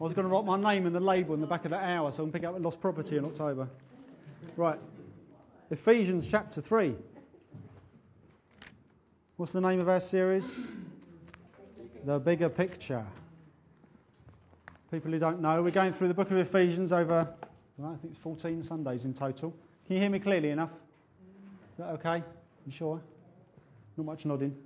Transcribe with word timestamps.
I 0.00 0.04
was 0.04 0.12
going 0.12 0.28
to 0.28 0.32
write 0.32 0.44
my 0.44 0.74
name 0.74 0.86
in 0.86 0.92
the 0.92 1.00
label 1.00 1.34
in 1.34 1.40
the 1.40 1.46
back 1.46 1.64
of 1.64 1.72
the 1.72 1.76
hour 1.76 2.12
so 2.12 2.22
I 2.22 2.26
can 2.26 2.32
pick 2.32 2.44
up 2.44 2.54
lost 2.60 2.80
property 2.80 3.16
in 3.16 3.24
October. 3.24 3.68
Right. 4.56 4.78
Ephesians 5.70 6.28
chapter 6.28 6.60
3. 6.60 6.94
What's 9.38 9.50
the 9.50 9.60
name 9.60 9.80
of 9.80 9.88
our 9.88 9.98
series? 9.98 10.68
The 12.04 12.20
Bigger 12.20 12.48
Picture. 12.48 13.04
People 14.92 15.10
who 15.10 15.18
don't 15.18 15.40
know, 15.40 15.62
we're 15.62 15.72
going 15.72 15.92
through 15.92 16.08
the 16.08 16.14
book 16.14 16.30
of 16.30 16.36
Ephesians 16.36 16.92
over, 16.92 17.28
I 17.82 17.88
think 17.96 18.12
it's 18.12 18.18
14 18.18 18.62
Sundays 18.62 19.04
in 19.04 19.12
total. 19.12 19.52
Can 19.86 19.96
you 19.96 20.02
hear 20.02 20.10
me 20.10 20.20
clearly 20.20 20.50
enough? 20.50 20.70
Is 20.70 21.78
that 21.78 21.88
okay? 21.94 22.22
You 22.66 22.72
sure? 22.72 23.00
Not 23.96 24.06
much 24.06 24.24
nodding. 24.24 24.56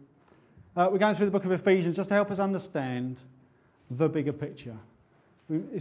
Uh, 0.76 0.90
we're 0.92 0.98
going 0.98 1.16
through 1.16 1.26
the 1.26 1.32
book 1.32 1.46
of 1.46 1.52
Ephesians 1.52 1.96
just 1.96 2.10
to 2.10 2.14
help 2.14 2.30
us 2.30 2.38
understand 2.38 3.22
the 3.90 4.08
bigger 4.08 4.32
picture. 4.32 4.76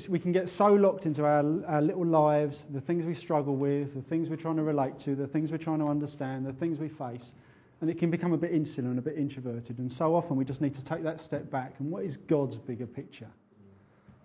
We, 0.09 0.19
can 0.19 0.33
get 0.33 0.49
so 0.49 0.73
locked 0.73 1.05
into 1.05 1.23
our, 1.23 1.45
our 1.65 1.81
little 1.81 2.05
lives, 2.05 2.65
the 2.71 2.81
things 2.81 3.05
we 3.05 3.13
struggle 3.13 3.55
with, 3.55 3.95
the 3.95 4.01
things 4.01 4.29
we're 4.29 4.35
trying 4.35 4.57
to 4.57 4.63
relate 4.63 4.99
to, 4.99 5.15
the 5.15 5.27
things 5.27 5.49
we're 5.49 5.59
trying 5.59 5.79
to 5.79 5.87
understand, 5.87 6.45
the 6.45 6.51
things 6.51 6.77
we 6.77 6.89
face, 6.89 7.33
and 7.79 7.89
it 7.89 7.97
can 7.97 8.11
become 8.11 8.33
a 8.33 8.37
bit 8.37 8.51
insular 8.51 8.89
and 8.89 8.99
a 8.99 9.01
bit 9.01 9.17
introverted. 9.17 9.77
And 9.77 9.89
so 9.89 10.13
often 10.13 10.35
we 10.35 10.43
just 10.43 10.59
need 10.59 10.73
to 10.73 10.83
take 10.83 11.03
that 11.03 11.21
step 11.21 11.49
back. 11.49 11.75
And 11.79 11.89
what 11.89 12.03
is 12.03 12.17
God's 12.17 12.57
bigger 12.57 12.85
picture? 12.85 13.29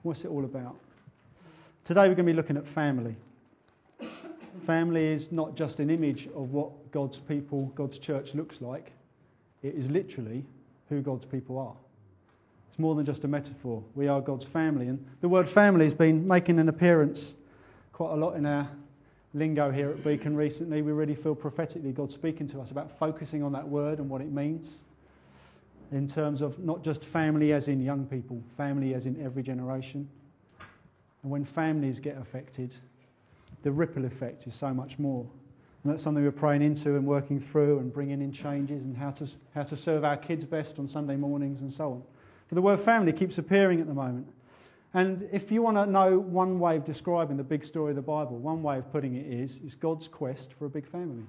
What's 0.02 0.24
it 0.24 0.32
all 0.32 0.45
about? 0.45 0.74
Today 1.84 2.09
we're 2.09 2.16
going 2.16 2.26
to 2.26 2.32
be 2.32 2.32
looking 2.32 2.56
at 2.56 2.66
family. 2.66 3.15
Family 4.66 5.12
is 5.12 5.30
not 5.30 5.54
just 5.54 5.78
an 5.78 5.90
image 5.90 6.26
of 6.34 6.51
what 6.51 6.90
God's 6.90 7.18
people, 7.18 7.66
God's 7.76 8.01
church 8.01 8.34
looks 8.34 8.60
like. 8.60 8.90
It 9.62 9.76
is 9.76 9.88
literally 9.90 10.45
who 10.88 11.02
God's 11.02 11.24
people 11.24 11.56
are. 11.56 11.76
It's 12.77 12.80
more 12.83 12.95
than 12.95 13.07
just 13.07 13.25
a 13.25 13.29
metaphor. 13.29 13.83
We 13.95 14.07
are 14.07 14.21
God's 14.21 14.45
family. 14.45 14.89
And 14.89 15.03
the 15.23 15.30
word 15.30 15.48
family 15.48 15.87
has 15.87 15.95
been 15.95 16.29
making 16.29 16.59
an 16.59 16.69
appearance 16.69 17.35
quite 17.95 18.13
a 18.13 18.16
lot 18.16 18.37
in 18.37 18.45
our 18.45 18.68
lingo 19.33 19.71
here 19.71 19.88
at 19.88 20.05
Beacon 20.05 20.37
recently. 20.37 20.83
We 20.83 20.93
really 20.93 21.15
feel 21.15 21.35
prophetically 21.35 21.93
God 21.93 22.13
speaking 22.13 22.46
to 22.49 22.60
us 22.60 22.73
about 22.73 22.91
focusing 22.99 23.43
on 23.43 23.51
that 23.52 23.66
word 23.66 23.99
and 23.99 24.10
what 24.10 24.21
it 24.21 24.30
means 24.30 24.80
in 25.91 26.07
terms 26.07 26.43
of 26.43 26.59
not 26.59 26.85
just 26.85 27.02
family 27.02 27.55
as 27.55 27.68
in 27.68 27.80
young 27.80 28.05
people, 28.05 28.43
family 28.59 28.93
as 28.93 29.07
in 29.07 29.24
every 29.24 29.43
generation. 29.43 30.07
And 31.23 31.33
when 31.33 31.46
families 31.46 31.99
get 31.99 32.18
affected, 32.18 32.74
the 33.63 33.73
ripple 33.73 34.05
effect 34.05 34.46
is 34.46 34.55
so 34.55 34.74
much 34.74 34.99
more. 34.99 35.27
And 35.83 35.95
that's 35.95 36.02
something 36.02 36.23
we're 36.23 36.30
praying 36.30 36.61
into 36.61 36.96
and 36.96 37.07
working 37.07 37.40
through 37.40 37.79
and 37.79 37.90
bringing 37.90 38.21
in 38.21 38.33
changes 38.33 38.85
and 38.85 38.95
how 38.95 39.13
to, 39.13 39.27
how 39.55 39.63
to 39.63 39.77
serve 39.79 40.05
our 40.05 40.18
kids 40.18 40.45
best 40.45 40.79
on 40.79 40.87
Sunday 40.87 41.16
mornings 41.16 41.63
and 41.63 41.73
so 41.73 41.93
on. 41.93 42.02
But 42.49 42.55
the 42.55 42.63
word 42.63 42.80
family 42.80 43.13
keeps 43.13 43.39
appearing 43.39 43.80
at 43.80 43.87
the 43.87 43.95
moment. 43.95 44.29
And 44.95 45.29
if 45.33 45.51
you 45.51 45.63
want 45.63 45.77
to 45.77 45.87
know 45.87 46.19
one 46.19 46.59
way 46.59 46.77
of 46.77 46.85
describing 46.85 47.37
the 47.37 47.45
big 47.45 47.65
story 47.65 47.91
of 47.91 47.97
the 47.97 48.02
Bible, 48.02 48.39
one 48.39 48.63
way 48.63 48.79
of 48.79 48.91
putting 48.93 49.15
it 49.15 49.27
is, 49.27 49.61
it's 49.65 49.75
God's 49.75 50.09
quest 50.09 50.52
for 50.59 50.67
a 50.67 50.71
big 50.71 50.87
family. 50.87 51.24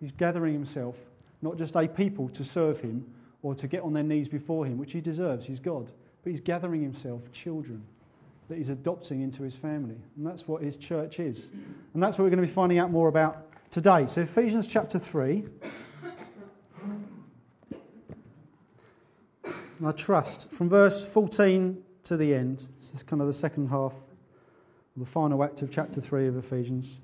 He's 0.00 0.12
gathering 0.12 0.54
himself, 0.54 0.96
not 1.40 1.56
just 1.56 1.76
a 1.76 1.86
people 1.86 2.28
to 2.30 2.44
serve 2.44 2.80
him 2.80 3.06
or 3.42 3.54
to 3.54 3.68
get 3.68 3.82
on 3.82 3.92
their 3.92 4.02
knees 4.02 4.28
before 4.28 4.66
him, 4.66 4.78
which 4.78 4.92
he 4.92 5.00
deserves, 5.00 5.46
he's 5.46 5.60
God, 5.60 5.90
but 6.22 6.30
he's 6.30 6.40
gathering 6.40 6.82
himself 6.82 7.20
children 7.32 7.82
that 8.48 8.58
he's 8.58 8.70
adopting 8.70 9.22
into 9.22 9.42
his 9.42 9.54
family. 9.54 9.96
And 10.16 10.26
that's 10.26 10.48
what 10.48 10.62
his 10.62 10.76
church 10.76 11.20
is. 11.20 11.46
And 11.94 12.02
that's 12.02 12.18
what 12.18 12.24
we're 12.24 12.30
going 12.30 12.42
to 12.42 12.46
be 12.46 12.52
finding 12.52 12.78
out 12.78 12.90
more 12.90 13.08
about 13.08 13.46
today. 13.70 14.06
So, 14.06 14.22
Ephesians 14.22 14.66
chapter 14.66 14.98
3. 14.98 15.44
I 19.86 19.92
trust. 19.92 20.50
From 20.50 20.68
verse 20.68 21.04
14 21.04 21.82
to 22.04 22.16
the 22.16 22.34
end, 22.34 22.66
this 22.78 22.92
is 22.94 23.02
kind 23.02 23.20
of 23.20 23.28
the 23.28 23.34
second 23.34 23.68
half, 23.68 23.94
the 24.96 25.06
final 25.06 25.42
act 25.42 25.62
of 25.62 25.70
chapter 25.70 26.00
3 26.00 26.28
of 26.28 26.36
Ephesians. 26.36 27.00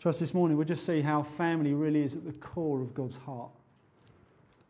Trust 0.00 0.20
this 0.20 0.34
morning, 0.34 0.56
we'll 0.56 0.66
just 0.66 0.84
see 0.84 1.00
how 1.00 1.22
family 1.22 1.74
really 1.74 2.02
is 2.02 2.14
at 2.14 2.24
the 2.24 2.32
core 2.32 2.80
of 2.80 2.94
God's 2.94 3.16
heart. 3.16 3.50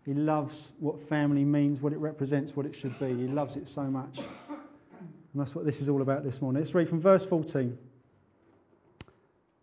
He 0.04 0.14
loves 0.14 0.72
what 0.80 1.08
family 1.08 1.44
means, 1.44 1.80
what 1.80 1.92
it 1.92 1.98
represents, 1.98 2.56
what 2.56 2.66
it 2.66 2.74
should 2.74 2.98
be. 2.98 3.06
He 3.06 3.28
loves 3.28 3.56
it 3.56 3.68
so 3.68 3.82
much. 3.82 4.18
And 4.18 5.40
that's 5.40 5.54
what 5.54 5.64
this 5.64 5.80
is 5.80 5.88
all 5.88 6.02
about 6.02 6.24
this 6.24 6.42
morning. 6.42 6.60
Let's 6.60 6.74
read 6.74 6.88
from 6.88 7.00
verse 7.00 7.24
14. 7.24 7.78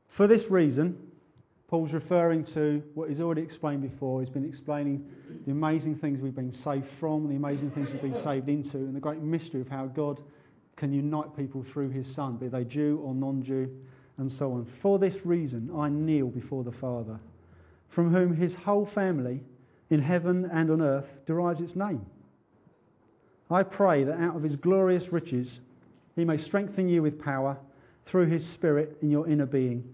For 0.07 0.27
this 0.27 0.49
reason, 0.49 1.08
Paul's 1.69 1.93
referring 1.93 2.43
to 2.45 2.81
what 2.95 3.09
he's 3.09 3.21
already 3.21 3.43
explained 3.43 3.83
before. 3.83 4.21
He's 4.21 4.29
been 4.31 4.43
explaining 4.43 5.07
the 5.45 5.51
amazing 5.51 5.95
things 5.95 6.19
we've 6.19 6.33
been 6.33 6.51
saved 6.51 6.87
from, 6.87 7.29
the 7.29 7.35
amazing 7.35 7.69
things 7.69 7.91
we've 7.91 8.01
been 8.01 8.15
saved 8.15 8.49
into, 8.49 8.77
and 8.77 8.95
the 8.95 8.99
great 8.99 9.21
mystery 9.21 9.61
of 9.61 9.69
how 9.69 9.85
God 9.85 10.19
can 10.77 10.91
unite 10.91 11.37
people 11.37 11.61
through 11.61 11.89
his 11.89 12.11
Son, 12.11 12.37
be 12.37 12.47
they 12.47 12.63
Jew 12.63 12.99
or 13.03 13.13
non 13.13 13.43
Jew, 13.43 13.69
and 14.17 14.31
so 14.31 14.53
on. 14.53 14.65
For 14.65 14.97
this 14.97 15.27
reason, 15.27 15.69
I 15.75 15.89
kneel 15.89 16.29
before 16.29 16.63
the 16.63 16.71
Father, 16.71 17.19
from 17.89 18.11
whom 18.11 18.33
his 18.35 18.55
whole 18.55 18.87
family 18.87 19.43
in 19.91 20.01
heaven 20.01 20.49
and 20.51 20.71
on 20.71 20.81
earth 20.81 21.19
derives 21.27 21.61
its 21.61 21.75
name. 21.75 22.03
I 23.51 23.61
pray 23.61 24.05
that 24.05 24.19
out 24.19 24.35
of 24.35 24.41
his 24.41 24.55
glorious 24.55 25.13
riches 25.13 25.61
he 26.15 26.25
may 26.25 26.37
strengthen 26.37 26.89
you 26.89 27.03
with 27.03 27.21
power 27.21 27.59
through 28.05 28.25
his 28.25 28.43
Spirit 28.43 28.97
in 29.03 29.11
your 29.11 29.27
inner 29.27 29.45
being 29.45 29.93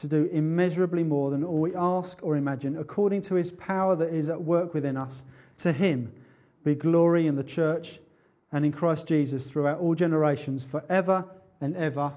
to 0.00 0.08
do 0.08 0.28
immeasurably 0.32 1.04
more 1.04 1.30
than 1.30 1.44
all 1.44 1.60
we 1.60 1.74
ask 1.74 2.18
or 2.22 2.36
imagine, 2.36 2.78
according 2.78 3.20
to 3.22 3.34
his 3.34 3.50
power 3.52 3.96
that 3.96 4.12
is 4.12 4.30
at 4.30 4.40
work 4.40 4.72
within 4.72 4.96
us. 4.96 5.22
To 5.58 5.72
him 5.72 6.12
be 6.64 6.74
glory 6.74 7.26
in 7.26 7.36
the 7.36 7.44
church 7.44 8.00
and 8.50 8.64
in 8.64 8.72
Christ 8.72 9.06
Jesus 9.06 9.44
throughout 9.46 9.78
all 9.78 9.94
generations, 9.94 10.64
forever 10.64 11.26
and 11.60 11.76
ever. 11.76 12.12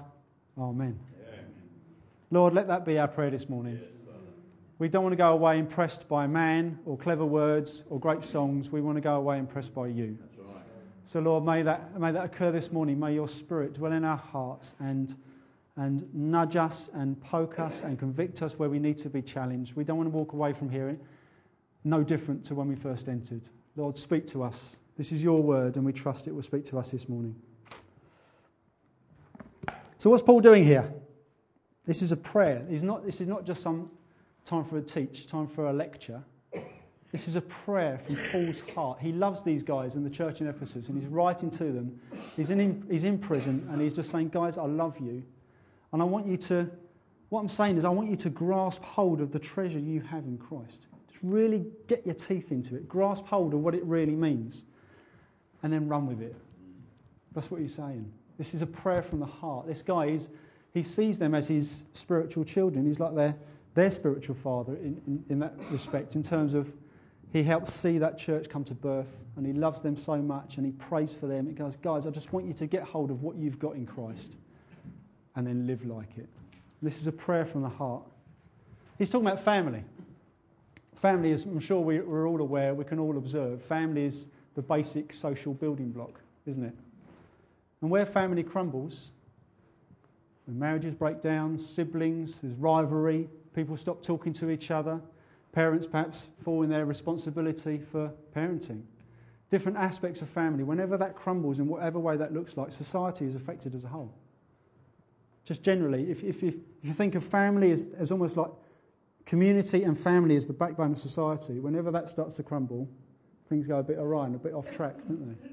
Amen. 0.58 0.98
Amen. 1.28 1.44
Lord, 2.30 2.54
let 2.54 2.68
that 2.68 2.86
be 2.86 2.98
our 2.98 3.08
prayer 3.08 3.30
this 3.30 3.48
morning. 3.50 3.78
we 4.78 4.88
don't 4.88 5.02
want 5.02 5.12
to 5.12 5.18
go 5.18 5.32
away 5.32 5.58
impressed 5.58 6.08
by 6.08 6.26
man 6.26 6.78
or 6.86 6.96
clever 6.96 7.24
words 7.26 7.84
or 7.90 8.00
great 8.00 8.24
songs. 8.24 8.70
We 8.70 8.80
want 8.80 8.96
to 8.96 9.02
go 9.02 9.16
away 9.16 9.38
impressed 9.38 9.74
by 9.74 9.88
you. 9.88 10.18
Right. 10.38 10.62
So, 11.04 11.20
Lord, 11.20 11.44
may 11.44 11.62
that, 11.62 12.00
may 12.00 12.12
that 12.12 12.24
occur 12.24 12.50
this 12.50 12.72
morning. 12.72 12.98
May 12.98 13.12
your 13.12 13.28
spirit 13.28 13.74
dwell 13.74 13.92
in 13.92 14.04
our 14.04 14.16
hearts 14.16 14.74
and 14.80 15.14
and 15.76 16.08
nudge 16.14 16.56
us 16.56 16.88
and 16.94 17.20
poke 17.20 17.58
us 17.58 17.82
and 17.82 17.98
convict 17.98 18.42
us 18.42 18.58
where 18.58 18.68
we 18.68 18.78
need 18.78 18.98
to 18.98 19.10
be 19.10 19.22
challenged. 19.22 19.74
We 19.74 19.84
don't 19.84 19.96
want 19.96 20.06
to 20.06 20.16
walk 20.16 20.32
away 20.32 20.52
from 20.52 20.70
here 20.70 20.96
no 21.84 22.02
different 22.02 22.44
to 22.46 22.54
when 22.54 22.66
we 22.66 22.74
first 22.74 23.08
entered. 23.08 23.42
Lord, 23.76 23.98
speak 23.98 24.26
to 24.28 24.42
us. 24.42 24.76
This 24.96 25.12
is 25.12 25.22
your 25.22 25.42
word, 25.42 25.76
and 25.76 25.84
we 25.84 25.92
trust 25.92 26.26
it 26.26 26.34
will 26.34 26.42
speak 26.42 26.64
to 26.66 26.78
us 26.78 26.90
this 26.90 27.08
morning. 27.08 27.34
So, 29.98 30.10
what's 30.10 30.22
Paul 30.22 30.40
doing 30.40 30.64
here? 30.64 30.92
This 31.86 32.00
is 32.00 32.12
a 32.12 32.16
prayer. 32.16 32.64
Not, 32.68 33.04
this 33.04 33.20
is 33.20 33.28
not 33.28 33.44
just 33.44 33.60
some 33.60 33.90
time 34.46 34.64
for 34.64 34.78
a 34.78 34.82
teach, 34.82 35.26
time 35.26 35.46
for 35.46 35.66
a 35.66 35.72
lecture. 35.72 36.22
This 37.12 37.28
is 37.28 37.36
a 37.36 37.40
prayer 37.40 38.00
from 38.06 38.16
Paul's 38.32 38.60
heart. 38.74 38.98
He 39.00 39.12
loves 39.12 39.42
these 39.42 39.62
guys 39.62 39.94
in 39.94 40.02
the 40.02 40.10
church 40.10 40.40
in 40.40 40.48
Ephesus, 40.48 40.88
and 40.88 41.00
he's 41.00 41.08
writing 41.08 41.50
to 41.50 41.64
them. 41.64 42.00
He's 42.36 42.50
in, 42.50 42.84
he's 42.90 43.04
in 43.04 43.18
prison, 43.18 43.68
and 43.70 43.80
he's 43.80 43.94
just 43.94 44.10
saying, 44.10 44.30
Guys, 44.30 44.58
I 44.58 44.64
love 44.64 44.98
you. 44.98 45.22
And 45.94 46.02
I 46.02 46.06
want 46.06 46.26
you 46.26 46.36
to, 46.48 46.68
what 47.28 47.38
I'm 47.38 47.48
saying 47.48 47.76
is, 47.76 47.84
I 47.84 47.90
want 47.90 48.10
you 48.10 48.16
to 48.16 48.28
grasp 48.28 48.82
hold 48.82 49.20
of 49.20 49.30
the 49.30 49.38
treasure 49.38 49.78
you 49.78 50.00
have 50.00 50.24
in 50.24 50.38
Christ. 50.38 50.88
Just 51.08 51.22
really 51.22 51.66
get 51.86 52.04
your 52.04 52.16
teeth 52.16 52.50
into 52.50 52.74
it. 52.74 52.88
Grasp 52.88 53.24
hold 53.26 53.54
of 53.54 53.60
what 53.60 53.76
it 53.76 53.84
really 53.84 54.16
means. 54.16 54.64
And 55.62 55.72
then 55.72 55.86
run 55.86 56.08
with 56.08 56.20
it. 56.20 56.34
That's 57.32 57.48
what 57.48 57.60
he's 57.60 57.76
saying. 57.76 58.12
This 58.38 58.54
is 58.54 58.62
a 58.62 58.66
prayer 58.66 59.02
from 59.02 59.20
the 59.20 59.26
heart. 59.26 59.68
This 59.68 59.82
guy, 59.82 60.18
he 60.72 60.82
sees 60.82 61.18
them 61.18 61.32
as 61.32 61.46
his 61.46 61.84
spiritual 61.92 62.42
children. 62.42 62.86
He's 62.86 62.98
like 62.98 63.14
their, 63.14 63.36
their 63.74 63.90
spiritual 63.90 64.34
father 64.34 64.74
in, 64.74 65.00
in, 65.06 65.24
in 65.28 65.38
that 65.38 65.54
respect, 65.70 66.16
in 66.16 66.24
terms 66.24 66.54
of 66.54 66.72
he 67.32 67.44
helps 67.44 67.72
see 67.72 67.98
that 67.98 68.18
church 68.18 68.48
come 68.48 68.64
to 68.64 68.74
birth 68.74 69.16
and 69.36 69.46
he 69.46 69.52
loves 69.52 69.80
them 69.80 69.96
so 69.96 70.16
much 70.16 70.56
and 70.56 70.66
he 70.66 70.72
prays 70.72 71.12
for 71.12 71.28
them. 71.28 71.46
He 71.46 71.52
goes, 71.52 71.76
Guys, 71.76 72.04
I 72.04 72.10
just 72.10 72.32
want 72.32 72.46
you 72.46 72.54
to 72.54 72.66
get 72.66 72.82
hold 72.82 73.12
of 73.12 73.22
what 73.22 73.36
you've 73.36 73.60
got 73.60 73.76
in 73.76 73.86
Christ 73.86 74.34
and 75.36 75.46
then 75.46 75.66
live 75.66 75.84
like 75.84 76.16
it. 76.16 76.28
This 76.82 77.00
is 77.00 77.06
a 77.06 77.12
prayer 77.12 77.44
from 77.44 77.62
the 77.62 77.68
heart. 77.68 78.02
He's 78.98 79.10
talking 79.10 79.26
about 79.26 79.44
family. 79.44 79.82
Family 80.96 81.30
is, 81.30 81.44
I'm 81.44 81.60
sure 81.60 81.80
we, 81.80 81.98
are 81.98 82.26
all 82.26 82.40
aware, 82.40 82.74
we 82.74 82.84
can 82.84 82.98
all 82.98 83.18
observe, 83.18 83.62
family 83.62 84.04
is 84.04 84.26
the 84.54 84.62
basic 84.62 85.12
social 85.12 85.52
building 85.52 85.90
block, 85.90 86.20
isn't 86.46 86.64
it? 86.64 86.74
And 87.80 87.90
where 87.90 88.06
family 88.06 88.42
crumbles, 88.42 89.10
When 90.46 90.58
marriages 90.58 90.94
break 90.94 91.22
down, 91.22 91.58
siblings, 91.58 92.38
there's 92.40 92.54
rivalry, 92.56 93.28
people 93.54 93.76
stop 93.76 94.02
talking 94.02 94.32
to 94.34 94.50
each 94.50 94.70
other, 94.70 95.00
parents 95.52 95.86
perhaps 95.86 96.28
fall 96.44 96.62
in 96.62 96.70
their 96.70 96.84
responsibility 96.84 97.80
for 97.90 98.12
parenting. 98.34 98.82
Different 99.50 99.78
aspects 99.78 100.20
of 100.20 100.28
family, 100.28 100.64
whenever 100.64 100.96
that 100.98 101.14
crumbles 101.16 101.60
in 101.60 101.66
whatever 101.66 101.98
way 101.98 102.16
that 102.16 102.32
looks 102.34 102.56
like, 102.56 102.72
society 102.72 103.24
is 103.24 103.34
affected 103.34 103.74
as 103.74 103.84
a 103.84 103.88
whole. 103.88 104.12
Just 105.44 105.62
generally, 105.62 106.10
if, 106.10 106.22
if, 106.22 106.42
if 106.42 106.54
you 106.82 106.92
think 106.92 107.14
of 107.14 107.24
family 107.24 107.70
as, 107.70 107.86
as 107.98 108.10
almost 108.10 108.36
like 108.36 108.50
community 109.26 109.82
and 109.84 109.98
family 109.98 110.36
as 110.36 110.46
the 110.46 110.52
backbone 110.52 110.92
of 110.92 110.98
society, 110.98 111.60
whenever 111.60 111.90
that 111.90 112.08
starts 112.08 112.34
to 112.36 112.42
crumble, 112.42 112.88
things 113.48 113.66
go 113.66 113.78
a 113.78 113.82
bit 113.82 113.98
awry 113.98 114.26
and 114.26 114.34
a 114.34 114.38
bit 114.38 114.54
off 114.54 114.70
track, 114.70 114.96
don't 115.06 115.42
they? 115.42 115.48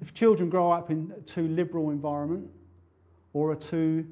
If 0.00 0.12
children 0.12 0.50
grow 0.50 0.70
up 0.70 0.90
in 0.90 1.12
a 1.16 1.20
too 1.22 1.48
liberal 1.48 1.90
environment 1.90 2.50
or 3.32 3.52
a 3.52 3.56
too, 3.56 4.06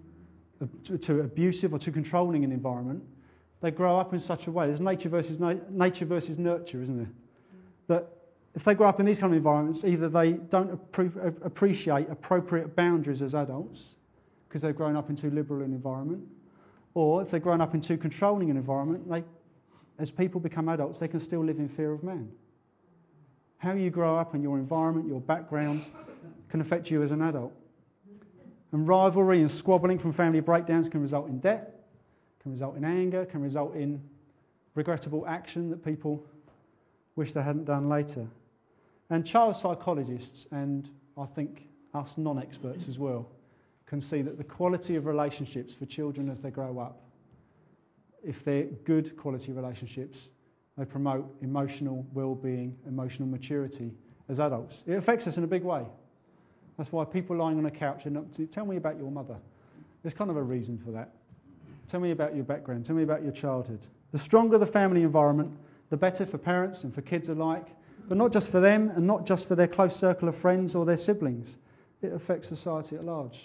a, 0.60 0.98
too 0.98 1.20
abusive 1.20 1.74
or 1.74 1.78
too 1.78 1.92
controlling 1.92 2.44
an 2.44 2.52
environment, 2.52 3.02
they 3.60 3.70
grow 3.70 3.98
up 3.98 4.12
in 4.14 4.20
such 4.20 4.46
a 4.46 4.50
way. 4.50 4.66
There's 4.66 4.80
nature 4.80 5.08
versus, 5.08 5.38
na- 5.38 5.54
nature 5.70 6.06
versus 6.06 6.38
nurture, 6.38 6.82
isn't 6.82 6.96
there? 6.96 7.10
That 7.88 8.08
if 8.54 8.64
they 8.64 8.74
grow 8.74 8.88
up 8.88 9.00
in 9.00 9.06
these 9.06 9.18
kind 9.18 9.32
of 9.32 9.36
environments, 9.36 9.84
either 9.84 10.08
they 10.08 10.32
don't 10.32 10.92
appre- 10.92 11.44
appreciate 11.44 12.10
appropriate 12.10 12.76
boundaries 12.76 13.22
as 13.22 13.34
adults 13.34 13.92
because 14.48 14.60
they've 14.60 14.76
grown 14.76 14.96
up 14.96 15.08
in 15.08 15.16
too 15.16 15.30
liberal 15.30 15.62
an 15.62 15.72
environment, 15.72 16.22
or 16.92 17.22
if 17.22 17.30
they've 17.30 17.42
grown 17.42 17.62
up 17.62 17.72
in 17.74 17.80
too 17.80 17.96
controlling 17.96 18.50
an 18.50 18.58
environment, 18.58 19.08
they, 19.08 19.24
as 19.98 20.10
people 20.10 20.38
become 20.38 20.68
adults, 20.68 20.98
they 20.98 21.08
can 21.08 21.20
still 21.20 21.42
live 21.42 21.58
in 21.58 21.68
fear 21.68 21.92
of 21.92 22.02
man. 22.02 22.30
How 23.56 23.72
you 23.72 23.88
grow 23.88 24.18
up 24.18 24.34
and 24.34 24.42
your 24.42 24.58
environment, 24.58 25.08
your 25.08 25.20
background, 25.20 25.84
can 26.50 26.60
affect 26.60 26.90
you 26.90 27.02
as 27.02 27.12
an 27.12 27.22
adult. 27.22 27.54
And 28.72 28.86
rivalry 28.86 29.40
and 29.40 29.50
squabbling 29.50 29.98
from 29.98 30.12
family 30.12 30.40
breakdowns 30.40 30.90
can 30.90 31.00
result 31.00 31.28
in 31.28 31.38
debt, 31.38 31.86
can 32.42 32.52
result 32.52 32.76
in 32.76 32.84
anger, 32.84 33.24
can 33.24 33.40
result 33.40 33.74
in 33.74 34.02
regrettable 34.74 35.26
action 35.26 35.70
that 35.70 35.82
people 35.82 36.22
wish 37.16 37.32
they 37.32 37.42
hadn't 37.42 37.64
done 37.64 37.88
later. 37.88 38.26
And 39.12 39.26
child 39.26 39.58
psychologists, 39.58 40.46
and 40.52 40.88
I 41.18 41.26
think 41.26 41.68
us 41.92 42.14
non 42.16 42.38
experts 42.38 42.88
as 42.88 42.98
well, 42.98 43.28
can 43.84 44.00
see 44.00 44.22
that 44.22 44.38
the 44.38 44.44
quality 44.44 44.96
of 44.96 45.04
relationships 45.04 45.74
for 45.74 45.84
children 45.84 46.30
as 46.30 46.40
they 46.40 46.50
grow 46.50 46.78
up, 46.78 46.98
if 48.24 48.42
they're 48.42 48.64
good 48.86 49.14
quality 49.18 49.52
relationships, 49.52 50.30
they 50.78 50.86
promote 50.86 51.30
emotional 51.42 52.06
well 52.14 52.34
being, 52.34 52.74
emotional 52.88 53.28
maturity 53.28 53.92
as 54.30 54.40
adults. 54.40 54.82
It 54.86 54.94
affects 54.94 55.26
us 55.26 55.36
in 55.36 55.44
a 55.44 55.46
big 55.46 55.62
way. 55.62 55.84
That's 56.78 56.90
why 56.90 57.04
people 57.04 57.36
lying 57.36 57.58
on 57.58 57.66
a 57.66 57.70
couch 57.70 58.06
and 58.06 58.50
tell 58.50 58.64
me 58.64 58.76
about 58.76 58.96
your 58.96 59.10
mother. 59.10 59.36
There's 60.02 60.14
kind 60.14 60.30
of 60.30 60.38
a 60.38 60.42
reason 60.42 60.78
for 60.82 60.90
that. 60.92 61.10
Tell 61.86 62.00
me 62.00 62.12
about 62.12 62.34
your 62.34 62.44
background. 62.44 62.86
Tell 62.86 62.96
me 62.96 63.02
about 63.02 63.22
your 63.22 63.32
childhood. 63.32 63.80
The 64.10 64.18
stronger 64.18 64.56
the 64.56 64.66
family 64.66 65.02
environment, 65.02 65.54
the 65.90 65.98
better 65.98 66.24
for 66.24 66.38
parents 66.38 66.84
and 66.84 66.94
for 66.94 67.02
kids 67.02 67.28
alike, 67.28 67.68
but 68.08 68.18
not 68.18 68.32
just 68.32 68.50
for 68.50 68.60
them 68.60 68.90
and 68.90 69.06
not 69.06 69.26
just 69.26 69.48
for 69.48 69.54
their 69.54 69.68
close 69.68 69.96
circle 69.96 70.28
of 70.28 70.36
friends 70.36 70.74
or 70.74 70.84
their 70.84 70.96
siblings. 70.96 71.56
It 72.02 72.12
affects 72.12 72.48
society 72.48 72.96
at 72.96 73.04
large. 73.04 73.38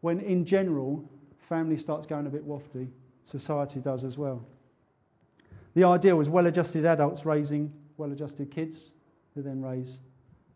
When 0.00 0.20
in 0.20 0.44
general, 0.44 1.08
family 1.48 1.78
starts 1.78 2.06
going 2.06 2.26
a 2.26 2.30
bit 2.30 2.46
wafty, 2.46 2.88
society 3.26 3.80
does 3.80 4.04
as 4.04 4.18
well. 4.18 4.44
The 5.74 5.84
ideal 5.84 6.20
is 6.20 6.28
well 6.28 6.46
adjusted 6.46 6.84
adults 6.84 7.24
raising 7.24 7.72
well 7.96 8.12
adjusted 8.12 8.50
kids 8.50 8.92
who 9.34 9.42
then 9.42 9.62
raise 9.62 10.00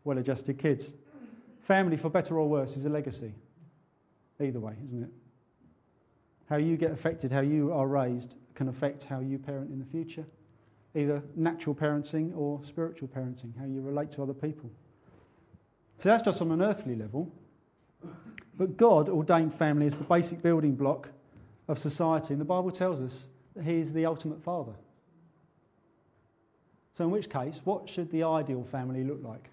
well 0.05 0.19
adjusted 0.19 0.59
kids. 0.59 0.93
Family, 1.63 1.97
for 1.97 2.11
better 2.11 2.39
or 2.39 2.49
worse, 2.49 2.77
is 2.77 2.85
a 2.85 2.89
legacy. 2.89 3.35
Either 4.41 4.59
way, 4.59 4.75
isn't 4.87 5.03
it? 5.05 5.11
How 6.49 6.57
you 6.57 6.77
get 6.77 6.91
affected, 6.91 7.31
how 7.31 7.41
you 7.41 7.73
are 7.73 7.87
raised, 7.87 8.35
can 8.55 8.69
affect 8.69 9.05
how 9.05 9.21
you 9.21 9.39
parent 9.39 9.71
in 9.71 9.79
the 9.79 9.85
future. 9.85 10.25
Either 10.95 11.23
natural 11.37 11.75
parenting 11.75 12.37
or 12.37 12.61
spiritual 12.65 13.09
parenting, 13.09 13.57
how 13.59 13.65
you 13.65 13.81
relate 13.81 14.11
to 14.13 14.23
other 14.23 14.35
people. 14.35 14.71
So 15.99 16.09
that's 16.09 16.23
just 16.23 16.41
on 16.41 16.51
an 16.51 16.63
earthly 16.63 16.97
level. 16.97 17.31
But 18.57 18.77
God 18.77 19.09
ordained 19.09 19.55
family 19.55 19.87
as 19.87 19.95
the 19.95 20.05
basic 20.05 20.43
building 20.43 20.75
block 20.75 21.09
of 21.69 21.79
society, 21.79 22.35
and 22.35 22.41
the 22.41 22.45
Bible 22.45 22.71
tells 22.71 23.01
us 23.01 23.29
that 23.55 23.65
He 23.65 23.79
is 23.79 23.93
the 23.93 24.07
ultimate 24.07 24.43
father. 24.43 24.73
So, 26.97 27.05
in 27.05 27.11
which 27.11 27.31
case, 27.31 27.61
what 27.65 27.89
should 27.89 28.11
the 28.11 28.25
ideal 28.25 28.65
family 28.71 29.05
look 29.05 29.21
like? 29.23 29.49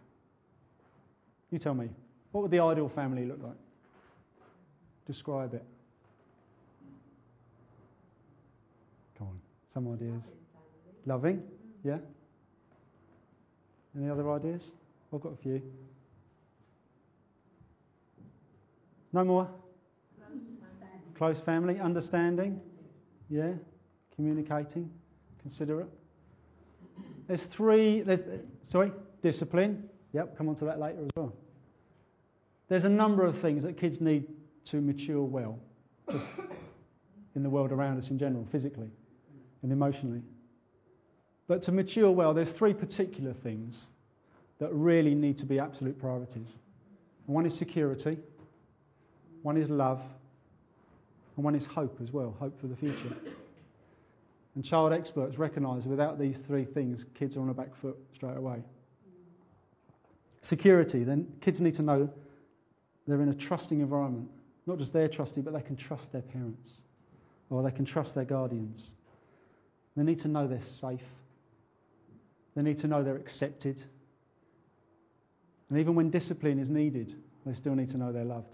You 1.51 1.59
tell 1.59 1.73
me. 1.73 1.89
What 2.31 2.41
would 2.41 2.51
the 2.51 2.59
ideal 2.59 2.89
family 2.89 3.25
look 3.25 3.41
like? 3.41 3.55
Describe 5.05 5.53
it. 5.53 5.63
Come 9.17 9.27
on, 9.27 9.39
some 9.73 9.93
ideas. 9.93 10.23
Loving, 11.07 11.41
yeah? 11.85 11.99
Any 13.97 14.09
other 14.09 14.29
ideas? 14.29 14.71
I've 15.13 15.21
got 15.21 15.31
a 15.31 15.37
few. 15.37 15.61
No 19.13 19.23
more? 19.23 19.49
Close 21.17 21.39
family, 21.39 21.79
understanding, 21.79 22.59
yeah? 23.29 23.53
Communicating, 24.15 24.91
considerate. 25.41 25.87
There's 27.27 27.43
three, 27.43 28.01
there's, 28.01 28.19
sorry, 28.69 28.91
discipline. 29.23 29.89
Yep, 30.11 30.37
come 30.37 30.49
on 30.49 30.55
to 30.57 30.65
that 30.65 30.77
later 30.77 30.99
as 30.99 31.09
well. 31.15 31.33
There's 32.67 32.83
a 32.83 32.89
number 32.89 33.25
of 33.25 33.39
things 33.39 33.63
that 33.63 33.77
kids 33.77 34.01
need 34.01 34.25
to 34.65 34.81
mature 34.81 35.23
well, 35.23 35.57
just 36.11 36.27
in 37.35 37.43
the 37.43 37.49
world 37.49 37.71
around 37.71 37.97
us 37.97 38.11
in 38.11 38.19
general, 38.19 38.45
physically 38.51 38.89
and 39.63 39.71
emotionally. 39.71 40.21
But 41.47 41.61
to 41.63 41.71
mature 41.71 42.11
well, 42.11 42.33
there's 42.33 42.51
three 42.51 42.73
particular 42.73 43.33
things 43.33 43.87
that 44.59 44.71
really 44.73 45.15
need 45.15 45.37
to 45.37 45.45
be 45.45 45.59
absolute 45.59 45.99
priorities. 45.99 46.47
one 47.25 47.45
is 47.45 47.55
security, 47.55 48.17
one 49.43 49.57
is 49.57 49.69
love, 49.69 50.01
and 51.35 51.45
one 51.45 51.55
is 51.55 51.65
hope 51.65 51.99
as 52.01 52.11
well 52.11 52.35
hope 52.39 52.59
for 52.59 52.67
the 52.67 52.75
future. 52.75 53.15
And 54.55 54.65
child 54.65 54.91
experts 54.91 55.37
recognise 55.37 55.85
without 55.85 56.19
these 56.19 56.39
three 56.39 56.65
things, 56.65 57.05
kids 57.13 57.37
are 57.37 57.41
on 57.41 57.49
a 57.49 57.53
back 57.53 57.75
foot 57.75 57.95
straight 58.13 58.35
away. 58.35 58.63
Security, 60.41 61.03
then 61.03 61.27
kids 61.41 61.61
need 61.61 61.75
to 61.75 61.83
know 61.83 62.09
they're 63.05 63.21
in 63.21 63.29
a 63.29 63.35
trusting 63.35 63.79
environment. 63.79 64.29
Not 64.65 64.79
just 64.79 64.93
they're 64.93 65.07
trusty, 65.07 65.41
but 65.41 65.53
they 65.53 65.61
can 65.61 65.75
trust 65.75 66.11
their 66.11 66.23
parents 66.23 66.81
or 67.49 67.63
they 67.63 67.71
can 67.71 67.85
trust 67.85 68.15
their 68.15 68.25
guardians. 68.25 68.93
They 69.95 70.03
need 70.03 70.19
to 70.19 70.27
know 70.27 70.47
they're 70.47 70.59
safe. 70.61 71.03
They 72.57 72.63
need 72.63 72.79
to 72.79 72.87
know 72.87 73.03
they're 73.03 73.15
accepted. 73.15 73.77
And 75.69 75.77
even 75.77 75.93
when 75.93 76.09
discipline 76.09 76.57
is 76.57 76.71
needed, 76.71 77.13
they 77.45 77.53
still 77.53 77.75
need 77.75 77.89
to 77.89 77.97
know 77.97 78.11
they're 78.11 78.25
loved. 78.25 78.51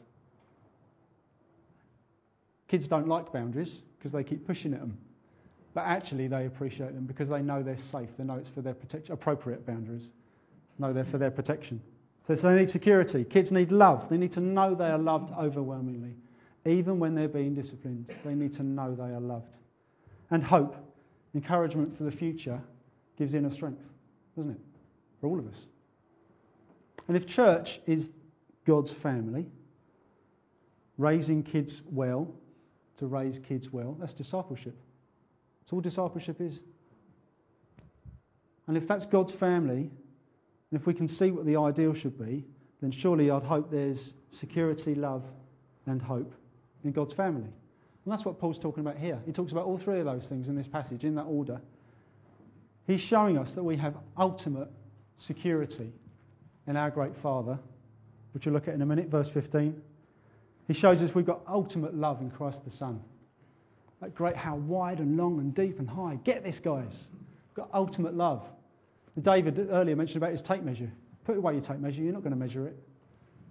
Kids 2.67 2.86
don't 2.86 3.07
like 3.07 3.31
boundaries 3.31 3.81
because 3.98 4.12
they 4.12 4.25
keep 4.25 4.45
pushing 4.45 4.74
at 4.74 4.81
them. 4.81 4.98
But 5.74 5.86
actually, 5.86 6.27
they 6.27 6.48
appreciate 6.48 6.93
them 6.93 7.05
because 7.05 7.29
they 7.29 7.41
know 7.41 7.63
they're 7.63 7.77
safe. 7.77 8.10
They 8.17 8.25
know 8.25 8.33
it's 8.33 8.50
for 8.50 8.62
their 8.62 8.74
protection, 8.74 9.13
appropriate 9.13 9.65
boundaries. 9.65 10.12
Know 10.79 10.91
they're 10.91 11.05
for 11.05 11.17
their 11.17 11.31
protection. 11.31 11.81
So, 12.27 12.36
so 12.36 12.50
they 12.50 12.57
need 12.57 12.69
security. 12.69 13.24
Kids 13.24 13.53
need 13.53 13.72
love. 13.72 14.10
They 14.10 14.17
need 14.17 14.33
to 14.33 14.41
know 14.41 14.75
they 14.75 14.89
are 14.89 14.98
loved 14.98 15.31
overwhelmingly. 15.31 16.15
Even 16.65 17.00
when 17.00 17.15
they're 17.15 17.29
being 17.29 17.53
disciplined, 17.53 18.12
they 18.25 18.36
need 18.36 18.51
to 18.55 18.63
know 18.63 18.95
they 18.95 19.13
are 19.13 19.22
loved. 19.22 19.55
And 20.29 20.43
hope, 20.43 20.75
encouragement 21.33 21.98
for 21.98 22.03
the 22.03 22.12
future, 22.12 22.62
gives 23.17 23.33
inner 23.33 23.51
strength, 23.51 23.79
doesn't 24.36 24.52
it? 24.52 24.60
For 25.20 25.28
all 25.28 25.40
of 25.40 25.48
us. 25.48 25.58
And 27.08 27.18
if 27.18 27.25
church 27.25 27.82
is 27.86 28.10
God's 28.66 28.92
family, 28.92 29.46
raising 30.98 31.44
kids 31.44 31.82
well, 31.92 32.34
to 32.98 33.08
raise 33.08 33.40
kids 33.40 33.72
well, 33.72 33.98
that's 34.00 34.13
discipleship. 34.13 34.75
That's 35.62 35.74
all 35.74 35.82
discipleship 35.82 36.40
is. 36.40 36.62
And 38.68 38.78
if 38.78 38.88
that's 38.88 39.06
God's 39.06 39.34
family, 39.34 39.90
and 40.72 40.80
if 40.80 40.86
we 40.88 40.94
can 40.94 41.08
see 41.08 41.32
what 41.32 41.46
the 41.46 41.58
ideal 41.58 41.94
should 41.94 42.18
be, 42.18 42.46
then 42.82 42.92
surely 42.92 43.30
I'd 43.30 43.44
hope 43.44 43.70
there's 43.70 44.13
security, 44.32 44.96
love, 44.96 45.24
and 45.86 46.02
hope 46.02 46.34
in 46.84 46.92
God's 46.92 47.13
family. 47.13 47.50
And 48.06 48.12
that's 48.12 48.25
what 48.25 48.40
Paul's 48.40 48.60
talking 48.60 48.82
about 48.82 48.98
here. 48.98 49.20
He 49.25 49.32
talks 49.32 49.52
about 49.52 49.66
all 49.66 49.78
three 49.78 50.00
of 50.00 50.06
those 50.06 50.28
things 50.28 50.48
in 50.48 50.56
this 50.56 50.68
passage, 50.68 51.04
in 51.04 51.16
that 51.16 51.24
order. 51.24 51.62
He's 52.88 53.02
showing 53.02 53.38
us 53.38 53.54
that 53.54 53.63
we 53.63 53.78
have 53.78 53.96
ultimate 54.18 54.70
security 55.18 55.92
in 56.68 56.75
our 56.75 56.92
great 56.92 57.16
Father, 57.16 57.58
which 58.34 58.46
we'll 58.46 58.54
look 58.54 58.68
at 58.68 58.74
in 58.74 58.82
a 58.82 58.86
minute, 58.86 59.08
verse 59.08 59.30
15. 59.30 59.82
He 60.68 60.74
shows 60.74 61.02
us 61.02 61.13
we've 61.13 61.25
got 61.25 61.42
ultimate 61.48 61.94
love 61.94 62.22
in 62.22 62.30
Christ 62.32 62.63
the 62.63 62.72
Son. 62.72 63.02
That 64.02 64.16
great, 64.16 64.36
how 64.36 64.56
wide 64.56 65.00
and 65.00 65.18
long 65.18 65.40
and 65.40 65.54
deep 65.56 65.80
and 65.80 65.90
high. 65.90 66.20
Get 66.24 66.44
this, 66.44 66.60
guys. 66.60 67.10
We've 67.50 67.66
got 67.66 67.70
ultimate 67.74 68.16
love. 68.16 68.46
David 69.22 69.68
earlier 69.72 69.96
mentioned 69.96 70.18
about 70.18 70.32
his 70.32 70.42
tape 70.42 70.63
measure. 70.63 70.92
Put 71.25 71.38
away 71.38 71.54
your 71.54 71.62
tape 71.62 71.80
measure, 71.80 72.02
you're 72.02 72.13
not 72.13 72.24
going 72.24 72.34
to 72.34 72.40
measure 72.40 72.68
it. 72.68 72.75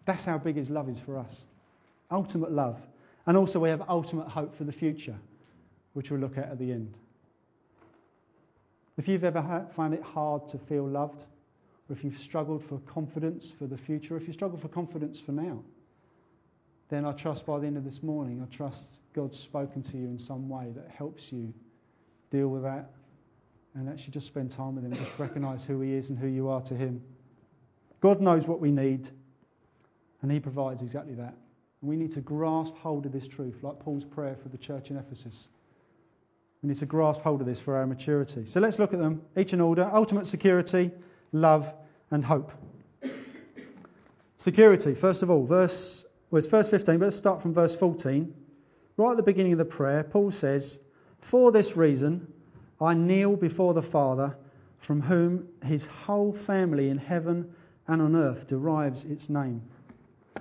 That's 0.04 0.24
how 0.24 0.36
big 0.38 0.56
his 0.56 0.68
love 0.68 0.88
is 0.88 0.98
for 0.98 1.18
us. 1.18 1.44
ultimate 2.10 2.52
love. 2.52 2.78
And 3.26 3.36
also, 3.36 3.60
we 3.60 3.70
have 3.70 3.88
ultimate 3.88 4.28
hope 4.28 4.56
for 4.56 4.64
the 4.64 4.72
future, 4.72 5.16
which 5.92 6.10
we'll 6.10 6.20
look 6.20 6.36
at 6.36 6.50
at 6.50 6.58
the 6.58 6.72
end. 6.72 6.92
If 8.98 9.08
you've 9.08 9.24
ever 9.24 9.66
found 9.74 9.94
it 9.94 10.02
hard 10.02 10.48
to 10.48 10.58
feel 10.58 10.86
loved, 10.86 11.24
or 11.88 11.96
if 11.96 12.04
you've 12.04 12.18
struggled 12.18 12.64
for 12.64 12.78
confidence 12.80 13.52
for 13.58 13.66
the 13.66 13.76
future, 13.76 14.16
if 14.16 14.26
you 14.26 14.32
struggle 14.32 14.58
for 14.58 14.68
confidence 14.68 15.18
for 15.18 15.32
now, 15.32 15.62
then 16.88 17.04
I 17.06 17.12
trust 17.12 17.46
by 17.46 17.58
the 17.58 17.66
end 17.66 17.78
of 17.78 17.84
this 17.84 18.02
morning, 18.02 18.46
I 18.46 18.54
trust 18.54 18.98
God's 19.14 19.38
spoken 19.38 19.82
to 19.84 19.96
you 19.96 20.06
in 20.06 20.18
some 20.18 20.48
way 20.48 20.72
that 20.74 20.90
helps 20.90 21.32
you 21.32 21.52
deal 22.30 22.48
with 22.48 22.62
that 22.62 22.90
and 23.74 23.88
actually 23.88 24.10
just 24.10 24.26
spend 24.26 24.50
time 24.50 24.74
with 24.74 24.84
Him, 24.84 24.92
just 24.92 25.18
recognize 25.18 25.64
who 25.64 25.80
He 25.80 25.94
is 25.94 26.10
and 26.10 26.18
who 26.18 26.26
you 26.26 26.48
are 26.48 26.60
to 26.62 26.74
Him. 26.74 27.02
God 28.00 28.20
knows 28.20 28.46
what 28.46 28.60
we 28.60 28.70
need, 28.70 29.08
and 30.20 30.30
He 30.30 30.38
provides 30.38 30.82
exactly 30.82 31.14
that. 31.14 31.34
We 31.80 31.96
need 31.96 32.12
to 32.12 32.20
grasp 32.20 32.76
hold 32.76 33.06
of 33.06 33.12
this 33.12 33.26
truth, 33.26 33.62
like 33.62 33.78
Paul's 33.80 34.04
prayer 34.04 34.36
for 34.42 34.50
the 34.50 34.58
church 34.58 34.90
in 34.90 34.98
Ephesus. 34.98 35.48
We 36.62 36.68
need 36.68 36.78
to 36.78 36.86
grasp 36.86 37.22
hold 37.22 37.40
of 37.40 37.46
this 37.46 37.58
for 37.58 37.76
our 37.76 37.86
maturity. 37.86 38.46
So 38.46 38.60
let's 38.60 38.78
look 38.78 38.92
at 38.92 39.00
them 39.00 39.22
each 39.36 39.52
in 39.52 39.60
order 39.60 39.88
ultimate 39.92 40.28
security, 40.28 40.92
love, 41.32 41.72
and 42.10 42.24
hope. 42.24 42.52
Security, 44.36 44.94
first 44.94 45.22
of 45.22 45.30
all, 45.30 45.44
verse, 45.44 46.04
well, 46.30 46.38
it's 46.38 46.46
verse 46.46 46.68
15, 46.68 46.98
but 46.98 47.06
let's 47.06 47.16
start 47.16 47.42
from 47.42 47.52
verse 47.52 47.74
14. 47.74 48.32
Right 48.96 49.10
at 49.10 49.16
the 49.16 49.22
beginning 49.22 49.52
of 49.52 49.58
the 49.58 49.64
prayer, 49.64 50.04
Paul 50.04 50.30
says, 50.30 50.78
For 51.20 51.50
this 51.50 51.76
reason, 51.76 52.32
I 52.80 52.94
kneel 52.94 53.36
before 53.36 53.74
the 53.74 53.82
Father, 53.82 54.36
from 54.78 55.00
whom 55.00 55.48
his 55.64 55.86
whole 55.86 56.32
family 56.32 56.88
in 56.88 56.98
heaven 56.98 57.54
and 57.88 58.02
on 58.02 58.16
earth 58.16 58.46
derives 58.46 59.04
its 59.04 59.28
name. 59.28 59.62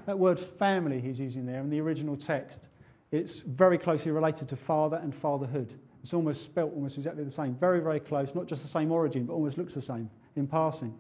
That 0.06 0.20
word 0.20 0.40
family 0.40 1.00
he's 1.00 1.20
using 1.20 1.46
there 1.46 1.62
in 1.62 1.70
the 1.70 1.82
original 1.82 2.18
text, 2.18 2.68
it's 3.12 3.40
very 3.42 3.78
closely 3.78 4.12
related 4.12 4.50
to 4.50 4.56
father 4.56 4.98
and 4.98 5.14
fatherhood. 5.14 5.72
It's 6.04 6.14
almost 6.14 6.44
spelt 6.44 6.74
almost 6.74 6.98
exactly 6.98 7.24
the 7.24 7.32
same. 7.32 7.56
Very, 7.56 7.80
very 7.80 8.00
close. 8.00 8.34
Not 8.34 8.48
just 8.48 8.64
the 8.64 8.68
same 8.68 8.92
origin, 8.92 9.26
but 9.26 9.34
almost 9.34 9.58
looks 9.58 9.74
the 9.74 9.82
same 9.82 10.10
in 10.36 10.48
passing. 10.48 10.94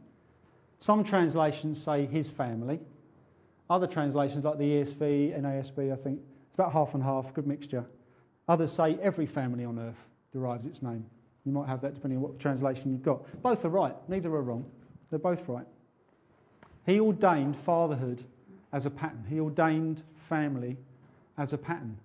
Some 0.79 1.03
translations 1.03 1.81
say 1.81 2.05
his 2.05 2.29
family. 2.29 2.79
Other 3.69 3.87
translations, 3.87 4.43
like 4.43 4.57
the 4.57 4.65
ESV 4.65 5.35
and 5.35 5.45
ASB, 5.45 5.91
I 5.91 5.95
think, 5.95 6.19
it's 6.47 6.55
about 6.55 6.73
half 6.73 6.93
and 6.93 7.03
half, 7.03 7.33
good 7.33 7.47
mixture. 7.47 7.85
Others 8.47 8.73
say 8.73 8.97
every 9.01 9.25
family 9.25 9.63
on 9.63 9.79
earth 9.79 10.07
derives 10.33 10.65
its 10.65 10.81
name. 10.81 11.05
You 11.45 11.51
might 11.51 11.67
have 11.67 11.81
that 11.81 11.93
depending 11.95 12.17
on 12.17 12.23
what 12.23 12.39
translation 12.39 12.91
you've 12.91 13.03
got. 13.03 13.41
Both 13.41 13.65
are 13.65 13.69
right, 13.69 13.95
neither 14.07 14.29
are 14.29 14.41
wrong. 14.41 14.65
They're 15.09 15.19
both 15.19 15.47
right. 15.47 15.65
He 16.85 16.99
ordained 16.99 17.57
fatherhood 17.57 18.23
as 18.73 18.85
a 18.85 18.89
pattern. 18.89 19.25
He 19.29 19.39
ordained 19.39 20.03
family 20.29 20.77
as 21.37 21.53
a 21.53 21.57
pattern. 21.57 21.97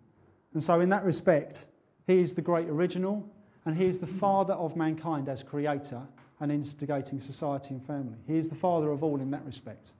And 0.54 0.62
so, 0.62 0.80
in 0.80 0.90
that 0.90 1.04
respect, 1.04 1.66
he 2.06 2.20
is 2.20 2.34
the 2.34 2.42
great 2.42 2.68
original, 2.68 3.28
and 3.64 3.76
he 3.76 3.86
is 3.86 3.98
the 3.98 4.06
father 4.06 4.54
of 4.54 4.76
mankind 4.76 5.28
as 5.28 5.42
creator 5.42 6.02
and 6.40 6.52
instigating 6.52 7.20
society 7.20 7.74
and 7.74 7.84
family. 7.84 8.16
He 8.26 8.38
is 8.38 8.48
the 8.48 8.54
father 8.54 8.90
of 8.90 9.02
all 9.02 9.20
in 9.20 9.30
that 9.32 9.44
respect. 9.44 9.90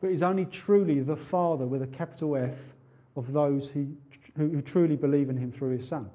But 0.00 0.10
he's 0.10 0.22
only 0.22 0.44
truly 0.44 1.00
the 1.00 1.16
father 1.16 1.66
with 1.66 1.82
a 1.82 1.86
capital 1.86 2.36
F 2.36 2.58
of 3.16 3.32
those 3.32 3.68
who, 3.68 3.96
who, 4.36 4.60
truly 4.60 4.96
believe 4.96 5.30
in 5.30 5.36
him 5.36 5.50
through 5.50 5.70
his 5.70 5.88
son. 5.88 6.10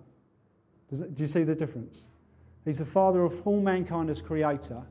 That, 0.92 1.16
do 1.16 1.24
you 1.24 1.28
see 1.28 1.44
the 1.44 1.56
difference? 1.56 2.04
He's 2.64 2.78
the 2.78 2.86
father 2.86 3.22
of 3.24 3.46
all 3.48 3.60
mankind 3.60 4.10
as 4.10 4.22
creator, 4.22 4.84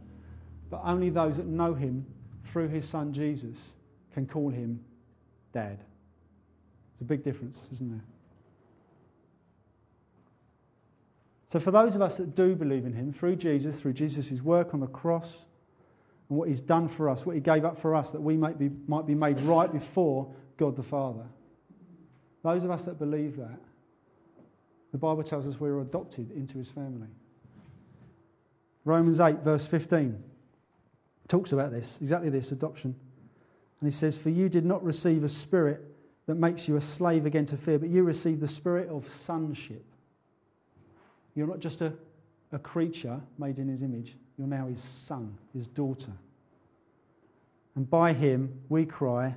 but 0.70 0.80
only 0.84 1.10
those 1.10 1.36
that 1.36 1.46
know 1.46 1.72
him 1.72 2.04
through 2.52 2.68
his 2.68 2.88
son 2.88 3.12
Jesus 3.12 3.74
can 4.12 4.26
call 4.26 4.50
him 4.50 4.80
dad. 5.52 5.78
It's 6.94 7.02
a 7.02 7.04
big 7.04 7.22
difference, 7.22 7.58
isn't 7.72 7.90
there? 7.90 8.04
So, 11.52 11.58
for 11.58 11.72
those 11.72 11.96
of 11.96 12.02
us 12.02 12.16
that 12.16 12.34
do 12.36 12.54
believe 12.54 12.86
in 12.86 12.92
him 12.92 13.12
through 13.12 13.36
Jesus, 13.36 13.80
through 13.80 13.94
Jesus' 13.94 14.40
work 14.40 14.72
on 14.72 14.80
the 14.80 14.86
cross, 14.86 15.44
and 16.28 16.38
what 16.38 16.48
he's 16.48 16.60
done 16.60 16.88
for 16.88 17.08
us, 17.08 17.26
what 17.26 17.34
he 17.34 17.40
gave 17.40 17.64
up 17.64 17.78
for 17.80 17.94
us, 17.94 18.12
that 18.12 18.20
we 18.20 18.36
might 18.36 18.58
be, 18.58 18.70
might 18.86 19.06
be 19.06 19.16
made 19.16 19.40
right 19.40 19.70
before 19.70 20.32
God 20.56 20.76
the 20.76 20.82
Father. 20.84 21.26
Those 22.44 22.62
of 22.62 22.70
us 22.70 22.84
that 22.84 22.98
believe 22.98 23.36
that, 23.36 23.58
the 24.92 24.98
Bible 24.98 25.24
tells 25.24 25.46
us 25.46 25.58
we're 25.58 25.80
adopted 25.80 26.30
into 26.30 26.56
his 26.56 26.70
family. 26.70 27.08
Romans 28.84 29.18
8, 29.18 29.40
verse 29.40 29.66
15, 29.66 30.22
talks 31.28 31.52
about 31.52 31.72
this, 31.72 31.98
exactly 32.00 32.30
this 32.30 32.52
adoption. 32.52 32.94
And 33.80 33.92
he 33.92 33.96
says, 33.96 34.16
For 34.16 34.30
you 34.30 34.48
did 34.48 34.64
not 34.64 34.84
receive 34.84 35.24
a 35.24 35.28
spirit 35.28 35.80
that 36.26 36.36
makes 36.36 36.68
you 36.68 36.76
a 36.76 36.80
slave 36.80 37.26
again 37.26 37.46
to 37.46 37.56
fear, 37.56 37.78
but 37.78 37.88
you 37.88 38.04
received 38.04 38.40
the 38.40 38.48
spirit 38.48 38.88
of 38.88 39.04
sonship. 39.26 39.84
You're 41.34 41.46
not 41.46 41.60
just 41.60 41.80
a, 41.80 41.92
a 42.52 42.58
creature 42.58 43.20
made 43.38 43.58
in 43.58 43.68
his 43.68 43.82
image, 43.82 44.16
you're 44.38 44.48
now 44.48 44.66
his 44.66 44.82
son, 44.82 45.36
his 45.54 45.66
daughter. 45.66 46.12
And 47.76 47.88
by 47.88 48.12
him 48.12 48.60
we 48.68 48.84
cry, 48.84 49.36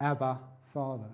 Abba, 0.00 0.38
Father. 0.72 1.10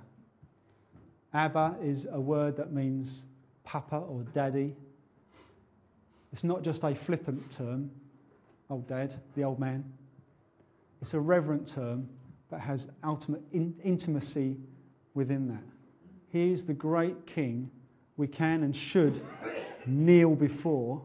Abba 1.33 1.77
is 1.83 2.07
a 2.11 2.21
word 2.21 2.57
that 2.57 2.73
means 2.73 3.25
papa 3.65 3.97
or 3.97 4.23
daddy. 4.35 4.75
It's 6.33 6.45
not 6.45 6.63
just 6.63 6.83
a 6.85 6.95
flippant 6.95 7.51
term, 7.53 7.91
old 8.69 8.89
dad, 8.89 9.15
the 9.37 9.45
old 9.45 9.59
man. 9.59 9.85
It's 11.03 11.15
a 11.15 11.21
reverent 11.21 11.69
term 11.69 12.09
that 12.51 12.61
has 12.61 12.87
ultimate 13.05 13.43
in- 13.53 13.75
intimacy 13.85 14.57
within 15.15 15.49
that. 15.49 15.63
He 16.31 16.53
is 16.53 16.65
the 16.65 16.73
great 16.73 17.27
king 17.27 17.71
we 18.17 18.27
can 18.27 18.63
and 18.63 18.75
should 18.75 19.21
kneel 19.91 20.35
before, 20.35 21.03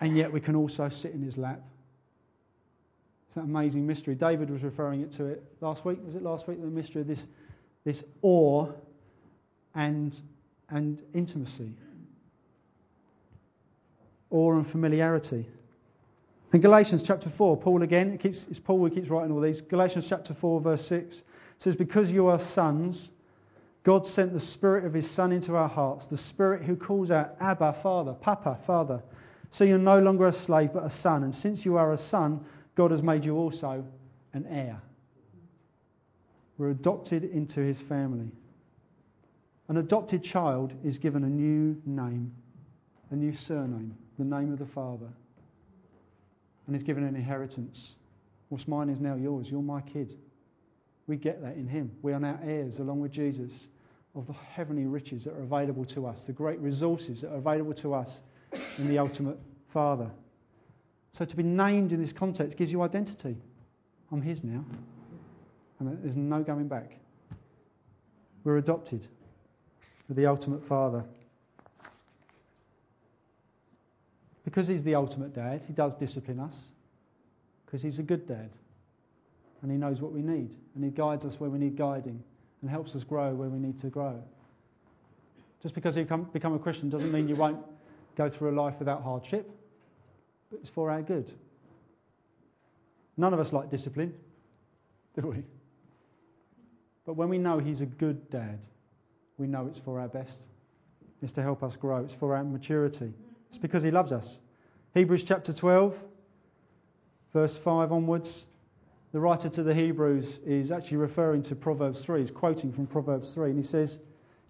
and 0.00 0.16
yet 0.16 0.32
we 0.32 0.40
can 0.40 0.54
also 0.54 0.88
sit 0.88 1.12
in 1.12 1.22
his 1.22 1.36
lap. 1.36 1.60
It's 3.28 3.36
an 3.36 3.42
amazing 3.42 3.86
mystery. 3.86 4.14
David 4.14 4.50
was 4.50 4.62
referring 4.62 5.00
it 5.02 5.12
to 5.12 5.26
it 5.26 5.42
last 5.60 5.84
week. 5.84 5.98
Was 6.04 6.14
it 6.14 6.22
last 6.22 6.48
week? 6.48 6.60
The 6.60 6.66
mystery 6.66 7.02
of 7.02 7.06
this, 7.06 7.26
this 7.84 8.04
awe 8.22 8.68
and, 9.74 10.20
and 10.70 11.02
intimacy, 11.14 11.72
awe 14.30 14.54
and 14.54 14.66
familiarity. 14.66 15.46
In 16.52 16.60
Galatians 16.62 17.02
chapter 17.02 17.28
4, 17.28 17.58
Paul 17.58 17.82
again, 17.82 18.12
it 18.12 18.20
keeps, 18.20 18.46
it's 18.48 18.58
Paul 18.58 18.78
who 18.78 18.90
keeps 18.90 19.08
writing 19.08 19.32
all 19.32 19.40
these. 19.40 19.60
Galatians 19.60 20.06
chapter 20.08 20.32
4, 20.32 20.60
verse 20.62 20.86
6 20.86 21.22
says, 21.58 21.76
Because 21.76 22.10
you 22.10 22.28
are 22.28 22.38
sons, 22.38 23.10
God 23.88 24.06
sent 24.06 24.34
the 24.34 24.40
Spirit 24.40 24.84
of 24.84 24.92
His 24.92 25.10
Son 25.10 25.32
into 25.32 25.56
our 25.56 25.66
hearts, 25.66 26.08
the 26.08 26.18
Spirit 26.18 26.62
who 26.62 26.76
calls 26.76 27.10
out, 27.10 27.36
Abba, 27.40 27.72
Father, 27.72 28.12
Papa, 28.12 28.58
Father. 28.66 29.02
So 29.50 29.64
you're 29.64 29.78
no 29.78 29.98
longer 29.98 30.26
a 30.26 30.32
slave, 30.34 30.74
but 30.74 30.84
a 30.84 30.90
son. 30.90 31.24
And 31.24 31.34
since 31.34 31.64
you 31.64 31.78
are 31.78 31.90
a 31.94 31.96
son, 31.96 32.44
God 32.74 32.90
has 32.90 33.02
made 33.02 33.24
you 33.24 33.38
also 33.38 33.86
an 34.34 34.46
heir. 34.46 34.82
We're 36.58 36.68
adopted 36.68 37.24
into 37.24 37.60
His 37.60 37.80
family. 37.80 38.30
An 39.68 39.78
adopted 39.78 40.22
child 40.22 40.74
is 40.84 40.98
given 40.98 41.24
a 41.24 41.30
new 41.30 41.80
name, 41.86 42.34
a 43.10 43.16
new 43.16 43.32
surname, 43.32 43.96
the 44.18 44.24
name 44.24 44.52
of 44.52 44.58
the 44.58 44.66
Father 44.66 45.08
and 46.66 46.76
is 46.76 46.82
given 46.82 47.04
an 47.04 47.16
inheritance. 47.16 47.96
What's 48.50 48.68
mine 48.68 48.90
is 48.90 49.00
now 49.00 49.14
yours. 49.14 49.50
You're 49.50 49.62
my 49.62 49.80
kid. 49.80 50.14
We 51.06 51.16
get 51.16 51.40
that 51.40 51.56
in 51.56 51.66
Him. 51.66 51.90
We 52.02 52.12
are 52.12 52.20
now 52.20 52.38
heirs, 52.44 52.78
along 52.78 53.00
with 53.00 53.10
Jesus, 53.10 53.66
of 54.18 54.26
the 54.26 54.32
heavenly 54.32 54.86
riches 54.86 55.24
that 55.24 55.34
are 55.34 55.42
available 55.42 55.84
to 55.84 56.06
us, 56.06 56.24
the 56.24 56.32
great 56.32 56.58
resources 56.58 57.20
that 57.20 57.30
are 57.30 57.36
available 57.36 57.72
to 57.74 57.94
us 57.94 58.20
in 58.78 58.88
the 58.88 58.98
ultimate 58.98 59.38
Father. 59.68 60.10
So 61.12 61.24
to 61.24 61.36
be 61.36 61.42
named 61.42 61.92
in 61.92 62.00
this 62.00 62.12
context 62.12 62.58
gives 62.58 62.72
you 62.72 62.82
identity. 62.82 63.36
I'm 64.10 64.20
His 64.20 64.42
now. 64.42 64.64
And 65.78 66.02
there's 66.02 66.16
no 66.16 66.42
going 66.42 66.66
back. 66.66 66.98
We're 68.42 68.56
adopted 68.56 69.06
with 70.08 70.16
the 70.16 70.26
ultimate 70.26 70.64
Father. 70.64 71.04
Because 74.44 74.66
he's 74.66 74.82
the 74.82 74.94
ultimate 74.94 75.34
dad, 75.34 75.62
he 75.66 75.72
does 75.72 75.94
discipline 75.94 76.40
us. 76.40 76.70
Because 77.66 77.82
he's 77.82 77.98
a 77.98 78.02
good 78.02 78.26
dad. 78.26 78.50
And 79.62 79.70
he 79.70 79.76
knows 79.76 80.00
what 80.00 80.12
we 80.12 80.22
need. 80.22 80.56
And 80.74 80.82
he 80.82 80.90
guides 80.90 81.24
us 81.24 81.38
where 81.38 81.50
we 81.50 81.58
need 81.58 81.76
guiding 81.76 82.22
and 82.60 82.70
helps 82.70 82.94
us 82.94 83.04
grow 83.04 83.34
where 83.34 83.48
we 83.48 83.58
need 83.58 83.78
to 83.80 83.88
grow. 83.88 84.22
Just 85.62 85.74
because 85.74 85.96
you 85.96 86.04
become 86.04 86.54
a 86.54 86.58
Christian 86.58 86.88
doesn't 86.88 87.12
mean 87.12 87.28
you 87.28 87.36
won't 87.36 87.58
go 88.16 88.28
through 88.28 88.50
a 88.50 88.56
life 88.60 88.74
without 88.78 89.02
hardship, 89.02 89.50
but 90.50 90.60
it's 90.60 90.68
for 90.68 90.90
our 90.90 91.02
good. 91.02 91.32
None 93.16 93.34
of 93.34 93.40
us 93.40 93.52
like 93.52 93.70
discipline, 93.70 94.14
do 95.20 95.28
we? 95.28 95.42
But 97.04 97.14
when 97.14 97.28
we 97.28 97.38
know 97.38 97.58
he's 97.58 97.80
a 97.80 97.86
good 97.86 98.30
dad, 98.30 98.60
we 99.38 99.46
know 99.46 99.66
it's 99.66 99.78
for 99.78 99.98
our 99.98 100.08
best. 100.08 100.38
It's 101.22 101.32
to 101.32 101.42
help 101.42 101.62
us 101.62 101.74
grow, 101.74 101.98
it's 101.98 102.14
for 102.14 102.36
our 102.36 102.44
maturity. 102.44 103.12
It's 103.48 103.58
because 103.58 103.82
he 103.82 103.90
loves 103.90 104.12
us. 104.12 104.38
Hebrews 104.94 105.24
chapter 105.24 105.52
12, 105.52 105.98
verse 107.32 107.56
5 107.56 107.92
onwards. 107.92 108.46
The 109.12 109.20
writer 109.20 109.48
to 109.48 109.62
the 109.62 109.74
Hebrews 109.74 110.40
is 110.44 110.70
actually 110.70 110.98
referring 110.98 111.42
to 111.44 111.56
Proverbs 111.56 112.04
3. 112.04 112.20
He's 112.20 112.30
quoting 112.30 112.72
from 112.72 112.86
Proverbs 112.86 113.32
3, 113.32 113.50
and 113.50 113.58
he 113.58 113.62
says, 113.62 113.98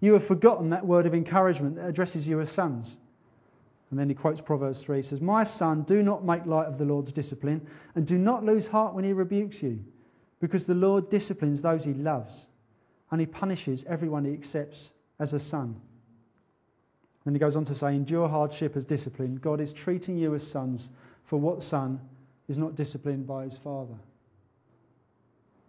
You 0.00 0.14
have 0.14 0.26
forgotten 0.26 0.70
that 0.70 0.86
word 0.86 1.06
of 1.06 1.14
encouragement 1.14 1.76
that 1.76 1.88
addresses 1.88 2.26
you 2.26 2.40
as 2.40 2.50
sons. 2.50 2.96
And 3.90 3.98
then 3.98 4.08
he 4.08 4.14
quotes 4.14 4.40
Proverbs 4.40 4.82
3. 4.82 4.96
He 4.96 5.02
says, 5.02 5.20
My 5.20 5.44
son, 5.44 5.82
do 5.82 6.02
not 6.02 6.24
make 6.24 6.44
light 6.44 6.66
of 6.66 6.76
the 6.76 6.84
Lord's 6.84 7.12
discipline, 7.12 7.66
and 7.94 8.06
do 8.06 8.18
not 8.18 8.44
lose 8.44 8.66
heart 8.66 8.94
when 8.94 9.04
he 9.04 9.12
rebukes 9.12 9.62
you, 9.62 9.84
because 10.40 10.66
the 10.66 10.74
Lord 10.74 11.08
disciplines 11.08 11.62
those 11.62 11.84
he 11.84 11.94
loves, 11.94 12.46
and 13.10 13.20
he 13.20 13.26
punishes 13.26 13.84
everyone 13.84 14.24
he 14.24 14.32
accepts 14.32 14.92
as 15.20 15.32
a 15.32 15.38
son. 15.38 15.80
Then 17.24 17.34
he 17.34 17.38
goes 17.38 17.56
on 17.56 17.66
to 17.66 17.74
say, 17.74 17.94
Endure 17.94 18.28
hardship 18.28 18.76
as 18.76 18.84
discipline. 18.84 19.36
God 19.36 19.60
is 19.60 19.72
treating 19.72 20.18
you 20.18 20.34
as 20.34 20.44
sons, 20.44 20.90
for 21.26 21.38
what 21.38 21.62
son 21.62 22.00
is 22.48 22.58
not 22.58 22.74
disciplined 22.74 23.26
by 23.26 23.44
his 23.44 23.56
father? 23.56 23.94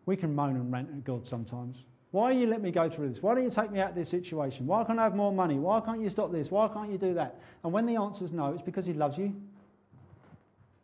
We 0.10 0.18
can 0.18 0.34
moan 0.34 0.56
and 0.56 0.74
rant 0.74 0.90
at 0.90 1.04
God 1.04 1.28
sometimes. 1.28 1.86
Why 2.10 2.32
are 2.32 2.34
you 2.34 2.48
let 2.48 2.64
me 2.64 2.72
go 2.72 2.90
through 2.90 3.10
this? 3.10 3.22
Why 3.22 3.36
don't 3.36 3.44
you 3.44 3.52
take 3.52 3.70
me 3.70 3.80
out 3.80 3.92
of 3.92 3.96
this 3.96 4.10
situation? 4.10 4.66
Why 4.66 4.84
can't 4.84 4.98
I 4.98 5.04
have 5.04 5.16
more 5.16 5.32
money? 5.32 5.60
Why 5.60 5.82
can't 5.82 6.02
you 6.02 6.10
stop 6.10 6.32
this? 6.32 6.50
Why 6.50 6.68
can't 6.68 6.92
you 6.92 6.98
do 6.98 7.14
that? 7.14 7.40
And 7.64 7.72
when 7.72 7.86
the 7.86 7.98
answer 7.98 8.26
is 8.26 8.32
no, 8.32 8.48
it's 8.54 8.64
because 8.64 8.88
He 8.88 8.94
loves 8.94 9.20
you. 9.20 9.36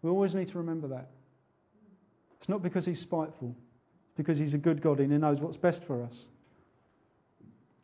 We 0.04 0.12
always 0.12 0.36
need 0.36 0.50
to 0.50 0.60
remember 0.60 0.90
that. 0.90 1.10
It's 2.38 2.50
not 2.50 2.62
because 2.62 2.86
He's 2.86 3.00
spiteful, 3.00 3.56
it's 4.10 4.16
because 4.16 4.38
He's 4.38 4.54
a 4.54 4.60
good 4.60 4.80
God 4.80 5.00
and 5.00 5.12
He 5.12 5.18
knows 5.18 5.42
what's 5.42 5.58
best 5.58 5.84
for 5.86 6.04
us. 6.04 6.24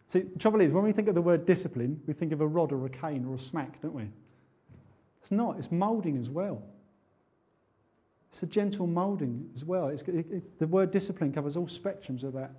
See, 0.09 0.19
the 0.19 0.37
trouble 0.37 0.61
is, 0.61 0.71
when 0.71 0.83
we 0.83 0.91
think 0.91 1.07
of 1.07 1.15
the 1.15 1.23
word 1.23 1.47
discipline, 1.47 2.01
we 2.05 2.13
think 2.13 2.33
of 2.33 2.41
a 2.41 2.47
rod 2.47 2.71
or 2.71 2.85
a 2.85 2.89
cane 2.89 3.25
or 3.25 3.33
a 3.33 3.39
smack, 3.39 3.81
don't 3.81 3.95
we? 3.95 4.09
It's 5.23 5.31
not, 5.31 5.57
it's 5.57 5.71
moulding 5.71 6.17
as 6.17 6.29
well. 6.29 6.61
It's 8.31 8.43
a 8.43 8.45
gentle 8.45 8.87
moulding 8.87 9.49
as 9.55 9.65
well. 9.65 9.89
It, 9.89 10.07
it, 10.07 10.59
the 10.59 10.67
word 10.67 10.91
discipline 10.91 11.33
covers 11.33 11.57
all 11.57 11.67
spectrums 11.67 12.23
of 12.23 12.33
that. 12.33 12.51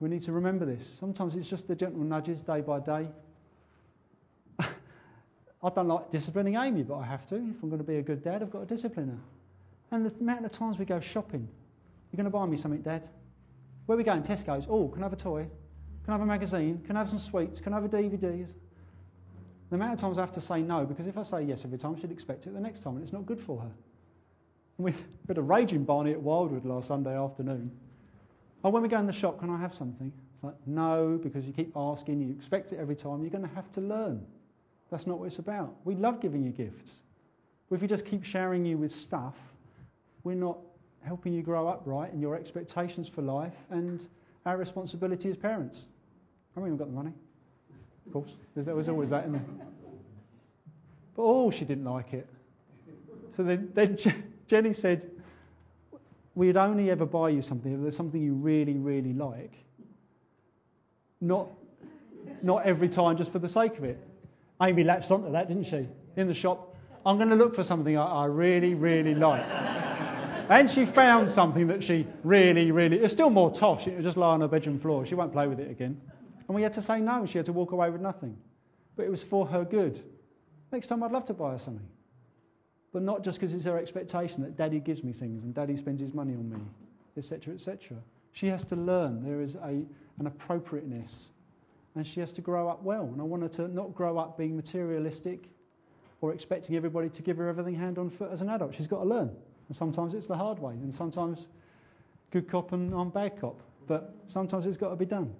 We 0.00 0.08
need 0.08 0.22
to 0.22 0.32
remember 0.32 0.64
this. 0.64 0.86
Sometimes 0.86 1.34
it's 1.34 1.48
just 1.48 1.68
the 1.68 1.74
gentle 1.74 2.02
nudges 2.02 2.40
day 2.40 2.62
by 2.62 2.80
day. 2.80 3.08
I 4.58 5.70
don't 5.74 5.88
like 5.88 6.10
disciplining 6.10 6.56
Amy, 6.56 6.82
but 6.82 6.96
I 6.96 7.04
have 7.04 7.26
to. 7.28 7.36
If 7.36 7.62
I'm 7.62 7.68
going 7.68 7.78
to 7.78 7.84
be 7.86 7.96
a 7.96 8.02
good 8.02 8.24
dad, 8.24 8.42
I've 8.42 8.50
got 8.50 8.66
to 8.66 8.74
discipline 8.74 9.08
her. 9.08 9.18
And 9.94 10.06
the 10.06 10.12
amount 10.20 10.44
of 10.44 10.52
times 10.52 10.78
we 10.78 10.84
go 10.84 11.00
shopping, 11.00 11.46
you're 12.10 12.16
going 12.16 12.24
to 12.24 12.30
buy 12.30 12.46
me 12.46 12.56
something, 12.56 12.80
Dad? 12.80 13.08
Where 13.86 13.94
are 13.94 13.98
we 13.98 14.04
going? 14.04 14.22
Tesco's. 14.22 14.66
Oh, 14.68 14.88
can 14.88 15.02
I 15.02 15.06
have 15.06 15.12
a 15.12 15.16
toy? 15.16 15.46
Can 16.04 16.12
I 16.12 16.12
have 16.12 16.22
a 16.22 16.26
magazine? 16.26 16.82
Can 16.86 16.96
I 16.96 17.00
have 17.00 17.08
some 17.10 17.18
sweets? 17.18 17.60
Can 17.60 17.72
I 17.72 17.76
have 17.76 17.84
a 17.84 17.88
DVD? 17.88 18.48
The 19.70 19.76
amount 19.76 19.94
of 19.94 20.00
times 20.00 20.18
I 20.18 20.22
have 20.22 20.32
to 20.32 20.40
say 20.40 20.62
no, 20.62 20.84
because 20.84 21.06
if 21.06 21.18
I 21.18 21.22
say 21.22 21.42
yes 21.42 21.64
every 21.64 21.78
time, 21.78 22.00
she'd 22.00 22.10
expect 22.10 22.46
it 22.46 22.54
the 22.54 22.60
next 22.60 22.80
time, 22.80 22.94
and 22.94 23.02
it's 23.02 23.12
not 23.12 23.26
good 23.26 23.40
for 23.40 23.60
her. 23.60 23.70
And 24.78 24.84
we 24.86 24.94
had 25.28 25.38
a 25.38 25.42
raging 25.42 25.84
Barney 25.84 26.12
at 26.12 26.20
Wildwood 26.20 26.64
last 26.64 26.88
Sunday 26.88 27.16
afternoon. 27.16 27.70
Oh, 28.62 28.70
when 28.70 28.82
we 28.82 28.88
go 28.88 28.98
in 28.98 29.06
the 29.06 29.12
shop, 29.12 29.38
can 29.40 29.50
I 29.50 29.58
have 29.58 29.74
something? 29.74 30.12
It's 30.34 30.44
like, 30.44 30.54
no, 30.66 31.18
because 31.22 31.44
you 31.46 31.52
keep 31.52 31.72
asking, 31.76 32.20
you 32.20 32.34
expect 32.34 32.72
it 32.72 32.78
every 32.78 32.96
time, 32.96 33.20
you're 33.22 33.30
going 33.30 33.48
to 33.48 33.54
have 33.54 33.70
to 33.72 33.80
learn. 33.80 34.24
That's 34.90 35.06
not 35.06 35.18
what 35.18 35.26
it's 35.26 35.38
about. 35.38 35.74
We 35.84 35.94
love 35.94 36.20
giving 36.20 36.42
you 36.42 36.50
gifts. 36.50 36.92
But 37.68 37.76
if 37.76 37.82
we 37.82 37.88
just 37.88 38.04
keep 38.04 38.24
showering 38.24 38.64
you 38.64 38.78
with 38.78 38.92
stuff, 38.92 39.34
we're 40.22 40.34
not 40.34 40.58
helping 41.02 41.34
you 41.34 41.42
grow 41.42 41.68
up 41.68 41.82
right 41.84 42.12
in 42.12 42.20
your 42.20 42.34
expectations 42.34 43.08
for 43.08 43.22
life 43.22 43.54
and 43.70 44.06
our 44.46 44.56
responsibility 44.56 45.28
as 45.28 45.36
parents. 45.36 45.84
I 46.56 46.60
mean, 46.60 46.70
we've 46.70 46.78
got 46.78 46.88
the 46.88 46.94
money, 46.94 47.12
of 48.06 48.12
course. 48.12 48.30
There 48.56 48.74
was 48.74 48.88
always 48.88 49.10
that 49.10 49.24
in 49.24 49.32
there. 49.32 49.44
But 51.16 51.22
oh, 51.22 51.50
she 51.50 51.64
didn't 51.64 51.84
like 51.84 52.12
it. 52.12 52.28
So 53.36 53.42
then, 53.42 53.70
then 53.74 53.98
Jenny 54.46 54.72
said, 54.72 55.10
we'd 56.34 56.56
only 56.56 56.90
ever 56.90 57.06
buy 57.06 57.30
you 57.30 57.42
something 57.42 57.72
if 57.74 57.80
there's 57.80 57.96
something 57.96 58.20
you 58.20 58.34
really, 58.34 58.74
really 58.74 59.12
like. 59.12 59.52
Not, 61.20 61.48
not 62.42 62.66
every 62.66 62.88
time 62.88 63.16
just 63.16 63.32
for 63.32 63.38
the 63.38 63.48
sake 63.48 63.78
of 63.78 63.84
it. 63.84 63.98
Amy 64.60 64.84
latched 64.84 65.10
onto 65.10 65.32
that, 65.32 65.48
didn't 65.48 65.64
she? 65.64 65.88
In 66.16 66.28
the 66.28 66.34
shop, 66.34 66.76
I'm 67.06 67.16
going 67.16 67.30
to 67.30 67.36
look 67.36 67.54
for 67.54 67.64
something 67.64 67.96
I, 67.96 68.04
I 68.04 68.24
really, 68.26 68.74
really 68.74 69.14
like. 69.14 69.44
and 70.50 70.70
she 70.70 70.86
found 70.86 71.30
something 71.30 71.66
that 71.68 71.82
she 71.82 72.06
really, 72.22 72.70
really. 72.70 72.98
It's 72.98 73.12
still 73.12 73.30
more 73.30 73.50
tosh. 73.50 73.86
It 73.86 73.96
was 73.96 74.04
just 74.04 74.16
lie 74.16 74.28
on 74.34 74.40
her 74.42 74.48
bedroom 74.48 74.78
floor. 74.78 75.06
She 75.06 75.14
won't 75.14 75.32
play 75.32 75.46
with 75.46 75.60
it 75.60 75.70
again. 75.70 76.00
And 76.46 76.54
we 76.54 76.62
had 76.62 76.74
to 76.74 76.82
say 76.82 77.00
no. 77.00 77.26
She 77.26 77.38
had 77.38 77.46
to 77.46 77.52
walk 77.52 77.72
away 77.72 77.90
with 77.90 78.00
nothing. 78.00 78.36
But 78.96 79.06
it 79.06 79.10
was 79.10 79.22
for 79.22 79.46
her 79.46 79.64
good. 79.64 80.00
Next 80.70 80.88
time, 80.88 81.02
I'd 81.02 81.12
love 81.12 81.24
to 81.26 81.34
buy 81.34 81.52
her 81.52 81.58
something 81.58 81.86
but 82.94 83.02
not 83.02 83.24
just 83.24 83.40
because 83.40 83.52
it's 83.52 83.64
her 83.64 83.76
expectation 83.76 84.40
that 84.40 84.56
daddy 84.56 84.78
gives 84.78 85.02
me 85.02 85.12
things 85.12 85.42
and 85.42 85.52
daddy 85.52 85.76
spends 85.76 86.00
his 86.00 86.14
money 86.14 86.32
on 86.32 86.48
me, 86.48 86.60
etc., 87.18 87.52
etc. 87.52 87.98
She 88.32 88.46
has 88.46 88.64
to 88.66 88.76
learn 88.76 89.20
there 89.22 89.42
is 89.42 89.56
a, 89.56 89.84
an 90.20 90.26
appropriateness 90.26 91.32
and 91.96 92.06
she 92.06 92.20
has 92.20 92.32
to 92.32 92.40
grow 92.40 92.68
up 92.68 92.84
well. 92.84 93.02
And 93.02 93.20
I 93.20 93.24
want 93.24 93.42
her 93.42 93.48
to 93.48 93.66
not 93.66 93.92
grow 93.96 94.16
up 94.16 94.38
being 94.38 94.54
materialistic 94.54 95.48
or 96.20 96.32
expecting 96.32 96.76
everybody 96.76 97.08
to 97.08 97.22
give 97.22 97.36
her 97.36 97.48
everything 97.48 97.74
hand 97.74 97.98
on 97.98 98.10
foot 98.10 98.30
as 98.32 98.42
an 98.42 98.48
adult. 98.48 98.76
She's 98.76 98.86
got 98.86 99.00
to 99.00 99.08
learn. 99.08 99.30
And 99.68 99.76
sometimes 99.76 100.14
it's 100.14 100.28
the 100.28 100.36
hard 100.36 100.60
way, 100.60 100.74
and 100.74 100.94
sometimes 100.94 101.48
good 102.30 102.48
cop 102.48 102.72
and 102.72 102.94
I'm 102.94 103.10
bad 103.10 103.40
cop. 103.40 103.60
But 103.88 104.14
sometimes 104.28 104.66
it's 104.66 104.78
got 104.78 104.90
to 104.90 104.96
be 104.96 105.04
done. 105.04 105.34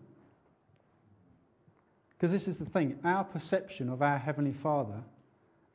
Because 2.11 2.33
this 2.33 2.49
is 2.49 2.59
the 2.59 2.65
thing 2.65 2.99
our 3.05 3.23
perception 3.23 3.89
of 3.89 4.03
our 4.03 4.19
Heavenly 4.19 4.55
Father 4.55 5.03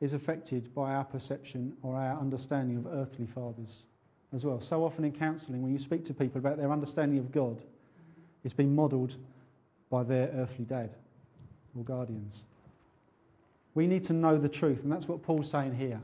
is 0.00 0.12
affected 0.12 0.74
by 0.74 0.92
our 0.94 1.04
perception 1.04 1.74
or 1.82 1.96
our 1.96 2.18
understanding 2.18 2.76
of 2.78 2.86
earthly 2.86 3.26
fathers 3.26 3.84
as 4.34 4.44
well. 4.44 4.60
So 4.60 4.84
often 4.84 5.04
in 5.04 5.12
counselling, 5.12 5.62
when 5.62 5.72
you 5.72 5.78
speak 5.78 6.04
to 6.06 6.14
people 6.14 6.38
about 6.38 6.56
their 6.56 6.72
understanding 6.72 7.18
of 7.18 7.30
God, 7.32 7.60
it's 8.44 8.54
been 8.54 8.74
modelled 8.74 9.14
by 9.90 10.02
their 10.02 10.28
earthly 10.28 10.64
dad 10.64 10.94
or 11.76 11.84
guardians. 11.84 12.42
We 13.74 13.86
need 13.86 14.04
to 14.04 14.12
know 14.12 14.38
the 14.38 14.48
truth, 14.48 14.82
and 14.82 14.90
that's 14.90 15.06
what 15.06 15.22
Paul's 15.22 15.50
saying 15.50 15.74
here. 15.74 16.00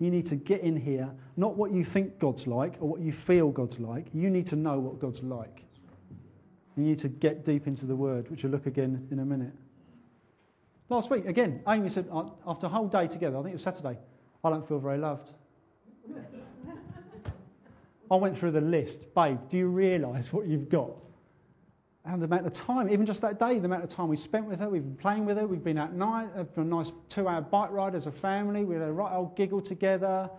You 0.00 0.10
need 0.10 0.26
to 0.26 0.36
get 0.36 0.62
in 0.62 0.76
here, 0.76 1.08
not 1.36 1.56
what 1.56 1.72
you 1.72 1.84
think 1.84 2.18
God's 2.18 2.46
like 2.46 2.74
or 2.80 2.88
what 2.88 3.00
you 3.00 3.12
feel 3.12 3.50
God's 3.50 3.80
like. 3.80 4.06
You 4.14 4.30
need 4.30 4.46
to 4.48 4.56
know 4.56 4.78
what 4.78 5.00
God's 5.00 5.22
like. 5.22 5.62
You 6.76 6.84
need 6.84 6.98
to 6.98 7.08
get 7.08 7.44
deep 7.44 7.66
into 7.66 7.86
the 7.86 7.96
Word, 7.96 8.30
which 8.30 8.44
we'll 8.44 8.52
look 8.52 8.66
again 8.66 9.08
in 9.10 9.18
a 9.18 9.24
minute. 9.24 9.52
Last 10.90 11.10
week, 11.10 11.26
again, 11.26 11.60
Amy 11.68 11.90
said, 11.90 12.08
uh, 12.10 12.24
after 12.46 12.66
a 12.66 12.68
whole 12.68 12.88
day 12.88 13.06
together, 13.06 13.36
I 13.36 13.42
think 13.42 13.52
it 13.52 13.56
was 13.56 13.62
Saturday, 13.62 13.98
I 14.42 14.50
don't 14.50 14.66
feel 14.66 14.78
very 14.78 14.98
loved. 14.98 15.30
I 18.10 18.16
went 18.16 18.38
through 18.38 18.52
the 18.52 18.60
list. 18.62 19.00
Babe, 19.14 19.38
do 19.50 19.58
you 19.58 19.68
realise 19.68 20.32
what 20.32 20.46
you've 20.46 20.70
got? 20.70 20.90
And 22.06 22.22
the 22.22 22.24
amount 22.24 22.46
of 22.46 22.54
time, 22.54 22.88
even 22.88 23.04
just 23.04 23.20
that 23.20 23.38
day, 23.38 23.58
the 23.58 23.66
amount 23.66 23.84
of 23.84 23.90
time 23.90 24.08
we 24.08 24.16
spent 24.16 24.46
with 24.46 24.58
her, 24.60 24.70
we've 24.70 24.82
been 24.82 24.96
playing 24.96 25.26
with 25.26 25.36
her, 25.36 25.46
we've 25.46 25.62
been 25.62 25.76
out 25.76 25.92
night, 25.92 26.30
a 26.56 26.60
nice 26.60 26.90
two 27.10 27.28
hour 27.28 27.42
bike 27.42 27.70
ride 27.70 27.94
as 27.94 28.06
a 28.06 28.12
family, 28.12 28.64
we 28.64 28.76
had 28.76 28.84
a 28.84 28.90
right 28.90 29.14
old 29.14 29.36
giggle 29.36 29.60
together. 29.60 30.30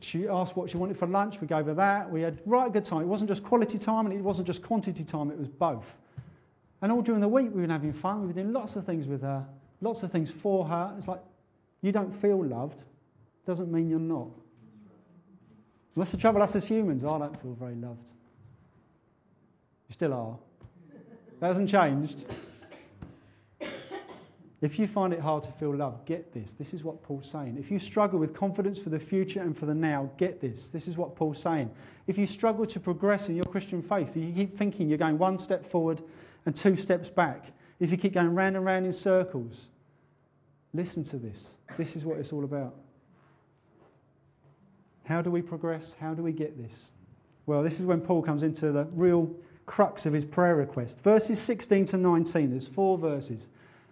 She 0.00 0.28
asked 0.28 0.54
what 0.54 0.68
she 0.68 0.76
wanted 0.76 0.98
for 0.98 1.06
lunch, 1.06 1.40
we 1.40 1.46
gave 1.46 1.64
her 1.64 1.74
that. 1.74 2.10
We 2.10 2.20
had 2.20 2.40
right 2.44 2.70
good 2.70 2.84
time. 2.84 3.00
It 3.00 3.06
wasn't 3.06 3.30
just 3.30 3.42
quality 3.42 3.78
time 3.78 4.04
and 4.04 4.14
it 4.14 4.20
wasn't 4.20 4.46
just 4.46 4.62
quantity 4.62 5.02
time, 5.02 5.30
it 5.30 5.38
was 5.38 5.48
both. 5.48 5.86
And 6.82 6.90
all 6.90 7.02
during 7.02 7.20
the 7.20 7.28
week, 7.28 7.46
we've 7.46 7.62
been 7.62 7.70
having 7.70 7.92
fun. 7.92 8.26
We've 8.26 8.34
been 8.34 8.44
doing 8.44 8.54
lots 8.54 8.76
of 8.76 8.86
things 8.86 9.06
with 9.06 9.22
her, 9.22 9.46
lots 9.80 10.02
of 10.02 10.12
things 10.12 10.30
for 10.30 10.66
her. 10.66 10.94
It's 10.98 11.06
like, 11.06 11.20
you 11.82 11.92
don't 11.92 12.14
feel 12.14 12.42
loved, 12.44 12.82
doesn't 13.46 13.70
mean 13.70 13.88
you're 13.88 13.98
not. 13.98 14.28
And 15.94 16.02
that's 16.02 16.10
the 16.10 16.16
trouble, 16.16 16.42
us 16.42 16.56
as 16.56 16.66
humans. 16.66 17.04
I 17.04 17.18
don't 17.18 17.40
feel 17.42 17.54
very 17.54 17.74
loved. 17.74 18.00
You 19.88 19.94
still 19.94 20.14
are. 20.14 20.38
That 21.40 21.48
hasn't 21.48 21.70
changed. 21.70 22.24
If 24.62 24.78
you 24.78 24.86
find 24.86 25.14
it 25.14 25.20
hard 25.20 25.44
to 25.44 25.52
feel 25.52 25.74
loved, 25.74 26.04
get 26.04 26.34
this. 26.34 26.52
This 26.52 26.74
is 26.74 26.84
what 26.84 27.02
Paul's 27.02 27.30
saying. 27.30 27.56
If 27.58 27.70
you 27.70 27.78
struggle 27.78 28.18
with 28.18 28.34
confidence 28.34 28.78
for 28.78 28.90
the 28.90 28.98
future 28.98 29.40
and 29.40 29.56
for 29.56 29.64
the 29.64 29.74
now, 29.74 30.10
get 30.18 30.42
this. 30.42 30.68
This 30.68 30.86
is 30.86 30.98
what 30.98 31.16
Paul's 31.16 31.40
saying. 31.40 31.70
If 32.06 32.18
you 32.18 32.26
struggle 32.26 32.66
to 32.66 32.78
progress 32.78 33.28
in 33.28 33.36
your 33.36 33.46
Christian 33.46 33.82
faith, 33.82 34.14
you 34.14 34.32
keep 34.32 34.58
thinking 34.58 34.90
you're 34.90 34.98
going 34.98 35.16
one 35.16 35.38
step 35.38 35.70
forward 35.70 36.02
and 36.46 36.54
two 36.54 36.76
steps 36.76 37.10
back, 37.10 37.44
if 37.78 37.90
you 37.90 37.96
keep 37.96 38.14
going 38.14 38.34
round 38.34 38.56
and 38.56 38.64
round 38.64 38.86
in 38.86 38.92
circles, 38.92 39.68
listen 40.74 41.04
to 41.04 41.16
this. 41.16 41.54
This 41.78 41.96
is 41.96 42.04
what 42.04 42.18
it's 42.18 42.32
all 42.32 42.44
about. 42.44 42.74
How 45.04 45.22
do 45.22 45.30
we 45.30 45.42
progress? 45.42 45.96
How 46.00 46.14
do 46.14 46.22
we 46.22 46.32
get 46.32 46.56
this? 46.56 46.72
Well, 47.46 47.62
this 47.62 47.80
is 47.80 47.86
when 47.86 48.00
Paul 48.00 48.22
comes 48.22 48.42
into 48.42 48.70
the 48.70 48.84
real 48.92 49.34
crux 49.66 50.06
of 50.06 50.12
his 50.12 50.24
prayer 50.24 50.54
request. 50.54 51.00
Verses 51.00 51.38
16 51.38 51.86
to 51.86 51.96
19, 51.96 52.50
there's 52.50 52.66
four 52.66 52.98
verses. 52.98 53.46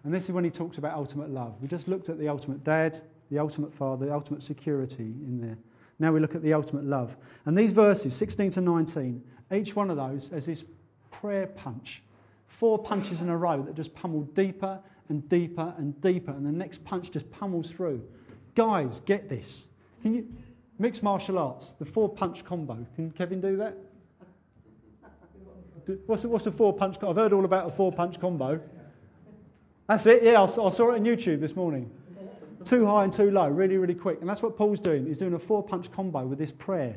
And 0.04 0.14
this 0.14 0.24
is 0.24 0.32
when 0.32 0.44
he 0.44 0.50
talks 0.50 0.78
about 0.78 0.94
ultimate 0.94 1.30
love. 1.30 1.54
We 1.60 1.68
just 1.68 1.88
looked 1.88 2.08
at 2.08 2.18
the 2.18 2.28
ultimate 2.28 2.62
dad, 2.62 3.00
the 3.30 3.40
ultimate 3.40 3.74
father, 3.74 4.06
the 4.06 4.14
ultimate 4.14 4.42
security 4.42 5.04
in 5.04 5.40
there. 5.40 5.58
Now 5.98 6.12
we 6.12 6.20
look 6.20 6.34
at 6.34 6.42
the 6.42 6.52
ultimate 6.52 6.84
love. 6.84 7.16
And 7.44 7.58
these 7.58 7.72
verses, 7.72 8.14
16 8.14 8.52
to 8.52 8.60
19, 8.60 9.22
each 9.52 9.74
one 9.74 9.90
of 9.90 9.96
those 9.96 10.28
has 10.28 10.46
this 10.46 10.64
prayer 11.10 11.46
punch 11.46 12.02
four 12.48 12.78
punches 12.78 13.22
in 13.22 13.28
a 13.28 13.36
row 13.36 13.62
that 13.62 13.74
just 13.74 13.94
pummel 13.94 14.22
deeper 14.22 14.80
and 15.08 15.28
deeper 15.28 15.74
and 15.78 16.00
deeper, 16.00 16.32
and 16.32 16.44
the 16.44 16.52
next 16.52 16.84
punch 16.84 17.10
just 17.10 17.30
pummels 17.30 17.70
through. 17.70 18.02
Guys, 18.54 19.00
get 19.06 19.28
this. 19.28 19.66
Can 20.02 20.14
you, 20.14 20.26
Mixed 20.80 21.02
martial 21.02 21.38
arts, 21.38 21.72
the 21.80 21.84
four 21.84 22.08
punch 22.08 22.44
combo. 22.44 22.86
Can 22.94 23.10
Kevin 23.10 23.40
do 23.40 23.56
that? 23.56 23.76
What's 26.06 26.22
a, 26.22 26.28
what's 26.28 26.46
a 26.46 26.52
four 26.52 26.72
punch? 26.72 26.96
I've 27.02 27.16
heard 27.16 27.32
all 27.32 27.44
about 27.44 27.66
a 27.66 27.72
four 27.74 27.90
punch 27.90 28.20
combo. 28.20 28.60
That's 29.88 30.06
it. 30.06 30.22
Yeah, 30.22 30.42
I 30.42 30.46
saw, 30.46 30.68
I 30.68 30.70
saw 30.70 30.92
it 30.92 30.96
on 30.96 31.04
YouTube 31.04 31.40
this 31.40 31.56
morning. 31.56 31.90
Too 32.64 32.86
high 32.86 33.04
and 33.04 33.12
too 33.12 33.30
low, 33.30 33.48
really, 33.48 33.76
really 33.76 33.94
quick. 33.94 34.20
And 34.20 34.28
that's 34.28 34.42
what 34.42 34.56
Paul's 34.56 34.80
doing. 34.80 35.06
He's 35.06 35.18
doing 35.18 35.34
a 35.34 35.38
four 35.38 35.64
punch 35.64 35.90
combo 35.90 36.24
with 36.26 36.38
this 36.38 36.52
prayer. 36.52 36.96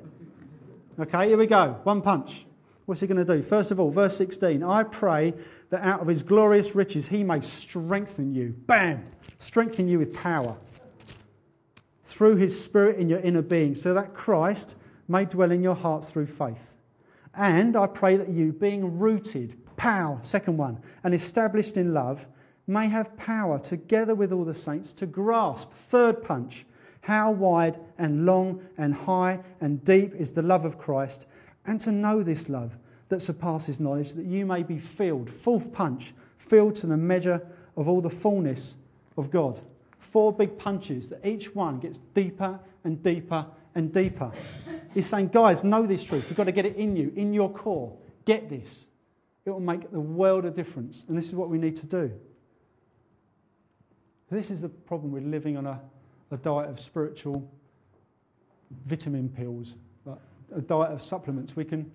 Okay, 1.00 1.30
here 1.30 1.38
we 1.38 1.48
go. 1.48 1.80
One 1.84 2.02
punch. 2.02 2.46
What's 2.86 3.02
he 3.02 3.08
going 3.08 3.26
to 3.26 3.38
do? 3.38 3.44
First 3.44 3.72
of 3.72 3.80
all, 3.80 3.92
verse 3.92 4.18
16 4.18 4.64
I 4.64 4.84
pray 4.84 5.34
that 5.70 5.82
out 5.82 6.02
of 6.02 6.08
his 6.08 6.24
glorious 6.24 6.76
riches 6.76 7.08
he 7.08 7.24
may 7.24 7.42
strengthen 7.42 8.34
you. 8.34 8.56
Bam! 8.68 9.06
Strengthen 9.40 9.88
you 9.88 10.00
with 10.00 10.14
power 10.14 10.56
through 12.06 12.36
his 12.36 12.64
spirit 12.64 12.98
in 12.98 13.10
your 13.10 13.20
inner 13.20 13.42
being, 13.42 13.74
so 13.74 13.94
that 13.94 14.14
Christ 14.14 14.76
may 15.08 15.26
dwell 15.26 15.52
in 15.52 15.64
your 15.64 15.76
hearts 15.76 16.12
through 16.12 16.28
faith. 16.28 16.74
And 17.34 17.78
I 17.78 17.88
pray 17.88 18.18
that 18.18 18.30
you, 18.30 18.52
being 18.52 19.00
rooted, 19.00 19.58
power, 19.78 20.20
second 20.22 20.58
one, 20.58 20.80
and 21.04 21.14
established 21.14 21.78
in 21.78 21.94
love, 21.94 22.26
may 22.68 22.88
have 22.88 23.16
power 23.18 23.60
together 23.60 24.14
with 24.14 24.32
all 24.34 24.44
the 24.44 24.54
saints 24.54 24.94
to 24.94 25.06
grasp, 25.06 25.70
third 25.90 26.24
punch, 26.24 26.66
how 27.02 27.32
wide 27.32 27.80
and 27.98 28.26
long 28.26 28.62
and 28.78 28.94
high 28.94 29.40
and 29.60 29.84
deep 29.84 30.14
is 30.14 30.34
the 30.34 30.44
love 30.44 30.66
of 30.66 30.78
Christ, 30.78 31.26
and 31.66 31.80
to 31.82 31.92
know 31.92 32.24
this 32.24 32.50
love 32.50 32.76
that 33.10 33.22
surpasses 33.22 33.80
knowledge, 33.80 34.14
that 34.14 34.26
you 34.26 34.46
may 34.46 34.64
be 34.64 34.80
filled, 34.80 35.30
fourth 35.30 35.74
punch, 35.74 36.14
filled 36.38 36.76
to 36.76 36.88
the 36.88 36.98
measure 36.98 37.46
of 37.76 37.88
all 37.88 38.02
the 38.02 38.10
fullness 38.10 38.76
of 39.18 39.30
God. 39.30 39.62
Four 40.00 40.34
big 40.34 40.58
punches 40.58 41.10
that 41.10 41.26
each 41.26 41.54
one 41.54 41.80
gets 41.80 42.00
deeper 42.16 42.60
and 42.84 43.04
deeper 43.04 43.46
and 43.76 43.94
deeper. 43.94 44.32
He's 44.94 45.06
saying, 45.06 45.30
guys, 45.30 45.64
know 45.64 45.86
this 45.86 46.04
truth. 46.04 46.26
You've 46.28 46.38
got 46.38 46.46
to 46.46 46.52
get 46.52 46.66
it 46.66 46.76
in 46.76 46.96
you, 46.96 47.14
in 47.16 47.34
your 47.34 47.52
core. 47.52 47.98
Get 48.26 48.50
this. 48.50 48.88
It 49.46 49.52
will 49.52 49.60
make 49.60 49.92
the 49.92 50.00
world 50.00 50.46
of 50.46 50.56
difference. 50.56 51.06
And 51.08 51.18
this 51.18 51.28
is 51.28 51.36
what 51.36 51.50
we 51.50 51.58
need 51.58 51.78
to 51.78 51.86
do. 51.86 52.12
This 54.30 54.52
is 54.52 54.62
the 54.62 54.70
problem 54.70 55.12
with 55.12 55.24
living 55.24 55.58
on 55.58 55.66
a, 55.66 55.80
a 56.32 56.38
diet 56.38 56.70
of 56.70 56.80
spiritual 56.80 57.50
vitamin 58.86 59.30
pills, 59.30 59.76
a 60.56 60.62
diet 60.62 60.92
of 60.92 61.02
supplements. 61.02 61.56
We 61.56 61.66
can, 61.66 61.92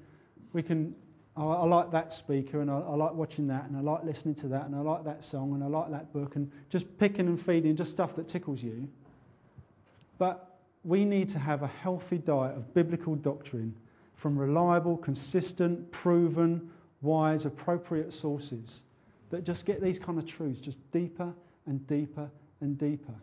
we 0.53 0.63
can 0.63 0.95
I, 1.37 1.43
I 1.45 1.65
like 1.67 1.91
that 1.93 2.13
speaker 2.13 2.61
and 2.61 2.71
I, 2.71 2.79
I, 2.79 2.95
like 2.95 3.13
watching 3.13 3.47
that 3.49 3.65
and 3.67 3.77
I 3.77 3.81
like 3.81 4.05
listening 4.05 4.35
to 4.37 4.49
that 4.49 4.67
and 4.67 4.75
I 4.75 4.81
like 4.81 5.05
that 5.05 5.25
song 5.25 5.53
and 5.55 5.63
I 5.63 5.67
like 5.67 5.91
that 5.91 6.13
book 6.13 6.37
and 6.37 6.51
just 6.71 6.99
picking 6.99 7.27
and 7.27 7.41
feeding 7.41 7.77
just 7.77 7.91
stuff 7.91 8.17
that 8.17 8.29
tickles 8.29 8.63
you. 8.63 8.89
But 10.19 10.59
we 10.85 11.05
need 11.05 11.29
to 11.31 11.39
have 11.39 11.63
a 11.63 11.67
healthy 11.67 12.19
diet 12.19 12.57
of 12.57 12.73
biblical 12.73 13.17
doctrine 13.17 13.75
from 14.15 14.39
reliable, 14.39 14.97
consistent, 14.97 15.91
proven, 15.93 16.71
wise, 17.03 17.45
appropriate 17.45 18.15
sources 18.15 18.83
that 19.31 19.45
just 19.45 19.67
get 19.67 19.83
these 19.83 19.99
kind 19.99 20.19
of 20.19 20.27
truths 20.27 20.61
just 20.61 20.79
deeper 20.93 21.33
and 21.67 21.87
deeper 21.87 22.31
and 22.61 22.79
deeper. 22.79 23.15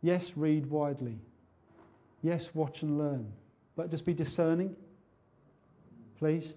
Yes, 0.00 0.32
read 0.36 0.70
widely. 0.70 1.18
Yes, 2.22 2.48
watch 2.54 2.82
and 2.82 2.96
learn. 2.96 3.30
But 3.78 3.90
just 3.90 4.04
be 4.04 4.12
discerning 4.12 4.76
please? 6.18 6.52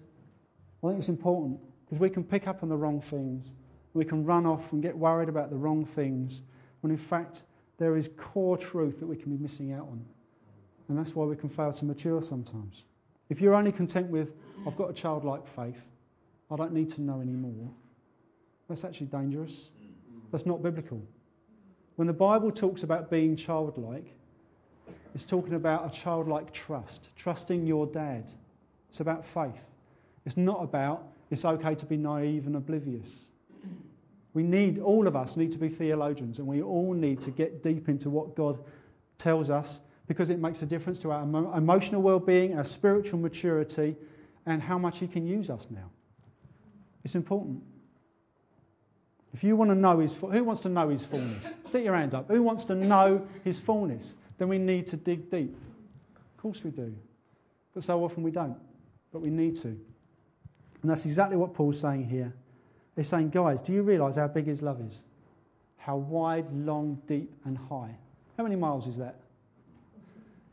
I 0.82 0.88
think 0.88 0.98
it's 0.98 1.08
important 1.08 1.60
because 1.84 2.00
we 2.00 2.10
can 2.10 2.24
pick 2.24 2.48
up 2.48 2.62
on 2.62 2.68
the 2.68 2.76
wrong 2.76 3.00
things. 3.00 3.46
We 3.94 4.04
can 4.04 4.24
run 4.24 4.46
off 4.46 4.72
and 4.72 4.82
get 4.82 4.96
worried 4.96 5.28
about 5.28 5.50
the 5.50 5.56
wrong 5.56 5.84
things 5.84 6.42
when 6.80 6.90
in 6.90 6.98
fact 6.98 7.44
there 7.78 7.96
is 7.96 8.10
core 8.16 8.56
truth 8.56 8.98
that 9.00 9.06
we 9.06 9.16
can 9.16 9.34
be 9.34 9.40
missing 9.40 9.72
out 9.72 9.82
on. 9.82 10.04
And 10.88 10.98
that's 10.98 11.14
why 11.14 11.24
we 11.24 11.36
can 11.36 11.48
fail 11.48 11.72
to 11.72 11.84
mature 11.84 12.20
sometimes. 12.20 12.84
If 13.28 13.40
you're 13.40 13.54
only 13.54 13.72
content 13.72 14.08
with, 14.08 14.32
I've 14.66 14.76
got 14.76 14.90
a 14.90 14.92
childlike 14.92 15.46
faith, 15.54 15.80
I 16.50 16.56
don't 16.56 16.72
need 16.72 16.90
to 16.94 17.00
know 17.00 17.20
anymore, 17.20 17.70
that's 18.68 18.84
actually 18.84 19.06
dangerous. 19.06 19.70
That's 20.32 20.46
not 20.46 20.62
biblical. 20.62 21.02
When 21.96 22.06
the 22.06 22.14
Bible 22.14 22.50
talks 22.50 22.82
about 22.82 23.10
being 23.10 23.36
childlike, 23.36 24.14
it's 25.14 25.24
talking 25.24 25.54
about 25.54 25.86
a 25.86 25.98
childlike 25.98 26.52
trust, 26.52 27.08
trusting 27.16 27.66
your 27.66 27.86
dad, 27.86 28.24
it's 28.90 29.00
about 29.00 29.26
faith. 29.26 29.60
It's 30.24 30.36
not 30.36 30.62
about 30.62 31.04
it's 31.30 31.46
okay 31.46 31.74
to 31.76 31.86
be 31.86 31.96
naive 31.96 32.46
and 32.46 32.56
oblivious. 32.56 33.24
We 34.34 34.42
need, 34.42 34.78
all 34.78 35.06
of 35.06 35.16
us 35.16 35.36
need 35.36 35.52
to 35.52 35.58
be 35.58 35.70
theologians, 35.70 36.38
and 36.38 36.46
we 36.46 36.60
all 36.60 36.92
need 36.92 37.22
to 37.22 37.30
get 37.30 37.62
deep 37.62 37.88
into 37.88 38.10
what 38.10 38.36
God 38.36 38.58
tells 39.16 39.48
us 39.48 39.80
because 40.06 40.28
it 40.28 40.38
makes 40.38 40.60
a 40.60 40.66
difference 40.66 40.98
to 41.00 41.10
our 41.10 41.22
emotional 41.22 42.02
well 42.02 42.18
being, 42.18 42.56
our 42.56 42.64
spiritual 42.64 43.18
maturity, 43.18 43.96
and 44.44 44.60
how 44.60 44.76
much 44.76 44.98
He 44.98 45.06
can 45.06 45.26
use 45.26 45.48
us 45.48 45.66
now. 45.70 45.90
It's 47.04 47.14
important. 47.14 47.62
If 49.32 49.42
you 49.42 49.56
want 49.56 49.70
to 49.70 49.74
know 49.74 50.00
His, 50.00 50.14
who 50.14 50.44
wants 50.44 50.62
to 50.62 50.68
know 50.68 50.90
His 50.90 51.04
fullness? 51.04 51.46
Stick 51.68 51.84
your 51.84 51.94
hands 51.94 52.12
up. 52.12 52.28
Who 52.28 52.42
wants 52.42 52.64
to 52.64 52.74
know 52.74 53.26
His 53.44 53.58
fullness? 53.58 54.14
Then 54.38 54.48
we 54.48 54.58
need 54.58 54.88
to 54.88 54.96
dig 54.96 55.30
deep. 55.30 55.54
Of 56.16 56.42
course 56.42 56.62
we 56.64 56.70
do. 56.70 56.94
But 57.74 57.84
so 57.84 58.04
often 58.04 58.22
we 58.22 58.30
don't 58.30 58.56
but 59.12 59.20
we 59.20 59.30
need 59.30 59.56
to. 59.56 59.68
And 59.68 60.90
that's 60.90 61.04
exactly 61.06 61.36
what 61.36 61.54
Paul's 61.54 61.78
saying 61.78 62.08
here. 62.08 62.32
He's 62.96 63.08
saying, 63.08 63.30
guys, 63.30 63.60
do 63.60 63.72
you 63.72 63.82
realize 63.82 64.16
how 64.16 64.26
big 64.26 64.46
his 64.46 64.62
love 64.62 64.80
is? 64.80 65.02
How 65.76 65.96
wide, 65.96 66.52
long, 66.52 67.00
deep, 67.06 67.32
and 67.44 67.56
high. 67.56 67.94
How 68.36 68.42
many 68.42 68.56
miles 68.56 68.86
is 68.86 68.96
that? 68.96 69.16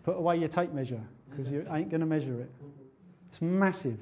Put 0.03 0.17
away 0.17 0.37
your 0.37 0.49
tape 0.49 0.71
measure 0.71 1.01
because 1.29 1.51
you 1.51 1.65
ain't 1.71 1.89
going 1.89 2.01
to 2.01 2.07
measure 2.07 2.41
it. 2.41 2.51
It's 3.29 3.41
massive. 3.41 3.99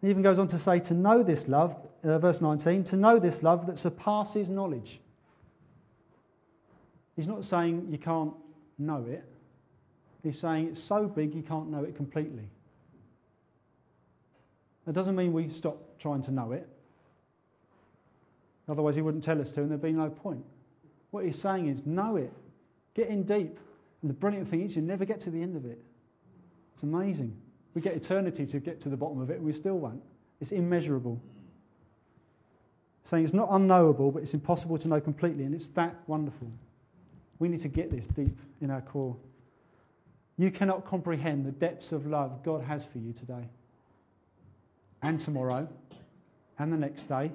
He 0.00 0.10
even 0.10 0.22
goes 0.22 0.38
on 0.38 0.48
to 0.48 0.58
say, 0.58 0.80
to 0.80 0.94
know 0.94 1.22
this 1.22 1.46
love, 1.46 1.76
uh, 2.02 2.18
verse 2.18 2.40
19, 2.40 2.84
to 2.84 2.96
know 2.96 3.18
this 3.18 3.42
love 3.42 3.66
that 3.66 3.78
surpasses 3.78 4.48
knowledge. 4.48 5.00
He's 7.16 7.28
not 7.28 7.44
saying 7.44 7.88
you 7.90 7.98
can't 7.98 8.32
know 8.78 9.04
it. 9.08 9.24
He's 10.22 10.38
saying 10.38 10.68
it's 10.68 10.82
so 10.82 11.06
big 11.06 11.34
you 11.34 11.42
can't 11.42 11.70
know 11.70 11.82
it 11.82 11.96
completely. 11.96 12.48
That 14.86 14.94
doesn't 14.94 15.14
mean 15.14 15.32
we 15.32 15.48
stop 15.48 15.76
trying 15.98 16.22
to 16.24 16.30
know 16.30 16.52
it. 16.52 16.68
Otherwise, 18.68 18.94
he 18.96 19.02
wouldn't 19.02 19.24
tell 19.24 19.40
us 19.40 19.50
to, 19.52 19.60
and 19.60 19.70
there'd 19.70 19.82
be 19.82 19.92
no 19.92 20.08
point. 20.08 20.44
What 21.10 21.24
he's 21.24 21.38
saying 21.38 21.68
is, 21.68 21.84
know 21.84 22.16
it, 22.16 22.32
get 22.94 23.08
in 23.08 23.24
deep. 23.24 23.58
And 24.00 24.10
the 24.10 24.14
brilliant 24.14 24.48
thing 24.48 24.62
is, 24.62 24.74
you 24.76 24.82
never 24.82 25.04
get 25.04 25.20
to 25.20 25.30
the 25.30 25.42
end 25.42 25.56
of 25.56 25.64
it. 25.64 25.80
It's 26.74 26.82
amazing. 26.82 27.36
We 27.74 27.82
get 27.82 27.94
eternity 27.94 28.46
to 28.46 28.60
get 28.60 28.80
to 28.80 28.88
the 28.88 28.96
bottom 28.96 29.20
of 29.20 29.30
it, 29.30 29.36
and 29.36 29.44
we 29.44 29.52
still 29.52 29.78
won't. 29.78 30.02
It's 30.40 30.52
immeasurable. 30.52 31.20
Saying 33.04 33.24
it's 33.24 33.34
not 33.34 33.48
unknowable, 33.50 34.10
but 34.10 34.22
it's 34.22 34.34
impossible 34.34 34.78
to 34.78 34.88
know 34.88 35.00
completely, 35.00 35.44
and 35.44 35.54
it's 35.54 35.68
that 35.68 35.96
wonderful. 36.06 36.50
We 37.42 37.48
need 37.48 37.62
to 37.62 37.68
get 37.68 37.90
this 37.90 38.06
deep 38.06 38.38
in 38.60 38.70
our 38.70 38.82
core. 38.82 39.16
You 40.38 40.52
cannot 40.52 40.86
comprehend 40.86 41.44
the 41.44 41.50
depths 41.50 41.90
of 41.90 42.06
love 42.06 42.44
God 42.44 42.62
has 42.62 42.84
for 42.84 42.98
you 42.98 43.12
today 43.12 43.48
and 45.02 45.18
tomorrow 45.18 45.68
and 46.60 46.72
the 46.72 46.76
next 46.76 47.08
day 47.08 47.32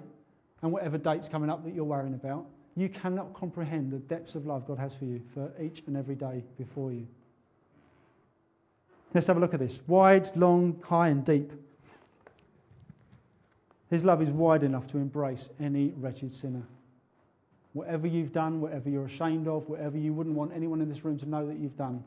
and 0.62 0.72
whatever 0.72 0.98
date's 0.98 1.28
coming 1.28 1.50
up 1.50 1.66
that 1.66 1.76
you're 1.76 1.84
worrying 1.84 2.14
about. 2.14 2.46
You 2.78 2.88
cannot 2.88 3.34
comprehend 3.34 3.92
the 3.92 3.98
depths 3.98 4.36
of 4.36 4.46
love 4.46 4.66
God 4.66 4.80
has 4.80 4.96
for 4.96 5.04
you 5.04 5.22
for 5.34 5.52
each 5.62 5.84
and 5.88 5.98
every 5.98 6.16
day 6.16 6.42
before 6.58 6.94
you. 6.94 7.06
Let's 9.14 9.28
have 9.28 9.36
a 9.36 9.42
look 9.42 9.54
at 9.54 9.60
this. 9.60 9.82
Wide, 9.88 10.34
long, 10.38 10.82
high, 10.86 11.10
and 11.10 11.26
deep. 11.26 11.52
His 13.90 14.06
love 14.06 14.22
is 14.22 14.32
wide 14.32 14.64
enough 14.64 14.88
to 14.88 15.00
embrace 15.00 15.50
any 15.60 15.92
wretched 15.98 16.34
sinner. 16.34 16.64
Whatever 17.78 18.08
you've 18.08 18.34
done, 18.34 18.60
whatever 18.60 18.90
you're 18.90 19.06
ashamed 19.06 19.48
of, 19.48 19.70
whatever 19.70 20.00
you 20.00 20.12
wouldn't 20.12 20.36
want 20.36 20.52
anyone 20.52 20.82
in 20.82 20.90
this 20.90 21.06
room 21.06 21.20
to 21.20 21.30
know 21.30 21.46
that 21.46 21.60
you've 21.60 21.78
done, 21.78 22.04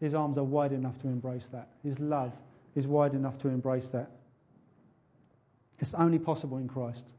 his 0.00 0.14
arms 0.14 0.36
are 0.36 0.42
wide 0.42 0.72
enough 0.72 1.00
to 1.02 1.06
embrace 1.06 1.46
that. 1.52 1.68
His 1.84 1.96
love 2.00 2.32
is 2.74 2.88
wide 2.88 3.14
enough 3.14 3.38
to 3.38 3.48
embrace 3.48 3.88
that. 3.90 4.10
It's 5.78 5.94
only 5.94 6.18
possible 6.18 6.56
in 6.56 6.66
Christ. 6.66 7.12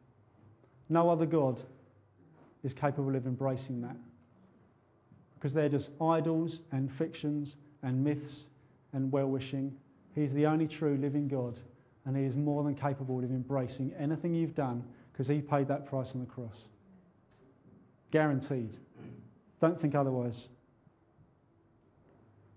No 0.89 1.10
other 1.10 1.26
God 1.26 1.63
is 2.65 2.74
capable 2.74 3.15
of 3.15 3.26
embracing 3.26 3.82
that. 3.84 3.96
Because 5.36 5.54
they're 5.54 5.70
just 5.70 5.91
idols 6.02 6.60
and 6.74 6.91
fictions 6.91 7.56
and 7.84 8.04
myths 8.04 8.50
and 8.91 9.10
well 9.13 9.28
wishing. 9.28 9.74
He's 10.13 10.34
the 10.34 10.46
only 10.46 10.68
true 10.68 10.98
living 10.98 11.30
God, 11.30 11.58
and 12.06 12.18
He 12.18 12.24
is 12.24 12.36
more 12.36 12.65
than 12.65 12.76
capable 12.76 13.20
of 13.20 13.32
embracing 13.32 13.94
anything 13.98 14.36
you've 14.36 14.56
done 14.56 14.84
because 15.13 15.28
He 15.28 15.39
paid 15.39 15.70
that 15.70 15.86
price 15.86 16.12
on 16.15 16.20
the 16.20 16.26
cross. 16.26 16.65
Guaranteed. 18.15 18.78
Don't 19.60 19.78
think 19.78 19.93
otherwise. 19.93 20.47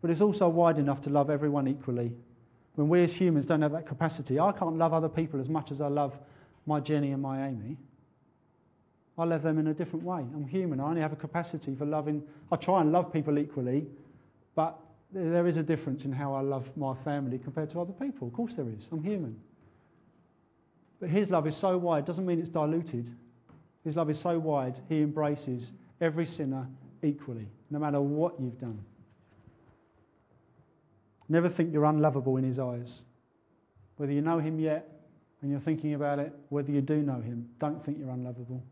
But 0.01 0.13
it's 0.13 0.21
also 0.21 0.49
wide 0.49 0.79
enough 0.79 1.01
to 1.01 1.11
love 1.11 1.31
everyone 1.31 1.67
equally 1.67 2.13
when 2.77 2.89
we 2.89 3.03
as 3.03 3.13
humans 3.13 3.45
don't 3.45 3.63
have 3.63 3.73
that 3.73 3.85
capacity. 3.85 4.39
I 4.39 4.53
can't 4.53 4.79
love 4.79 4.93
other 4.93 5.09
people 5.09 5.41
as 5.41 5.49
much 5.49 5.73
as 5.73 5.81
I 5.81 5.89
love 5.89 6.17
my 6.67 6.79
Jenny 6.79 7.11
and 7.11 7.21
my 7.21 7.49
Amy. 7.49 7.77
I 9.19 9.25
love 9.25 9.43
them 9.43 9.59
in 9.59 9.67
a 9.67 9.75
different 9.75 10.05
way. 10.05 10.21
I'm 10.21 10.47
human. 10.47 10.79
I 10.79 10.85
only 10.85 11.01
have 11.01 11.13
a 11.13 11.17
capacity 11.17 11.75
for 11.75 11.87
loving. 11.87 12.23
I 12.53 12.57
try 12.57 12.81
and 12.81 12.93
love 12.93 13.13
people 13.13 13.37
equally, 13.37 13.85
But 14.55 14.79
there 15.11 15.49
is 15.49 15.57
a 15.57 15.65
difference 15.65 16.05
in 16.05 16.13
how 16.13 16.35
I 16.35 16.41
love 16.43 16.71
my 16.77 16.95
family 17.03 17.37
compared 17.37 17.71
to 17.71 17.81
other 17.81 17.95
people. 17.95 18.29
Of 18.29 18.33
course, 18.33 18.55
there 18.55 18.69
is. 18.69 18.89
I'm 18.93 19.03
human. 19.03 19.35
But 21.01 21.09
His 21.09 21.31
love 21.31 21.49
is 21.49 21.57
so 21.57 21.77
wide, 21.79 22.05
doesn't 22.05 22.27
mean 22.27 22.39
it's 22.39 22.49
diluted. 22.49 23.11
His 23.85 23.97
love 23.97 24.11
is 24.11 24.19
so 24.19 24.39
wide, 24.39 24.79
He 24.89 25.03
embraces 25.03 25.73
every 26.01 26.27
sinner 26.27 26.69
equally, 27.03 27.47
no 27.71 27.79
matter 27.79 28.01
what 28.01 28.41
you've 28.41 28.59
done. 28.59 28.79
Never 31.29 31.49
think 31.49 31.73
you're 31.73 31.85
unlovable 31.85 32.37
in 32.37 32.45
His 32.45 32.59
eyes. 32.59 33.03
Whether 33.97 34.13
you 34.13 34.23
know 34.23 34.39
Him 34.39 34.59
yet 34.59 34.89
and 35.43 35.51
you're 35.51 35.61
thinking 35.61 35.95
about 35.95 36.19
it, 36.19 36.33
whether 36.49 36.73
you 36.73 36.81
do 36.81 37.03
know 37.03 37.21
Him, 37.21 37.49
don't 37.61 37.85
think 37.85 37.99
you're 37.99 38.11
unlovable. 38.11 38.63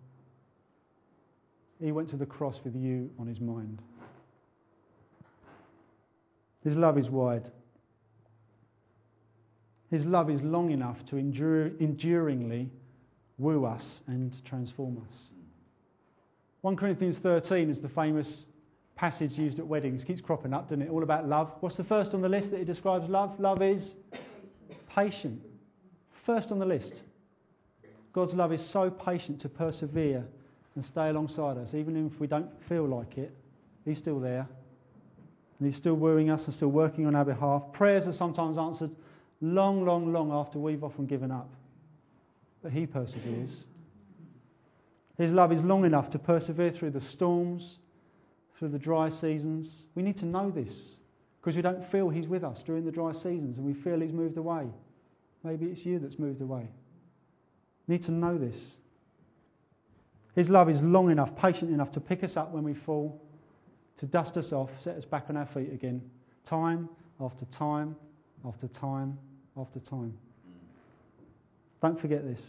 He 1.81 1.93
went 1.93 2.09
to 2.11 2.17
the 2.17 2.27
cross 2.27 2.61
with 2.65 2.75
you 2.75 3.11
on 3.19 3.27
His 3.27 3.41
mind. 3.41 3.81
His 6.65 6.77
love 6.77 6.99
is 6.99 7.11
wide. 7.11 7.51
His 9.91 10.05
love 10.05 10.31
is 10.31 10.43
long 10.43 10.73
enough 10.73 11.05
to 11.07 11.17
endure, 11.17 11.67
enduringly 11.79 12.71
woo 13.39 13.65
us 13.65 14.03
and 14.07 14.37
transform 14.45 15.03
us. 15.11 15.31
1 16.63 16.77
Corinthians 16.77 17.19
13 17.19 17.71
is 17.71 17.81
the 17.81 17.89
famous 17.89 18.47
passage 18.97 19.39
used 19.39 19.59
at 19.59 19.67
weddings. 19.67 20.05
Keeps 20.05 20.21
cropping 20.21 20.55
up, 20.55 20.69
doesn't 20.69 20.83
it? 20.83 20.91
All 20.91 21.03
about 21.03 21.29
love. 21.29 21.53
What's 21.61 21.77
the 21.77 21.85
first 21.85 22.15
on 22.15 22.23
the 22.23 22.29
list 22.29 22.51
that 22.51 22.61
it 22.61 22.65
describes 22.65 23.09
love? 23.09 23.39
Love 23.39 23.63
is 23.63 23.95
patient. 24.89 25.41
First 26.25 26.51
on 26.51 26.59
the 26.59 26.67
list. 26.67 27.03
God's 28.13 28.35
love 28.35 28.53
is 28.53 28.67
so 28.67 28.91
patient 28.91 29.41
to 29.43 29.49
persevere 29.49 30.27
and 30.75 30.85
stay 30.85 31.11
alongside 31.11 31.59
us, 31.59 31.75
even 31.75 32.07
if 32.07 32.19
we 32.19 32.27
don't 32.27 32.51
feel 32.69 32.87
like 32.87 33.19
it. 33.19 33.33
He's 33.85 33.99
still 33.99 34.19
there. 34.19 34.49
And 35.59 35.67
He's 35.67 35.77
still 35.77 35.95
wooing 35.95 36.31
us 36.31 36.47
and 36.47 36.55
still 36.55 36.69
working 36.69 37.07
on 37.07 37.15
our 37.15 37.25
behalf. 37.25 37.73
Prayers 37.73 38.09
are 38.09 38.13
sometimes 38.13 38.59
answered 38.59 38.91
long, 39.41 39.85
long, 39.85 40.13
long 40.13 40.33
after 40.33 40.59
we've 40.59 40.83
often 40.83 41.07
given 41.07 41.31
up. 41.31 41.49
But 42.63 42.73
He 42.73 42.87
perseveres. 42.87 43.65
His 45.19 45.33
love 45.33 45.53
is 45.53 45.63
long 45.63 45.85
enough 45.85 46.11
to 46.11 46.19
persevere 46.19 46.71
through 46.71 46.91
the 46.91 47.01
storms, 47.01 47.79
through 48.59 48.69
the 48.69 48.79
dry 48.79 49.09
seasons. 49.09 49.87
We 49.95 50.03
need 50.03 50.17
to 50.19 50.27
know 50.27 50.51
this 50.51 50.99
because 51.41 51.57
we 51.57 51.63
don't 51.63 51.85
feel 51.85 52.09
He's 52.09 52.29
with 52.29 52.45
us 52.45 52.63
during 52.63 52.85
the 52.85 52.93
dry 52.93 53.13
seasons 53.13 53.59
and 53.59 53.67
we 53.67 53.73
feel 53.73 54.01
He's 54.01 54.13
moved 54.13 54.37
away. 54.37 54.67
Maybe 55.43 55.67
it's 55.67 55.87
you 55.87 55.99
that's 55.99 56.19
moved 56.19 56.43
away. 56.43 56.69
We 57.87 57.95
need 57.95 58.03
to 58.05 58.13
know 58.13 58.37
this. 58.37 58.77
His 60.35 60.51
love 60.51 60.69
is 60.69 60.83
long 60.83 61.11
enough, 61.11 61.35
patient 61.37 61.71
enough 61.73 61.91
to 61.93 62.01
pick 62.01 62.23
us 62.23 62.37
up 62.37 62.53
when 62.53 62.63
we 62.63 62.75
fall 62.75 63.23
to 63.97 64.07
dust 64.07 64.37
us 64.37 64.53
off, 64.53 64.71
set 64.81 64.97
us 64.97 65.05
back 65.05 65.27
on 65.31 65.37
our 65.37 65.47
feet 65.47 65.73
again, 65.73 66.03
time 66.45 66.89
after 67.21 67.47
time 67.47 67.97
after 68.47 68.69
time 68.69 69.17
after 69.57 69.81
time. 69.81 70.17
Don't 71.83 72.01
forget 72.01 72.25
this. 72.25 72.41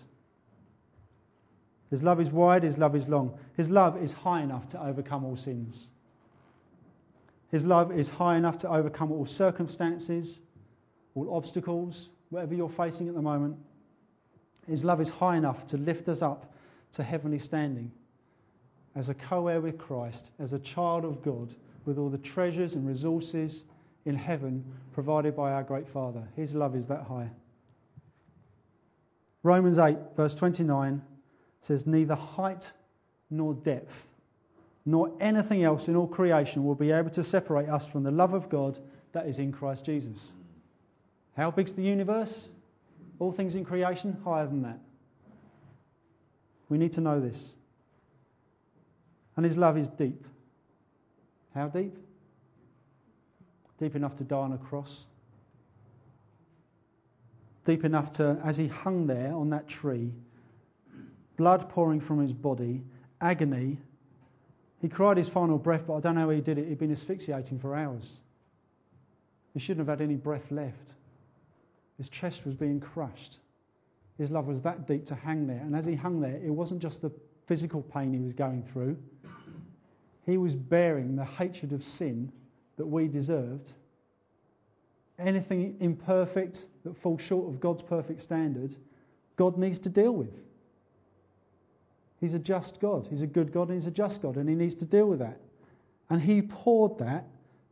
His 1.90 2.04
love 2.04 2.20
is 2.20 2.32
wide, 2.32 2.64
His 2.64 2.78
love 2.78 2.96
is 2.96 3.08
long. 3.08 3.38
His 3.56 3.70
love 3.70 4.02
is 4.02 4.12
high 4.12 4.42
enough 4.42 4.68
to 4.70 4.82
overcome 4.82 5.26
all 5.26 5.38
sins. 5.38 5.90
His 7.50 7.64
love 7.66 7.92
is 7.92 8.10
high 8.10 8.38
enough 8.38 8.58
to 8.60 8.70
overcome 8.70 9.12
all 9.12 9.26
circumstances, 9.26 10.42
all 11.16 11.34
obstacles, 11.34 12.10
whatever 12.30 12.54
you're 12.54 12.70
facing 12.70 13.08
at 13.08 13.16
the 13.16 13.22
moment. 13.22 13.56
His 14.68 14.84
love 14.84 15.00
is 15.00 15.10
high 15.10 15.38
enough 15.38 15.66
to 15.68 15.78
lift 15.78 16.10
us 16.10 16.22
up 16.22 16.54
to 16.94 17.04
heavenly 17.04 17.40
standing 17.40 17.92
as 18.96 19.10
a 19.10 19.14
co 19.14 19.48
heir 19.48 19.62
with 19.62 19.78
Christ, 19.78 20.32
as 20.40 20.54
a 20.54 20.60
child 20.60 21.06
of 21.06 21.22
God, 21.24 21.54
with 21.86 21.98
all 21.98 22.10
the 22.10 22.18
treasures 22.18 22.74
and 22.74 22.86
resources 22.88 23.64
in 24.06 24.16
heaven 24.16 24.66
provided 24.92 25.36
by 25.36 25.54
our 25.54 25.64
great 25.64 25.88
Father. 25.88 26.24
His 26.36 26.54
love 26.54 26.76
is 26.76 26.88
that 26.88 27.04
high. 27.04 27.30
Romans 29.44 29.78
8, 29.78 29.98
verse 30.16 30.36
29 30.36 31.02
says, 31.62 31.86
Neither 31.86 32.16
height 32.16 32.72
nor 33.30 33.54
depth, 33.54 34.08
nor 34.86 35.12
anything 35.20 35.64
else 35.64 35.88
in 35.88 35.96
all 35.96 36.08
creation 36.08 36.66
will 36.66 36.76
be 36.76 36.92
able 36.92 37.10
to 37.12 37.24
separate 37.24 37.70
us 37.70 37.86
from 37.88 38.04
the 38.04 38.12
love 38.12 38.34
of 38.34 38.50
God 38.50 38.78
that 39.14 39.28
is 39.28 39.40
in 39.40 39.52
Christ 39.52 39.86
Jesus. 39.86 40.34
How 41.36 41.52
big's 41.52 41.74
the 41.74 41.84
universe? 41.84 42.50
All 43.20 43.32
things 43.32 43.56
in 43.56 43.64
creation? 43.64 44.18
Higher 44.24 44.48
than 44.48 44.64
that. 44.64 44.80
We 46.70 46.78
need 46.78 46.94
to 46.94 47.02
know 47.02 47.20
this. 47.20 47.56
And 49.36 49.46
his 49.46 49.56
love 49.56 49.78
is 49.78 49.88
deep. 49.88 50.26
How 51.54 51.68
deep? 51.68 51.96
Deep 53.80 53.96
enough 53.96 54.16
to 54.18 54.24
die 54.24 54.36
on 54.36 54.54
a 54.54 54.58
cross. 54.58 55.06
Deep 57.68 57.84
enough 57.84 58.14
to, 58.14 58.40
as 58.46 58.56
he 58.56 58.68
hung 58.68 59.08
there 59.08 59.36
on 59.36 59.50
that 59.50 59.68
tree, 59.68 60.14
blood 61.36 61.68
pouring 61.68 62.00
from 62.00 62.22
his 62.22 62.32
body, 62.32 62.82
agony. 63.20 63.78
He 64.80 64.88
cried 64.88 65.18
his 65.18 65.28
final 65.28 65.58
breath, 65.58 65.86
but 65.86 65.96
I 65.96 66.00
don't 66.00 66.16
know 66.16 66.22
how 66.22 66.30
he 66.30 66.40
did 66.40 66.58
it. 66.58 66.70
He'd 66.70 66.80
been 66.80 66.94
asphyxiating 66.94 67.60
for 67.60 67.76
hours. 67.76 68.10
He 69.54 69.60
shouldn't 69.60 69.86
have 69.86 70.00
had 70.00 70.02
any 70.02 70.16
breath 70.16 70.50
left. 70.50 70.94
His 71.98 72.10
chest 72.10 72.46
was 72.46 72.56
being 72.56 72.80
crushed. 72.80 73.40
His 74.18 74.32
love 74.32 74.48
was 74.48 74.62
that 74.62 74.88
deep 74.88 75.06
to 75.08 75.16
hang 75.16 75.46
there. 75.46 75.62
And 75.62 75.76
as 75.76 75.86
he 75.86 75.96
hung 75.96 76.22
there, 76.22 76.40
it 76.42 76.50
wasn't 76.50 76.82
just 76.82 77.02
the 77.02 77.12
physical 77.48 77.82
pain 77.82 78.14
he 78.14 78.20
was 78.22 78.34
going 78.34 78.64
through, 78.64 78.98
he 80.26 80.38
was 80.38 80.56
bearing 80.56 81.18
the 81.18 81.26
hatred 81.26 81.74
of 81.74 81.84
sin 81.84 82.32
that 82.78 82.86
we 82.86 83.10
deserved. 83.10 83.74
Anything 85.20 85.78
imperfect 85.80 86.68
that 86.84 86.96
falls 86.98 87.22
short 87.22 87.48
of 87.48 87.60
God's 87.60 87.82
perfect 87.82 88.22
standard, 88.22 88.76
God 89.36 89.58
needs 89.58 89.80
to 89.80 89.90
deal 89.90 90.14
with. 90.14 90.44
He's 92.20 92.34
a 92.34 92.40
just 92.40 92.80
God. 92.80 93.08
He's 93.10 93.22
a 93.22 93.28
good 93.28 93.52
God 93.52 93.70
and 93.70 93.74
He's 93.74 93.88
a 93.88 93.92
just 93.92 94.22
God, 94.22 94.38
and 94.38 94.48
He 94.50 94.56
needs 94.56 94.76
to 94.76 94.86
deal 94.86 95.08
with 95.08 95.20
that. 95.20 95.40
And 96.10 96.22
He 96.22 96.42
poured 96.42 97.00
that 97.00 97.26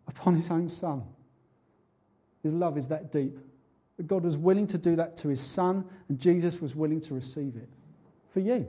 upon 0.07 0.35
His 0.35 0.49
own 0.49 0.69
Son. 0.69 1.03
His 2.43 2.53
love 2.53 2.77
is 2.77 2.87
that 2.87 3.11
deep. 3.11 3.37
But 3.97 4.07
God 4.07 4.23
was 4.23 4.37
willing 4.37 4.67
to 4.67 4.77
do 4.77 4.97
that 4.97 5.17
to 5.17 5.29
His 5.29 5.41
Son, 5.41 5.85
and 6.09 6.19
Jesus 6.19 6.59
was 6.61 6.75
willing 6.75 7.01
to 7.01 7.13
receive 7.13 7.55
it 7.55 7.69
for 8.33 8.39
you. 8.39 8.67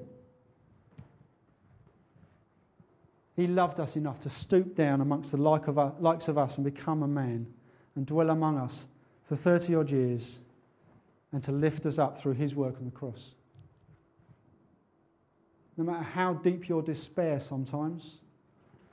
He 3.36 3.46
loved 3.46 3.80
us 3.80 3.96
enough 3.96 4.20
to 4.22 4.30
stoop 4.30 4.76
down 4.76 5.02
amongst 5.02 5.30
the 5.30 5.36
like 5.36 5.68
of, 5.68 6.00
likes 6.00 6.28
of 6.28 6.38
us 6.38 6.56
and 6.56 6.64
become 6.64 7.02
a 7.02 7.08
man 7.08 7.46
and 7.96 8.06
dwell 8.06 8.30
among 8.30 8.58
us 8.58 8.86
for 9.28 9.36
30 9.36 9.74
odd 9.74 9.90
years 9.90 10.38
and 11.32 11.42
to 11.42 11.52
lift 11.52 11.84
us 11.86 11.98
up 11.98 12.20
through 12.20 12.34
his 12.34 12.54
work 12.54 12.76
on 12.78 12.84
the 12.84 12.90
cross. 12.90 13.32
No 15.76 15.84
matter 15.84 16.04
how 16.04 16.34
deep 16.34 16.68
your 16.68 16.82
despair 16.82 17.40
sometimes, 17.40 18.18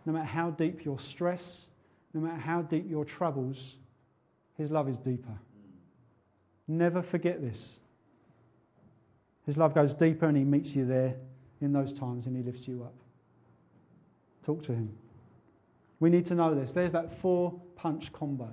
no 0.05 0.13
matter 0.13 0.25
how 0.25 0.49
deep 0.49 0.83
your 0.83 0.99
stress, 0.99 1.67
no 2.13 2.21
matter 2.21 2.39
how 2.39 2.61
deep 2.61 2.89
your 2.89 3.05
troubles, 3.05 3.75
his 4.57 4.71
love 4.71 4.89
is 4.89 4.97
deeper. 4.97 5.37
Never 6.67 7.01
forget 7.01 7.41
this. 7.41 7.79
His 9.45 9.57
love 9.57 9.73
goes 9.73 9.93
deeper 9.93 10.25
and 10.25 10.37
he 10.37 10.43
meets 10.43 10.75
you 10.75 10.85
there 10.85 11.15
in 11.61 11.73
those 11.73 11.93
times 11.93 12.27
and 12.27 12.35
he 12.35 12.43
lifts 12.43 12.67
you 12.67 12.83
up. 12.83 12.93
Talk 14.45 14.63
to 14.63 14.73
him. 14.73 14.93
We 15.99 16.09
need 16.09 16.25
to 16.27 16.35
know 16.35 16.53
this. 16.53 16.71
There's 16.71 16.91
that 16.91 17.19
four 17.21 17.53
punch 17.75 18.11
combo. 18.11 18.49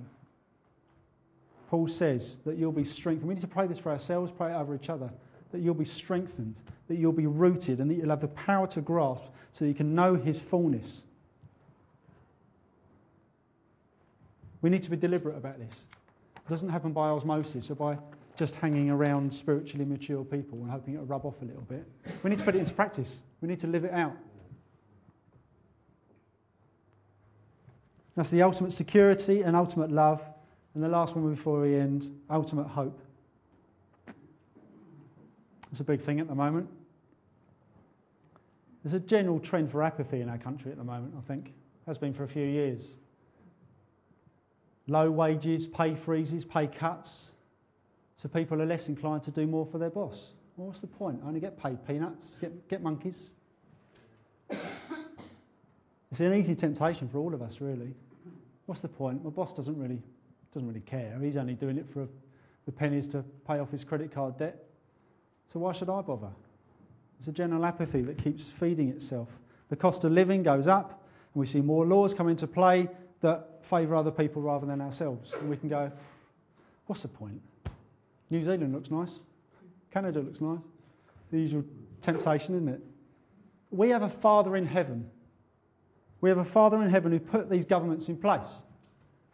Paul 1.71 1.87
says 1.87 2.39
that 2.45 2.59
you'll 2.59 2.73
be 2.73 2.85
strengthened. 2.85 3.29
We 3.29 3.35
need 3.35 3.43
to 3.43 3.47
pray 3.47 3.69
this 3.69 3.79
for 3.79 3.93
ourselves, 3.93 4.33
pray 4.37 4.51
it 4.51 4.57
over 4.57 4.75
each 4.75 4.91
other. 4.91 5.09
That 5.53 5.61
you'll 5.61 5.75
be 5.75 5.85
strengthened, 5.85 6.57
that 6.89 6.97
you'll 6.97 7.13
be 7.13 7.29
rooted, 7.29 7.79
and 7.79 7.89
that 7.89 7.95
you'll 7.95 8.11
have 8.11 8.21
the 8.21 8.27
power 8.27 8.67
to 8.67 8.81
grasp 8.81 9.23
so 9.53 9.65
that 9.65 9.69
you 9.69 9.75
can 9.75 9.95
know 9.95 10.17
his 10.17 10.41
fullness. 10.41 11.03
We 14.63 14.69
need 14.69 14.83
to 14.83 14.91
be 14.91 14.97
deliberate 14.97 15.37
about 15.37 15.61
this. 15.61 15.87
It 16.35 16.51
doesn't 16.51 16.69
happen 16.69 16.93
by 16.93 17.09
osmosis 17.09 17.71
or 17.71 17.77
by 17.77 17.99
just 18.37 18.57
hanging 18.57 18.91
around 18.91 19.33
spiritually 19.33 19.85
mature 19.85 20.25
people 20.25 20.59
and 20.63 20.71
hoping 20.73 20.95
it'll 20.95 21.07
rub 21.07 21.25
off 21.25 21.41
a 21.41 21.45
little 21.45 21.63
bit. 21.63 21.87
We 22.25 22.31
need 22.31 22.41
to 22.41 22.45
put 22.45 22.57
it 22.57 22.59
into 22.59 22.75
practice. 22.75 23.21
We 23.43 23.49
need 23.49 23.61
to 23.61 23.69
live 23.69 23.85
it 23.85 23.93
out. 23.93 24.17
That's 28.17 28.31
the 28.31 28.43
ultimate 28.43 28.73
security 28.73 29.43
and 29.43 29.55
ultimate 29.55 29.93
love. 29.93 30.21
And 30.75 30.83
the 30.83 30.89
last 30.89 31.17
one 31.17 31.33
before 31.35 31.61
we 31.61 31.77
end 31.77 32.11
ultimate 32.31 32.69
hope. 32.69 33.01
It's 35.71 35.81
a 35.81 35.85
big 35.85 36.03
thing 36.03 36.21
at 36.21 36.29
the 36.29 36.35
moment. 36.35 36.69
There's 38.83 38.95
a 38.95 39.01
general 39.01 39.39
trend 39.39 39.71
for 39.71 39.83
apathy 39.83 40.21
in 40.21 40.29
our 40.29 40.39
country 40.39 40.71
at 40.71 40.79
the 40.79 40.85
moment, 40.85 41.15
I 41.17 41.21
think. 41.27 41.53
Has 41.87 41.99
been 41.99 42.15
for 42.15 42.25
a 42.25 42.29
few 42.29 42.47
years. 42.47 42.97
Low 44.87 45.11
wages, 45.11 45.67
pay 45.67 45.95
freezes, 45.95 46.45
pay 46.45 46.67
cuts. 46.67 47.33
So 48.17 48.29
people 48.29 48.61
are 48.61 48.67
less 48.67 48.89
inclined 48.89 49.23
to 49.25 49.31
do 49.31 49.47
more 49.47 49.67
for 49.67 49.79
their 49.79 49.91
boss. 49.91 50.33
Well, 50.57 50.69
what's 50.69 50.81
the 50.81 50.87
point? 50.87 51.21
I 51.25 51.29
only 51.29 51.41
get 51.41 51.61
paid 51.61 51.87
peanuts, 51.87 52.33
get, 52.41 52.69
get 52.69 52.83
monkeys. 52.83 53.31
It's 56.11 56.19
an 56.19 56.35
easy 56.35 56.57
temptation 56.57 57.09
for 57.09 57.19
all 57.19 57.35
of 57.35 57.41
us, 57.41 57.61
really. 57.61 57.95
what's 58.67 58.81
the 58.81 58.89
point? 58.89 59.23
My 59.23 59.31
boss 59.31 59.53
doesn't 59.53 59.79
really, 59.79 60.03
doesn't 60.53 60.69
really 60.69 60.81
care. 60.81 61.19
He's 61.21 61.37
only 61.37 61.55
doing 61.55 61.79
it 61.79 61.87
for 61.93 62.09
the 62.67 62.73
pennies 62.73 63.09
to 63.09 63.25
pay 63.47 63.59
off 63.59 63.71
his 63.71 63.85
credit 63.85 64.13
card 64.13 64.39
debt. 64.39 64.65
So 65.53 65.61
why 65.61 65.73
should 65.73 65.91
I 65.91 66.01
bother? 66.01 66.31
It's 67.19 67.29
a 67.29 67.33
general 67.33 67.65
apathy 67.65 68.03
that 68.03 68.23
keeps 68.23 68.51
feeding 68.51 68.89
itself. 68.89 69.29
The 69.69 69.77
cost 69.77 70.05
of 70.05 70.13
living 70.13 70.43
goes 70.43 70.67
up, 70.67 71.03
and 71.35 71.41
we 71.41 71.47
see 71.47 71.61
more 71.61 71.87
laws 71.87 72.15
come 72.15 72.29
into 72.29 72.47
play 72.47 72.89
that 73.21 73.65
favour 73.65 73.95
other 73.95 74.11
people 74.11 74.43
rather 74.43 74.67
than 74.67 74.81
ourselves. 74.81 75.33
And 75.39 75.49
we 75.49 75.57
can 75.57 75.69
go, 75.69 75.93
what's 76.87 77.03
the 77.03 77.09
point? 77.09 77.41
New 78.31 78.43
Zealand 78.43 78.73
looks 78.73 78.91
nice. 78.91 79.23
Canada 79.93 80.21
looks 80.21 80.41
nice. 80.41 80.61
The 81.31 81.39
usual 81.39 81.65
temptation, 82.01 82.55
isn't 82.55 82.69
it? 82.69 82.81
We 83.71 83.91
have 83.91 84.03
a 84.03 84.09
Father 84.09 84.57
in 84.57 84.67
heaven. 84.67 85.09
We 86.21 86.29
have 86.29 86.39
a 86.39 86.45
Father 86.45 86.83
in 86.83 86.91
heaven 86.91 87.13
who 87.13 87.21
put 87.21 87.49
these 87.49 87.65
governments 87.65 88.09
in 88.09 88.17
place, 88.17 88.63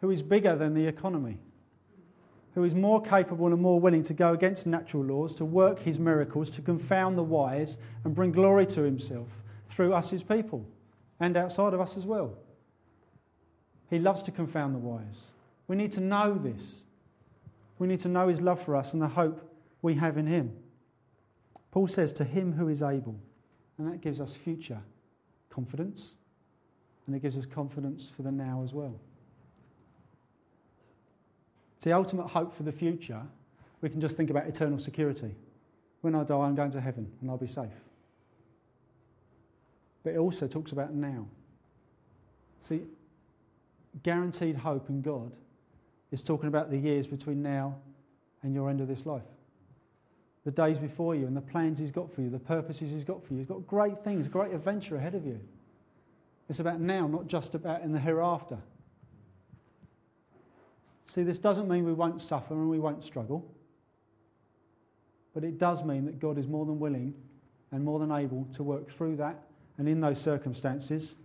who 0.01 0.11
is 0.11 0.21
bigger 0.21 0.55
than 0.55 0.73
the 0.73 0.85
economy, 0.85 1.37
who 2.53 2.63
is 2.63 2.75
more 2.75 3.01
capable 3.01 3.47
and 3.47 3.61
more 3.61 3.79
willing 3.79 4.03
to 4.03 4.13
go 4.13 4.33
against 4.33 4.65
natural 4.65 5.03
laws, 5.03 5.33
to 5.35 5.45
work 5.45 5.79
his 5.79 5.99
miracles, 5.99 6.49
to 6.51 6.61
confound 6.61 7.17
the 7.17 7.23
wise, 7.23 7.77
and 8.03 8.15
bring 8.15 8.31
glory 8.31 8.65
to 8.65 8.81
himself 8.81 9.27
through 9.69 9.93
us, 9.93 10.09
his 10.09 10.23
people, 10.23 10.65
and 11.19 11.37
outside 11.37 11.73
of 11.73 11.79
us 11.79 11.97
as 11.97 12.05
well. 12.05 12.33
He 13.89 13.99
loves 13.99 14.23
to 14.23 14.31
confound 14.31 14.75
the 14.75 14.79
wise. 14.79 15.31
We 15.67 15.75
need 15.75 15.91
to 15.93 16.01
know 16.01 16.37
this. 16.37 16.85
We 17.79 17.87
need 17.87 17.99
to 18.01 18.07
know 18.07 18.27
his 18.27 18.41
love 18.41 18.61
for 18.63 18.75
us 18.75 18.93
and 18.93 19.01
the 19.01 19.07
hope 19.07 19.41
we 19.81 19.93
have 19.95 20.17
in 20.17 20.25
him. 20.25 20.51
Paul 21.71 21.87
says, 21.87 22.11
To 22.13 22.23
him 22.23 22.51
who 22.51 22.69
is 22.69 22.81
able. 22.81 23.15
And 23.77 23.91
that 23.91 24.01
gives 24.01 24.19
us 24.19 24.33
future 24.33 24.81
confidence. 25.49 26.15
And 27.05 27.15
it 27.15 27.21
gives 27.21 27.37
us 27.37 27.45
confidence 27.45 28.11
for 28.15 28.23
the 28.23 28.31
now 28.31 28.61
as 28.63 28.73
well. 28.73 28.99
The 31.87 31.93
ultimate 31.93 32.27
hope 32.27 32.53
for 32.53 32.63
the 32.63 32.71
future. 32.73 33.21
We 33.79 33.87
can 33.87 34.01
just 34.01 34.17
think 34.17 34.29
about 34.29 34.45
eternal 34.45 34.77
security. 34.77 35.33
When 36.01 36.15
I 36.15 36.25
die, 36.25 36.35
I'm 36.35 36.53
going 36.53 36.71
to 36.71 36.81
heaven 36.81 37.09
and 37.21 37.31
I'll 37.31 37.37
be 37.37 37.47
safe. 37.47 37.71
But 40.03 40.15
it 40.15 40.17
also 40.17 40.47
talks 40.47 40.73
about 40.73 40.93
now. 40.93 41.25
See, 42.61 42.81
guaranteed 44.03 44.57
hope 44.57 44.89
in 44.89 45.01
God 45.01 45.31
is 46.11 46.21
talking 46.21 46.49
about 46.49 46.71
the 46.71 46.77
years 46.77 47.07
between 47.07 47.41
now 47.41 47.77
and 48.43 48.53
your 48.53 48.69
end 48.69 48.81
of 48.81 48.89
this 48.89 49.05
life. 49.05 49.23
The 50.43 50.51
days 50.51 50.79
before 50.79 51.15
you 51.15 51.25
and 51.25 51.37
the 51.37 51.41
plans 51.41 51.79
He's 51.79 51.91
got 51.91 52.13
for 52.13 52.19
you, 52.19 52.29
the 52.29 52.37
purposes 52.37 52.91
He's 52.91 53.05
got 53.05 53.25
for 53.25 53.31
you. 53.31 53.39
He's 53.39 53.47
got 53.47 53.65
great 53.65 54.03
things, 54.03 54.27
great 54.27 54.53
adventure 54.53 54.97
ahead 54.97 55.15
of 55.15 55.25
you. 55.25 55.39
It's 56.49 56.59
about 56.59 56.81
now, 56.81 57.07
not 57.07 57.27
just 57.27 57.55
about 57.55 57.81
in 57.81 57.93
the 57.93 57.99
hereafter. 57.99 58.57
See, 61.07 61.23
this 61.23 61.39
doesn't 61.39 61.67
mean 61.67 61.85
we 61.85 61.93
won't 61.93 62.21
suffer 62.21 62.53
and 62.53 62.69
we 62.69 62.79
won't 62.79 63.03
struggle, 63.03 63.49
but 65.33 65.43
it 65.43 65.57
does 65.57 65.83
mean 65.83 66.05
that 66.05 66.19
God 66.19 66.37
is 66.37 66.47
more 66.47 66.65
than 66.65 66.79
willing 66.79 67.13
and 67.71 67.83
more 67.83 67.99
than 67.99 68.11
able 68.11 68.47
to 68.55 68.63
work 68.63 68.91
through 68.91 69.17
that 69.17 69.43
and 69.77 69.87
in 69.87 70.01
those 70.01 70.19
circumstances 70.19 71.15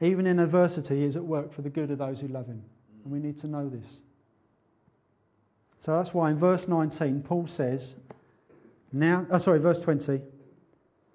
even 0.00 0.26
in 0.26 0.38
adversity, 0.38 1.00
He 1.00 1.04
is 1.04 1.16
at 1.16 1.24
work 1.24 1.52
for 1.52 1.62
the 1.62 1.70
good 1.70 1.90
of 1.90 1.98
those 1.98 2.20
who 2.20 2.28
love 2.28 2.46
Him. 2.46 2.62
And 3.04 3.12
we 3.12 3.18
need 3.18 3.38
to 3.40 3.46
know 3.46 3.68
this. 3.68 3.86
So 5.80 5.92
that's 5.96 6.12
why 6.12 6.30
in 6.30 6.38
verse 6.38 6.68
19, 6.68 7.22
Paul 7.22 7.46
says, 7.46 7.96
now, 8.92 9.26
oh, 9.30 9.38
sorry, 9.38 9.60
verse 9.60 9.80
20, 9.80 10.20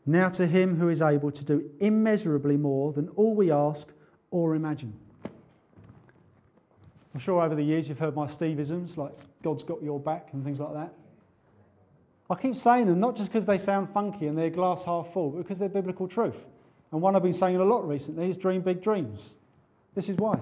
now 0.06 0.30
to 0.30 0.48
Him 0.48 0.76
who 0.76 0.90
is 0.90 1.02
able 1.02 1.32
to 1.32 1.44
do 1.44 1.70
immeasurably 1.80 2.58
more 2.58 2.94
than 2.94 3.10
all 3.10 3.36
we 3.36 3.52
ask 3.52 3.88
or 4.32 4.56
imagine. 4.56 4.94
I'm 7.16 7.22
sure 7.22 7.42
over 7.42 7.56
the 7.56 7.64
years 7.64 7.88
you've 7.88 7.98
heard 7.98 8.14
my 8.14 8.28
Steveisms, 8.28 8.98
like 8.98 9.18
God's 9.42 9.64
got 9.64 9.82
your 9.82 10.02
back 10.02 10.32
and 10.34 10.44
things 10.44 10.60
like 10.60 10.74
that. 10.74 10.94
I 12.30 12.36
keep 12.36 12.58
saying 12.58 12.88
them 12.88 13.00
not 13.00 13.16
just 13.16 13.32
because 13.32 13.46
they 13.46 13.58
sound 13.58 13.90
funky 13.94 14.28
and 14.28 14.38
they're 14.38 14.50
glass 14.50 14.84
half 14.84 15.14
full, 15.14 15.30
but 15.30 15.38
because 15.38 15.58
they're 15.58 15.70
biblical 15.70 16.10
truth. 16.10 16.36
And 16.92 17.02
one 17.02 17.16
I've 17.16 17.24
been 17.24 17.32
saying 17.32 17.56
a 17.56 17.64
lot 17.64 17.88
recently 17.88 18.30
is 18.30 18.36
dream 18.36 18.64
big 18.64 18.82
dreams. 18.82 19.34
This 19.94 20.10
is 20.10 20.18
why. 20.18 20.42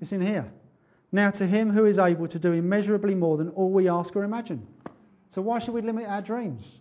It's 0.00 0.12
in 0.12 0.20
here. 0.20 0.46
Now, 1.10 1.32
to 1.32 1.44
him 1.44 1.70
who 1.70 1.86
is 1.86 1.98
able 1.98 2.28
to 2.28 2.38
do 2.38 2.52
immeasurably 2.52 3.16
more 3.16 3.36
than 3.36 3.48
all 3.48 3.70
we 3.70 3.88
ask 3.88 4.14
or 4.14 4.22
imagine. 4.22 4.64
So, 5.30 5.42
why 5.42 5.58
should 5.58 5.74
we 5.74 5.82
limit 5.82 6.06
our 6.06 6.22
dreams? 6.22 6.78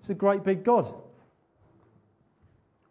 It's 0.00 0.08
a 0.08 0.14
great 0.14 0.42
big 0.42 0.64
God. 0.64 0.92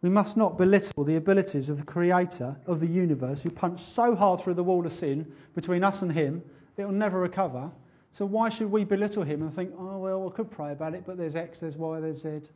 We 0.02 0.10
must 0.10 0.36
not 0.36 0.58
belittle 0.58 1.04
the 1.04 1.16
abilities 1.16 1.68
of 1.68 1.78
the 1.78 1.84
creator 1.84 2.56
of 2.66 2.80
the 2.80 2.86
universe 2.86 3.42
who 3.42 3.50
punched 3.50 3.84
so 3.84 4.14
hard 4.14 4.40
through 4.42 4.54
the 4.54 4.64
wall 4.64 4.84
of 4.84 4.92
sin 4.92 5.32
between 5.54 5.82
us 5.82 6.02
and 6.02 6.12
him, 6.12 6.42
it 6.76 6.84
will 6.84 6.92
never 6.92 7.18
recover. 7.18 7.70
So, 8.12 8.24
why 8.24 8.48
should 8.50 8.70
we 8.70 8.84
belittle 8.84 9.22
him 9.22 9.42
and 9.42 9.54
think, 9.54 9.72
oh, 9.78 9.98
well, 9.98 10.28
I 10.28 10.36
could 10.36 10.50
pray 10.50 10.72
about 10.72 10.94
it, 10.94 11.04
but 11.06 11.16
there's 11.16 11.36
X, 11.36 11.60
there's 11.60 11.76
Y, 11.76 12.00
there's 12.00 12.22
Z? 12.22 12.48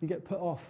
You 0.00 0.08
get 0.08 0.24
put 0.24 0.38
off. 0.38 0.62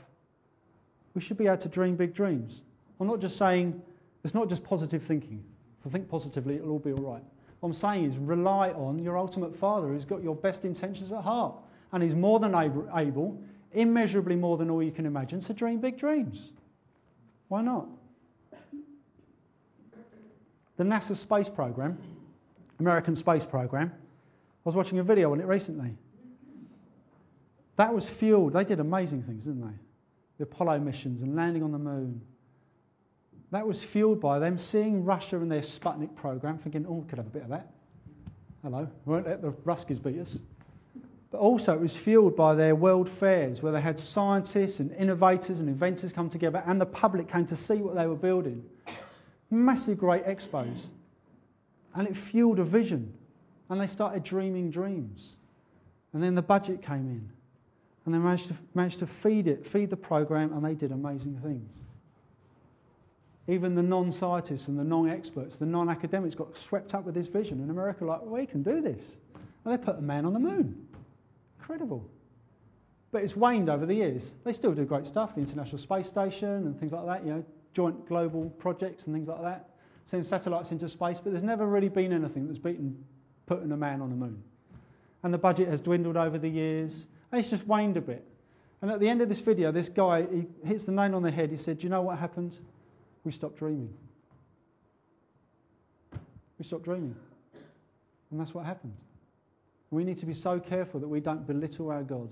We 1.14 1.20
should 1.20 1.36
be 1.36 1.46
able 1.46 1.58
to 1.58 1.68
dream 1.68 1.96
big 1.96 2.14
dreams. 2.14 2.62
I'm 3.00 3.06
not 3.06 3.20
just 3.20 3.36
saying, 3.36 3.80
it's 4.24 4.34
not 4.34 4.48
just 4.48 4.64
positive 4.64 5.02
thinking. 5.02 5.42
If 5.80 5.86
I 5.86 5.90
think 5.90 6.08
positively, 6.08 6.56
it'll 6.56 6.70
all 6.70 6.78
be 6.78 6.92
all 6.92 7.12
right. 7.12 7.22
What 7.60 7.68
I'm 7.68 7.74
saying 7.74 8.04
is 8.04 8.16
rely 8.16 8.70
on 8.70 8.98
your 8.98 9.18
ultimate 9.18 9.56
Father 9.56 9.88
who's 9.88 10.04
got 10.04 10.22
your 10.22 10.36
best 10.36 10.64
intentions 10.64 11.12
at 11.12 11.22
heart. 11.22 11.54
And 11.92 12.02
he's 12.02 12.14
more 12.14 12.38
than 12.38 12.54
able, 12.54 12.88
able, 12.94 13.40
immeasurably 13.72 14.36
more 14.36 14.56
than 14.56 14.70
all 14.70 14.82
you 14.82 14.92
can 14.92 15.06
imagine, 15.06 15.40
to 15.40 15.52
dream 15.52 15.80
big 15.80 15.98
dreams. 15.98 16.50
Why 17.48 17.62
not? 17.62 17.86
The 20.76 20.84
NASA 20.84 21.16
space 21.16 21.48
program, 21.48 21.98
American 22.78 23.16
space 23.16 23.44
program, 23.44 23.92
I 23.94 24.62
was 24.64 24.74
watching 24.74 24.98
a 24.98 25.02
video 25.02 25.32
on 25.32 25.40
it 25.40 25.46
recently. 25.46 25.96
That 27.76 27.94
was 27.94 28.08
fueled, 28.08 28.52
they 28.52 28.64
did 28.64 28.80
amazing 28.80 29.22
things, 29.22 29.44
didn't 29.44 29.62
they? 29.62 29.78
the 30.38 30.44
Apollo 30.44 30.78
missions 30.78 31.22
and 31.22 31.36
landing 31.36 31.62
on 31.62 31.72
the 31.72 31.78
moon. 31.78 32.20
That 33.50 33.66
was 33.66 33.82
fueled 33.82 34.20
by 34.20 34.38
them 34.38 34.58
seeing 34.58 35.04
Russia 35.04 35.36
and 35.36 35.50
their 35.50 35.62
Sputnik 35.62 36.14
program, 36.14 36.58
thinking, 36.58 36.86
oh, 36.88 36.94
we 36.94 37.08
could 37.08 37.18
have 37.18 37.26
a 37.26 37.30
bit 37.30 37.42
of 37.42 37.48
that. 37.48 37.72
Hello, 38.62 38.88
we 39.04 39.12
won't 39.12 39.26
let 39.26 39.42
the 39.42 39.50
Ruskies 39.50 40.02
beat 40.02 40.18
us. 40.20 40.38
But 41.30 41.38
also, 41.38 41.74
it 41.74 41.80
was 41.80 41.94
fueled 41.94 42.36
by 42.36 42.54
their 42.54 42.74
world 42.74 43.08
fairs 43.08 43.62
where 43.62 43.72
they 43.72 43.80
had 43.80 44.00
scientists 44.00 44.80
and 44.80 44.92
innovators 44.92 45.60
and 45.60 45.68
inventors 45.68 46.12
come 46.12 46.30
together, 46.30 46.62
and 46.66 46.80
the 46.80 46.86
public 46.86 47.30
came 47.30 47.46
to 47.46 47.56
see 47.56 47.76
what 47.76 47.94
they 47.94 48.06
were 48.06 48.16
building. 48.16 48.64
Massive, 49.50 49.98
great 49.98 50.24
expos. 50.24 50.86
And 51.94 52.08
it 52.08 52.16
fueled 52.16 52.58
a 52.58 52.64
vision. 52.64 53.12
And 53.68 53.80
they 53.80 53.86
started 53.86 54.24
dreaming 54.24 54.70
dreams. 54.70 55.36
And 56.14 56.22
then 56.22 56.34
the 56.34 56.42
budget 56.42 56.82
came 56.82 57.06
in 57.08 57.28
and 58.08 58.14
they 58.14 58.18
managed 58.18 58.48
to, 58.48 58.54
managed 58.72 59.00
to 59.00 59.06
feed 59.06 59.46
it, 59.46 59.66
feed 59.66 59.90
the 59.90 59.96
program, 59.96 60.54
and 60.54 60.64
they 60.64 60.74
did 60.74 60.92
amazing 60.92 61.38
things. 61.42 61.74
Even 63.48 63.74
the 63.74 63.82
non 63.82 64.12
scientists 64.12 64.68
and 64.68 64.78
the 64.78 64.84
non 64.84 65.10
experts, 65.10 65.58
the 65.58 65.66
non 65.66 65.90
academics 65.90 66.34
got 66.34 66.56
swept 66.56 66.94
up 66.94 67.04
with 67.04 67.14
this 67.14 67.26
vision. 67.26 67.60
And 67.60 67.70
America, 67.70 68.06
like, 68.06 68.22
we 68.24 68.46
can 68.46 68.62
do 68.62 68.80
this. 68.80 69.02
And 69.62 69.74
they 69.74 69.76
put 69.76 69.98
a 69.98 70.00
man 70.00 70.24
on 70.24 70.32
the 70.32 70.38
moon. 70.38 70.87
Incredible. 71.68 72.02
But 73.12 73.22
it's 73.24 73.36
waned 73.36 73.68
over 73.68 73.84
the 73.84 73.94
years. 73.94 74.34
They 74.42 74.54
still 74.54 74.72
do 74.72 74.86
great 74.86 75.06
stuff, 75.06 75.34
the 75.34 75.42
International 75.42 75.76
Space 75.76 76.06
Station 76.06 76.48
and 76.48 76.80
things 76.80 76.92
like 76.92 77.04
that, 77.04 77.26
you 77.26 77.30
know, 77.34 77.44
joint 77.74 78.08
global 78.08 78.48
projects 78.58 79.04
and 79.04 79.14
things 79.14 79.28
like 79.28 79.42
that, 79.42 79.68
send 80.06 80.24
satellites 80.24 80.72
into 80.72 80.88
space, 80.88 81.20
but 81.20 81.30
there's 81.32 81.42
never 81.42 81.66
really 81.66 81.90
been 81.90 82.14
anything 82.14 82.46
that's 82.46 82.58
beaten 82.58 82.96
putting 83.44 83.70
a 83.70 83.76
man 83.76 84.00
on 84.00 84.08
the 84.08 84.16
moon. 84.16 84.42
And 85.22 85.34
the 85.34 85.38
budget 85.38 85.68
has 85.68 85.82
dwindled 85.82 86.16
over 86.16 86.38
the 86.38 86.48
years. 86.48 87.06
And 87.30 87.38
it's 87.38 87.50
just 87.50 87.66
waned 87.66 87.98
a 87.98 88.00
bit. 88.00 88.24
And 88.80 88.90
at 88.90 88.98
the 88.98 89.08
end 89.08 89.20
of 89.20 89.28
this 89.28 89.40
video, 89.40 89.70
this 89.70 89.90
guy, 89.90 90.22
he 90.22 90.46
hits 90.64 90.84
the 90.84 90.92
nail 90.92 91.14
on 91.16 91.22
the 91.22 91.30
head. 91.30 91.50
He 91.50 91.58
said, 91.58 91.80
Do 91.80 91.82
you 91.84 91.90
know 91.90 92.00
what 92.00 92.18
happened? 92.18 92.56
We 93.24 93.32
stopped 93.32 93.58
dreaming. 93.58 93.92
We 96.58 96.64
stopped 96.64 96.84
dreaming. 96.84 97.14
And 98.30 98.40
that's 98.40 98.54
what 98.54 98.64
happened. 98.64 98.94
We 99.90 100.04
need 100.04 100.18
to 100.18 100.26
be 100.26 100.34
so 100.34 100.60
careful 100.60 101.00
that 101.00 101.08
we 101.08 101.20
don't 101.20 101.46
belittle 101.46 101.90
our 101.90 102.02
God, 102.02 102.28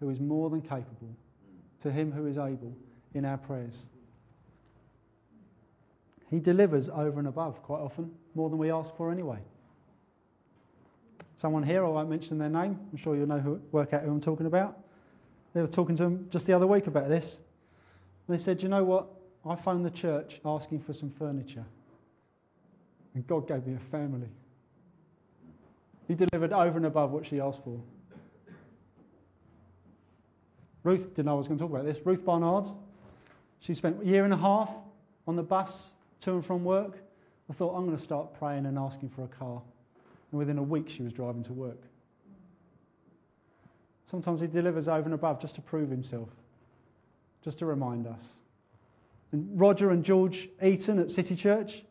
who 0.00 0.10
is 0.10 0.20
more 0.20 0.50
than 0.50 0.62
capable, 0.62 1.14
to 1.82 1.90
him 1.90 2.10
who 2.10 2.26
is 2.26 2.38
able 2.38 2.74
in 3.14 3.24
our 3.24 3.38
prayers. 3.38 3.84
He 6.30 6.38
delivers 6.38 6.88
over 6.88 7.18
and 7.18 7.28
above 7.28 7.62
quite 7.62 7.80
often, 7.80 8.10
more 8.34 8.50
than 8.50 8.58
we 8.58 8.70
ask 8.70 8.94
for 8.96 9.10
anyway 9.10 9.38
someone 11.38 11.62
here, 11.62 11.84
I 11.84 11.88
won't 11.88 12.10
mention 12.10 12.36
their 12.38 12.48
name, 12.48 12.78
I'm 12.92 12.98
sure 12.98 13.16
you'll 13.16 13.28
know 13.28 13.38
who, 13.38 13.60
work 13.72 13.94
out 13.94 14.02
who 14.02 14.10
I'm 14.10 14.20
talking 14.20 14.46
about. 14.46 14.78
They 15.54 15.60
were 15.60 15.68
talking 15.68 15.96
to 15.96 16.04
him 16.04 16.26
just 16.30 16.46
the 16.46 16.52
other 16.52 16.66
week 16.66 16.86
about 16.88 17.08
this. 17.08 17.38
They 18.28 18.38
said, 18.38 18.62
you 18.62 18.68
know 18.68 18.84
what? 18.84 19.06
I 19.46 19.56
phoned 19.56 19.84
the 19.84 19.90
church 19.90 20.40
asking 20.44 20.80
for 20.80 20.92
some 20.92 21.10
furniture. 21.10 21.64
And 23.14 23.26
God 23.26 23.48
gave 23.48 23.66
me 23.66 23.74
a 23.74 23.90
family. 23.90 24.28
He 26.08 26.14
delivered 26.14 26.54
over 26.54 26.78
and 26.78 26.86
above 26.86 27.12
what 27.12 27.26
she 27.26 27.38
asked 27.38 27.62
for. 27.62 27.78
Ruth 30.82 31.14
didn't 31.14 31.26
know 31.26 31.34
I 31.34 31.38
was 31.38 31.48
going 31.48 31.58
to 31.58 31.64
talk 31.64 31.70
about 31.70 31.84
this. 31.84 31.98
Ruth 32.04 32.24
Barnard, 32.24 32.64
she 33.60 33.74
spent 33.74 34.02
a 34.02 34.06
year 34.06 34.24
and 34.24 34.32
a 34.32 34.38
half 34.38 34.70
on 35.26 35.36
the 35.36 35.42
bus 35.42 35.92
to 36.22 36.32
and 36.32 36.44
from 36.44 36.64
work. 36.64 36.96
I 37.50 37.52
thought, 37.52 37.76
I'm 37.76 37.84
going 37.84 37.96
to 37.96 38.02
start 38.02 38.38
praying 38.38 38.64
and 38.64 38.78
asking 38.78 39.10
for 39.10 39.24
a 39.24 39.28
car. 39.28 39.60
And 40.32 40.38
within 40.38 40.56
a 40.56 40.62
week, 40.62 40.88
she 40.88 41.02
was 41.02 41.12
driving 41.12 41.42
to 41.44 41.52
work. 41.52 41.82
Sometimes 44.06 44.40
He 44.40 44.46
delivers 44.46 44.88
over 44.88 45.04
and 45.04 45.14
above 45.14 45.40
just 45.40 45.56
to 45.56 45.60
prove 45.60 45.90
Himself, 45.90 46.30
just 47.44 47.58
to 47.58 47.66
remind 47.66 48.06
us. 48.06 48.36
And 49.32 49.60
Roger 49.60 49.90
and 49.90 50.02
George 50.02 50.48
Eaton 50.62 50.98
at 50.98 51.10
City 51.10 51.36
Church, 51.36 51.82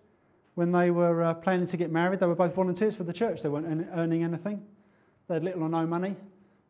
when 0.58 0.72
they 0.72 0.90
were 0.90 1.22
uh, 1.22 1.36
planning 1.36 1.68
to 1.68 1.78
get 1.78 1.92
married, 1.92 2.20
they 2.20 2.26
were 2.26 2.34
both 2.34 2.56
volunteers 2.56 2.96
for 2.96 3.04
the 3.04 3.14
church. 3.14 3.44
They 3.44 3.50
weren't 3.50 3.88
earning 3.94 4.24
anything. 4.24 4.60
They 5.28 5.36
had 5.36 5.44
little 5.44 5.62
or 5.62 5.70
no 5.70 5.86
money. 5.86 6.16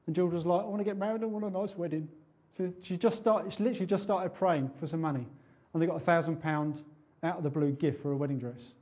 And 0.05 0.13
George 0.13 0.33
was 0.33 0.45
like, 0.45 0.59
I 0.59 0.65
want 0.65 0.79
to 0.79 0.83
get 0.83 0.97
married, 0.97 1.23
I 1.23 1.25
want 1.27 1.45
a 1.45 1.49
nice 1.49 1.73
wedding. 1.77 2.09
So 2.57 2.73
she 2.81 2.97
just 2.97 3.15
started, 3.15 3.53
she 3.53 3.63
literally 3.63 3.85
just 3.85 4.03
started 4.03 4.33
praying 4.33 4.71
for 4.77 4.87
some 4.87 4.99
money. 4.99 5.25
And 5.71 5.81
they 5.81 5.85
got 5.85 5.95
a 5.95 6.01
thousand 6.01 6.41
pound 6.41 6.83
out 7.23 7.37
of 7.37 7.43
the 7.43 7.49
blue 7.49 7.71
gift 7.71 8.01
for 8.01 8.11
a 8.11 8.17
wedding 8.17 8.39
dress. 8.39 8.73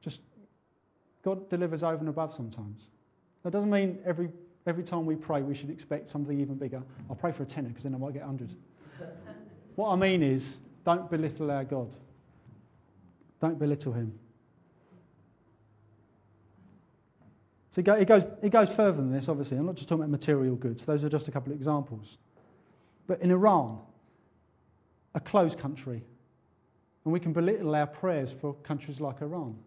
Just 0.00 0.18
God 1.22 1.48
delivers 1.48 1.84
over 1.84 1.98
and 1.98 2.08
above 2.08 2.34
sometimes. 2.34 2.88
That 3.44 3.52
doesn't 3.52 3.70
mean 3.70 4.00
every 4.04 4.30
every 4.66 4.82
time 4.82 5.06
we 5.06 5.14
pray 5.14 5.42
we 5.42 5.54
should 5.54 5.70
expect 5.70 6.10
something 6.10 6.40
even 6.40 6.56
bigger. 6.56 6.82
I'll 7.08 7.14
pray 7.14 7.30
for 7.30 7.44
a 7.44 7.46
tenner 7.46 7.68
because 7.68 7.84
then 7.84 7.94
I 7.94 7.98
might 7.98 8.14
get 8.14 8.24
a 8.24 8.26
hundred. 8.26 8.50
what 9.76 9.90
I 9.90 9.94
mean 9.94 10.24
is 10.24 10.58
don't 10.84 11.08
belittle 11.08 11.52
our 11.52 11.62
God. 11.62 11.94
Don't 13.40 13.58
belittle 13.58 13.92
him. 13.92 14.18
So 17.70 17.80
it 17.80 18.06
goes, 18.06 18.24
it 18.42 18.50
goes 18.50 18.68
further 18.70 18.96
than 18.96 19.12
this, 19.12 19.28
obviously. 19.28 19.56
I'm 19.56 19.66
not 19.66 19.76
just 19.76 19.88
talking 19.88 20.02
about 20.02 20.10
material 20.10 20.56
goods, 20.56 20.84
those 20.84 21.04
are 21.04 21.08
just 21.08 21.28
a 21.28 21.30
couple 21.30 21.52
of 21.52 21.58
examples. 21.58 22.16
But 23.06 23.20
in 23.22 23.30
Iran, 23.30 23.78
a 25.14 25.20
closed 25.20 25.58
country, 25.58 26.02
and 27.04 27.12
we 27.12 27.20
can 27.20 27.32
belittle 27.32 27.74
our 27.74 27.86
prayers 27.86 28.30
for 28.40 28.54
countries 28.54 29.00
like 29.00 29.22
Iran. 29.22 29.56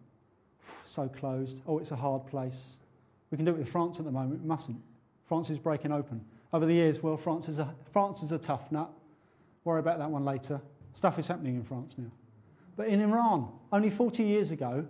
So 0.84 1.08
closed. 1.08 1.60
Oh, 1.66 1.78
it's 1.78 1.92
a 1.92 1.96
hard 1.96 2.26
place. 2.26 2.76
We 3.30 3.36
can 3.36 3.44
do 3.44 3.52
it 3.52 3.58
with 3.58 3.68
France 3.68 3.98
at 3.98 4.04
the 4.04 4.10
moment. 4.10 4.42
We 4.42 4.48
mustn't. 4.48 4.80
France 5.28 5.48
is 5.48 5.58
breaking 5.58 5.92
open. 5.92 6.24
Over 6.52 6.66
the 6.66 6.74
years, 6.74 7.02
well, 7.02 7.16
France 7.16 7.48
is 7.48 7.58
a, 7.58 7.72
France 7.92 8.22
is 8.22 8.32
a 8.32 8.38
tough 8.38 8.70
nut. 8.70 8.90
Worry 9.64 9.80
about 9.80 9.98
that 9.98 10.10
one 10.10 10.24
later. 10.24 10.60
Stuff 10.94 11.18
is 11.18 11.26
happening 11.26 11.54
in 11.54 11.64
France 11.64 11.94
now. 11.96 12.10
But 12.82 12.88
in 12.88 13.00
Iran, 13.00 13.46
only 13.70 13.90
40 13.90 14.24
years 14.24 14.50
ago, 14.50 14.84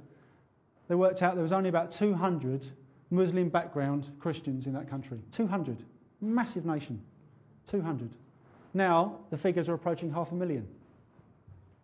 they 0.89 0.95
worked 0.95 1.21
out 1.21 1.35
there 1.35 1.43
was 1.43 1.53
only 1.53 1.69
about 1.69 1.91
200 1.91 2.67
Muslim 3.11 3.51
background 3.51 4.09
Christians 4.19 4.67
in 4.67 4.73
that 4.73 4.89
country. 4.89 5.19
200. 5.31 5.85
Massive 6.23 6.65
nation. 6.65 7.03
200. 7.67 8.17
Now 8.73 9.19
the 9.29 9.37
figures 9.37 9.69
are 9.69 9.75
approaching 9.75 10.11
half 10.11 10.33
a 10.33 10.35
million. 10.35 10.67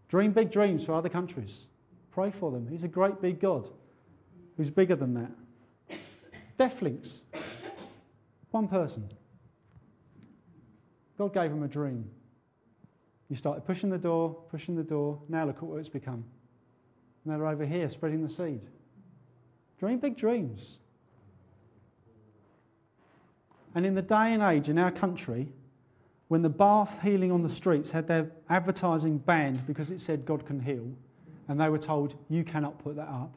Dream 0.08 0.32
big 0.32 0.50
dreams 0.50 0.82
for 0.82 0.94
other 0.94 1.10
countries. 1.10 1.66
Pray 2.10 2.30
for 2.30 2.50
them. 2.50 2.66
He's 2.66 2.84
a 2.84 2.88
great 2.88 3.20
big 3.20 3.38
God 3.38 3.68
who's 4.56 4.70
bigger 4.70 4.96
than 4.96 5.12
that. 5.12 5.98
Deaflinks. 6.58 7.20
One 8.50 8.66
person. 8.66 9.06
God 11.18 11.34
gave 11.34 11.50
him 11.50 11.64
a 11.64 11.68
dream. 11.68 12.08
You 13.28 13.36
started 13.36 13.66
pushing 13.66 13.90
the 13.90 13.98
door, 13.98 14.36
pushing 14.50 14.74
the 14.74 14.82
door. 14.82 15.18
Now 15.28 15.44
look 15.44 15.56
at 15.56 15.62
what 15.62 15.78
it's 15.78 15.88
become. 15.88 16.24
Now 17.24 17.36
they're 17.36 17.46
over 17.46 17.66
here 17.66 17.88
spreading 17.90 18.22
the 18.22 18.28
seed. 18.28 18.66
Dream 19.78 19.98
big 19.98 20.16
dreams. 20.16 20.78
And 23.74 23.84
in 23.84 23.94
the 23.94 24.02
day 24.02 24.32
and 24.32 24.42
age 24.42 24.68
in 24.68 24.78
our 24.78 24.90
country, 24.90 25.48
when 26.28 26.42
the 26.42 26.48
bath 26.48 26.98
healing 27.02 27.30
on 27.30 27.42
the 27.42 27.48
streets 27.48 27.90
had 27.90 28.06
their 28.06 28.30
advertising 28.48 29.18
banned 29.18 29.66
because 29.66 29.90
it 29.90 30.00
said 30.00 30.24
God 30.24 30.46
can 30.46 30.60
heal, 30.60 30.90
and 31.48 31.60
they 31.60 31.68
were 31.68 31.78
told, 31.78 32.14
you 32.28 32.44
cannot 32.44 32.78
put 32.78 32.96
that 32.96 33.08
up, 33.08 33.34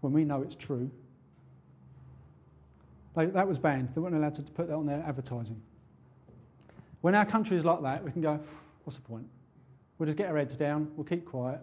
when 0.00 0.12
we 0.12 0.24
know 0.24 0.42
it's 0.42 0.54
true, 0.54 0.90
they, 3.16 3.26
that 3.26 3.46
was 3.46 3.58
banned. 3.58 3.90
They 3.94 4.00
weren't 4.00 4.14
allowed 4.14 4.34
to 4.34 4.42
put 4.42 4.68
that 4.68 4.74
on 4.74 4.86
their 4.86 5.02
advertising. 5.06 5.60
When 7.00 7.14
our 7.14 7.24
country 7.24 7.56
is 7.56 7.64
like 7.64 7.82
that, 7.82 8.04
we 8.04 8.10
can 8.10 8.22
go, 8.22 8.40
what's 8.84 8.96
the 8.96 9.02
point? 9.02 9.26
We'll 9.98 10.06
just 10.06 10.18
get 10.18 10.28
our 10.28 10.36
heads 10.36 10.56
down, 10.56 10.90
we'll 10.96 11.04
keep 11.04 11.24
quiet, 11.24 11.60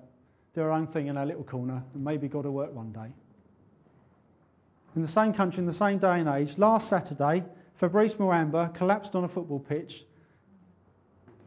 do 0.54 0.62
our 0.62 0.72
own 0.72 0.88
thing 0.88 1.08
in 1.08 1.18
our 1.18 1.26
little 1.26 1.44
corner, 1.44 1.84
and 1.94 2.04
maybe 2.04 2.28
God 2.28 2.46
will 2.46 2.52
work 2.52 2.74
one 2.74 2.92
day. 2.92 3.14
In 4.96 5.02
the 5.02 5.08
same 5.08 5.34
country, 5.34 5.60
in 5.62 5.66
the 5.66 5.74
same 5.74 6.00
day 6.00 6.20
and 6.20 6.28
age, 6.28 6.58
last 6.58 6.90
Saturday, 6.90 7.44
Fabrice 7.76 8.16
Muamba 8.16 8.74
collapsed 8.74 9.16
on 9.16 9.24
a 9.24 9.28
football 9.28 9.60
pitch, 9.60 10.06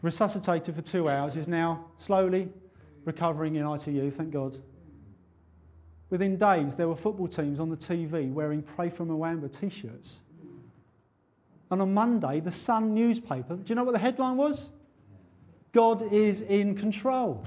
resuscitated 0.03 0.75
for 0.75 0.83
two 0.83 1.09
hours, 1.09 1.37
is 1.37 1.47
now 1.49 1.85
slowly 1.99 2.49
recovering 3.05 3.57
in 3.57 3.67
ITU, 3.67 4.11
thank 4.11 4.31
God. 4.31 4.57
Within 6.11 6.37
days, 6.37 6.75
there 6.75 6.89
were 6.89 6.97
football 6.97 7.29
teams 7.29 7.61
on 7.61 7.71
the 7.71 7.77
TV 7.77 8.33
wearing 8.33 8.63
Pray 8.63 8.89
for 8.91 9.05
Muamba 9.05 9.49
t 9.49 9.69
shirts. 9.69 10.21
And 11.71 11.83
on 11.83 11.93
Monday, 11.93 12.41
the 12.41 12.53
Sun 12.53 12.95
newspaper, 12.95 13.57
do 13.57 13.65
you 13.67 13.75
know 13.75 13.85
what 13.85 13.93
the 13.93 13.99
headline 13.99 14.37
was? 14.37 14.71
God 15.75 16.13
is 16.13 16.41
in 16.41 16.77
control. 16.77 17.45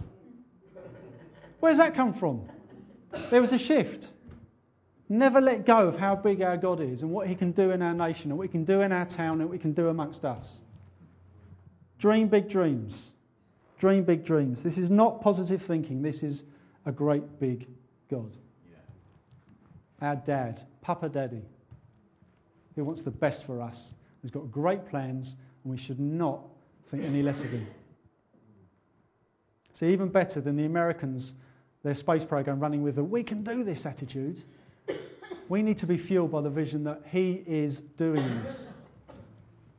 Where 1.62 1.72
does 1.72 1.80
that 1.80 1.96
come 1.96 2.14
from? 2.14 2.48
There 3.30 3.42
was 3.42 3.54
a 3.54 3.58
shift. 3.58 4.08
Never 5.10 5.40
let 5.40 5.66
go 5.66 5.88
of 5.88 5.98
how 5.98 6.16
big 6.16 6.42
our 6.42 6.58
God 6.58 6.82
is 6.82 7.02
and 7.02 7.12
what 7.12 7.28
He 7.28 7.36
can 7.36 7.54
do 7.54 7.72
in 7.72 7.82
our 7.82 7.94
nation 7.94 8.30
and 8.30 8.38
what 8.38 8.44
He 8.44 8.52
can 8.52 8.66
do 8.66 8.82
in 8.82 8.92
our 8.92 9.06
town 9.06 9.40
and 9.40 9.50
what 9.50 9.54
He 9.54 9.62
can 9.62 9.72
do 9.72 9.88
amongst 9.88 10.26
us. 10.26 10.60
Dream 11.98 12.28
big 12.28 12.50
dreams. 12.50 13.12
Dream 13.80 14.04
big 14.04 14.26
dreams. 14.26 14.62
This 14.62 14.78
is 14.78 14.90
not 14.90 15.22
positive 15.22 15.62
thinking. 15.62 16.02
This 16.02 16.22
is 16.22 16.44
a 16.86 16.92
great 16.92 17.40
big 17.40 17.66
God. 18.12 18.36
Yeah. 18.70 20.08
Our 20.10 20.16
dad, 20.18 20.62
Papa 20.82 21.08
Daddy, 21.08 21.44
who 22.76 22.84
wants 22.84 23.02
the 23.02 23.12
best 23.12 23.46
for 23.46 23.62
us, 23.62 23.94
who's 24.22 24.32
got 24.32 24.52
great 24.52 24.86
plans, 24.90 25.38
and 25.64 25.72
we 25.72 25.78
should 25.78 26.00
not 26.00 26.42
think 26.92 27.04
any 27.04 27.24
less 27.24 27.40
of 27.40 27.50
him. 27.50 27.66
See, 29.78 29.94
even 29.94 30.10
better 30.10 30.42
than 30.42 30.56
the 30.56 30.66
Americans, 30.66 31.36
their 31.84 31.94
space 31.94 32.26
program 32.26 32.60
running 32.60 32.82
with 32.82 32.98
a 32.98 33.04
we 33.04 33.22
can 33.22 33.44
do 33.44 33.64
this 33.64 33.86
attitude. 33.86 34.44
We 35.50 35.62
need 35.62 35.78
to 35.78 35.86
be 35.86 36.00
fueled 36.00 36.32
by 36.32 36.42
the 36.42 36.50
vision 36.50 36.84
that 36.86 37.04
He 37.12 37.44
is 37.46 37.82
doing 37.96 38.24
this. 38.42 38.70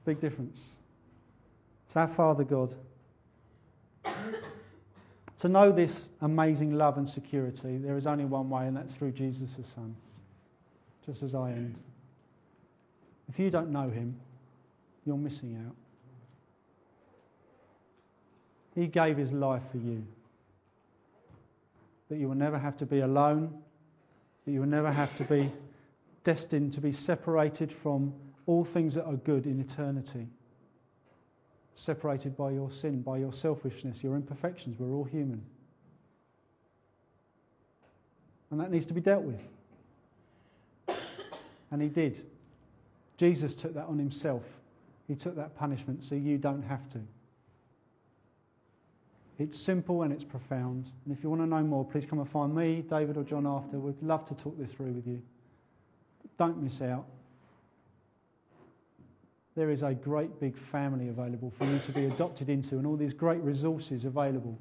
Big 0.05 0.20
difference. 0.20 0.68
It's 1.86 1.96
our 1.96 2.07
Father 2.07 2.44
God. 2.44 2.76
To 5.38 5.49
know 5.49 5.72
this 5.72 6.11
amazing 6.20 6.78
love 6.78 6.96
and 6.96 7.11
security, 7.11 7.78
there 7.78 7.96
is 7.96 8.07
only 8.07 8.24
one 8.24 8.49
way, 8.49 8.68
and 8.68 8.76
that's 8.76 8.92
through 8.92 9.11
Jesus' 9.11 9.66
Son. 9.74 9.96
Just 11.05 11.24
as 11.24 11.34
I 11.34 11.51
end. 11.51 11.76
If 13.28 13.36
you 13.40 13.51
don't 13.51 13.72
know 13.72 13.90
Him, 13.90 14.14
you're 15.05 15.16
missing 15.16 15.61
out. 15.66 15.74
He 18.79 18.87
gave 18.87 19.16
His 19.16 19.33
life 19.33 19.62
for 19.70 19.79
you. 19.79 20.05
That 22.09 22.18
you 22.18 22.29
will 22.29 22.37
never 22.37 22.59
have 22.59 22.76
to 22.79 22.87
be 22.87 23.01
alone 23.01 23.62
that 24.49 24.55
you 24.55 24.61
will 24.61 24.66
never 24.66 24.91
have 24.91 25.14
to 25.14 25.24
be 25.24 25.53
destined 26.24 26.72
to 26.72 26.81
be 26.81 26.91
separated 26.91 27.70
from 27.70 28.14
all 28.47 28.64
things 28.64 28.95
that 28.95 29.05
are 29.05 29.16
good 29.16 29.45
in 29.45 29.61
eternity. 29.61 30.26
Separated 31.74 32.35
by 32.35 32.53
your 32.53 32.70
sin, 32.70 33.03
by 33.03 33.18
your 33.18 33.35
selfishness, 33.35 34.03
your 34.03 34.16
imperfections. 34.16 34.79
We're 34.79 34.95
all 34.95 35.05
human. 35.05 35.45
And 38.51 38.59
that 38.59 38.70
needs 38.70 38.87
to 38.87 38.95
be 38.95 39.03
dealt 39.03 39.22
with. 39.22 39.43
And 41.70 41.83
he 41.83 41.89
did. 41.89 42.24
Jesus 43.18 43.55
took 43.55 43.74
that 43.74 43.85
on 43.85 43.99
himself. 43.99 44.45
He 45.09 45.14
took 45.14 45.37
that 45.37 45.57
punishment 45.57 46.05
so 46.05 46.14
you 46.14 46.39
don't 46.39 46.62
have 46.62 46.89
to. 46.93 47.01
It's 49.39 49.59
simple 49.59 50.03
and 50.03 50.12
it's 50.12 50.24
profound. 50.24 50.91
And 51.05 51.16
if 51.16 51.22
you 51.22 51.30
want 51.30 51.43
to 51.43 51.47
know 51.47 51.62
more, 51.62 51.84
please 51.84 52.05
come 52.05 52.18
and 52.18 52.28
find 52.28 52.55
me, 52.55 52.82
David, 52.89 53.16
or 53.16 53.22
John 53.22 53.47
after. 53.47 53.78
We'd 53.78 54.03
love 54.03 54.26
to 54.26 54.34
talk 54.34 54.59
this 54.59 54.72
through 54.72 54.93
with 54.93 55.07
you. 55.07 55.22
Don't 56.39 56.61
miss 56.61 56.80
out. 56.82 57.07
There 59.55 59.70
is 59.70 59.82
a 59.82 59.93
great 59.93 60.41
big 60.41 60.57
family 60.57 61.09
available 61.09 61.53
for 61.59 61.64
you 61.66 61.78
to 61.80 61.93
be 61.93 62.05
adopted 62.07 62.49
into, 62.49 62.78
and 62.78 62.86
all 62.86 62.97
these 62.97 63.12
great 63.12 63.41
resources 63.41 64.05
available. 64.05 64.59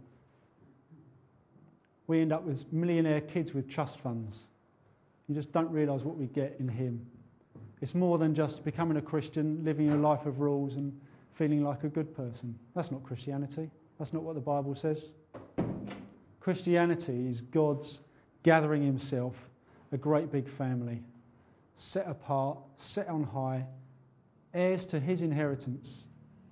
We 2.08 2.22
end 2.22 2.32
up 2.32 2.44
with 2.44 2.72
millionaire 2.72 3.22
kids 3.22 3.54
with 3.54 3.70
trust 3.70 4.00
funds. 4.00 4.44
You 5.28 5.36
just 5.36 5.52
don't 5.52 5.70
realise 5.70 6.02
what 6.02 6.18
we 6.18 6.26
get 6.28 6.56
in 6.60 6.68
Him. 6.68 7.06
It's 7.82 7.94
more 7.94 8.18
than 8.18 8.34
just 8.34 8.64
becoming 8.64 8.98
a 8.98 9.02
Christian, 9.02 9.64
living 9.64 9.92
a 9.92 9.96
life 9.96 10.26
of 10.26 10.40
rules, 10.40 10.76
and 10.76 11.00
feeling 11.36 11.64
like 11.64 11.84
a 11.84 11.90
good 11.90 12.16
person. 12.16 12.58
That's 12.76 12.92
not 12.92 13.04
Christianity. 13.04 13.70
That's 13.98 14.14
not 14.14 14.24
what 14.24 14.36
the 14.36 14.42
Bible 14.42 14.76
says. 14.76 15.12
Christianity 16.40 17.30
is 17.30 17.42
God's 17.42 18.00
gathering 18.44 18.84
himself, 18.84 19.36
a 19.92 19.98
great 19.98 20.32
big 20.32 20.48
family, 20.50 21.02
set 21.76 22.08
apart, 22.08 22.60
set 22.78 23.08
on 23.10 23.24
high, 23.24 23.66
heirs 24.54 24.86
to 24.88 25.00
his 25.00 25.22
inheritance, 25.22 26.06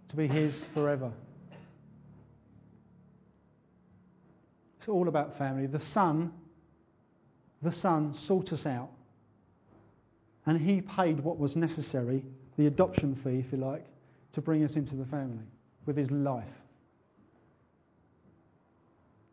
to 0.10 0.16
be 0.16 0.28
his 0.28 0.64
forever. 0.74 1.12
It's 4.80 4.90
all 4.90 5.08
about 5.08 5.38
family. 5.38 5.68
The 5.68 5.80
Son, 5.80 6.32
the 7.62 7.72
Son 7.72 8.14
sought 8.14 8.54
us 8.54 8.66
out. 8.66 8.90
And 10.46 10.60
he 10.60 10.82
paid 10.82 11.20
what 11.20 11.40
was 11.40 11.56
necessary, 11.56 12.24
the 12.58 12.68
adoption 12.68 13.16
fee, 13.16 13.40
if 13.40 13.52
you 13.52 13.58
like, 13.58 13.86
to 14.34 14.42
bring 14.42 14.64
us 14.64 14.76
into 14.76 14.96
the 14.96 15.06
family 15.06 15.46
with 15.86 15.98
his 15.98 16.12
life. 16.12 16.44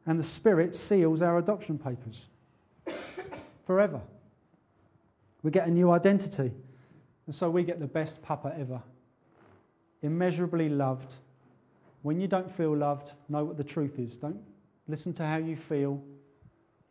And 0.06 0.18
the 0.18 0.24
Spirit 0.24 0.74
seals 0.74 1.22
our 1.22 1.38
adoption 1.38 1.78
papers 1.78 2.20
forever. 3.66 4.00
We 5.42 5.50
get 5.50 5.66
a 5.66 5.70
new 5.70 5.90
identity. 5.90 6.52
And 7.26 7.34
so 7.34 7.50
we 7.50 7.62
get 7.62 7.78
the 7.78 7.86
best 7.86 8.20
papa 8.22 8.54
ever. 8.58 8.82
Immeasurably 10.02 10.68
loved. 10.68 11.12
When 12.02 12.20
you 12.20 12.26
don't 12.26 12.50
feel 12.56 12.76
loved, 12.76 13.12
know 13.28 13.44
what 13.44 13.56
the 13.56 13.64
truth 13.64 13.98
is. 13.98 14.16
Don't 14.16 14.40
listen 14.88 15.12
to 15.14 15.26
how 15.26 15.36
you 15.36 15.56
feel. 15.56 16.02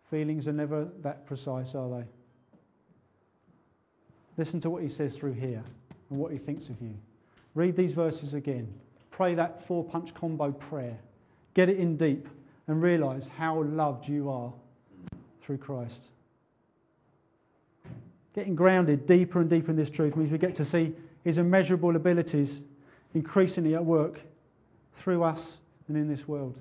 Feelings 0.09 0.47
are 0.47 0.53
never 0.53 0.87
that 1.01 1.25
precise, 1.25 1.75
are 1.75 1.89
they? 1.89 2.05
Listen 4.37 4.61
to 4.61 4.69
what 4.69 4.81
he 4.81 4.89
says 4.89 5.15
through 5.15 5.33
here 5.33 5.63
and 6.09 6.19
what 6.19 6.31
he 6.31 6.37
thinks 6.37 6.69
of 6.69 6.81
you. 6.81 6.95
Read 7.55 7.75
these 7.75 7.91
verses 7.91 8.33
again. 8.33 8.73
Pray 9.09 9.35
that 9.35 9.67
four 9.67 9.83
punch 9.83 10.13
combo 10.13 10.51
prayer. 10.51 10.97
Get 11.53 11.67
it 11.67 11.77
in 11.77 11.97
deep 11.97 12.27
and 12.71 12.81
realize 12.81 13.27
how 13.37 13.63
loved 13.63 14.07
you 14.07 14.29
are 14.29 14.53
through 15.41 15.57
Christ. 15.57 16.05
Getting 18.33 18.55
grounded 18.55 19.05
deeper 19.05 19.41
and 19.41 19.49
deeper 19.49 19.71
in 19.71 19.75
this 19.75 19.89
truth 19.89 20.15
means 20.15 20.31
we 20.31 20.37
get 20.37 20.55
to 20.55 20.63
see 20.63 20.93
his 21.25 21.37
immeasurable 21.37 21.97
abilities 21.97 22.61
increasingly 23.13 23.75
at 23.75 23.83
work 23.83 24.21
through 24.99 25.21
us 25.21 25.59
and 25.89 25.97
in 25.97 26.07
this 26.07 26.25
world. 26.29 26.57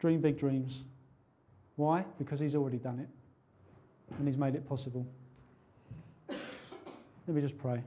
Dream 0.00 0.22
big 0.22 0.38
dreams. 0.38 0.80
Why? 1.76 2.06
Because 2.16 2.40
he's 2.40 2.54
already 2.54 2.78
done 2.78 3.00
it 3.00 3.08
and 4.16 4.26
he's 4.26 4.38
made 4.38 4.54
it 4.54 4.66
possible. 4.66 5.06
Let 6.30 7.36
me 7.36 7.42
just 7.42 7.58
pray. 7.58 7.82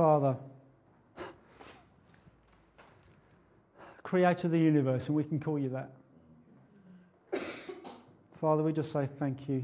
Father, 0.00 0.34
creator 4.02 4.46
of 4.46 4.50
the 4.50 4.58
universe, 4.58 5.08
and 5.08 5.14
we 5.14 5.22
can 5.22 5.38
call 5.38 5.58
you 5.58 5.68
that. 5.68 5.90
Father, 8.40 8.62
we 8.62 8.72
just 8.72 8.92
say 8.92 9.06
thank 9.18 9.46
you. 9.46 9.62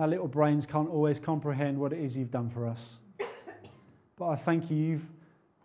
Our 0.00 0.08
little 0.08 0.26
brains 0.26 0.66
can't 0.66 0.90
always 0.90 1.20
comprehend 1.20 1.78
what 1.78 1.92
it 1.92 2.00
is 2.00 2.16
you've 2.16 2.32
done 2.32 2.50
for 2.50 2.66
us. 2.66 2.84
But 4.18 4.26
I 4.26 4.34
thank 4.34 4.72
you, 4.72 4.76
you've, 4.76 5.06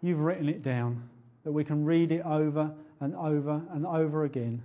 you've 0.03 0.19
written 0.19 0.47
it 0.47 0.61
down, 0.61 1.01
that 1.45 1.51
we 1.51 1.63
can 1.63 1.83
read 1.83 2.11
it 2.11 2.21
over 2.27 2.71
and 2.99 3.15
over 3.15 3.59
and 3.71 3.87
over 3.87 4.25
again 4.25 4.61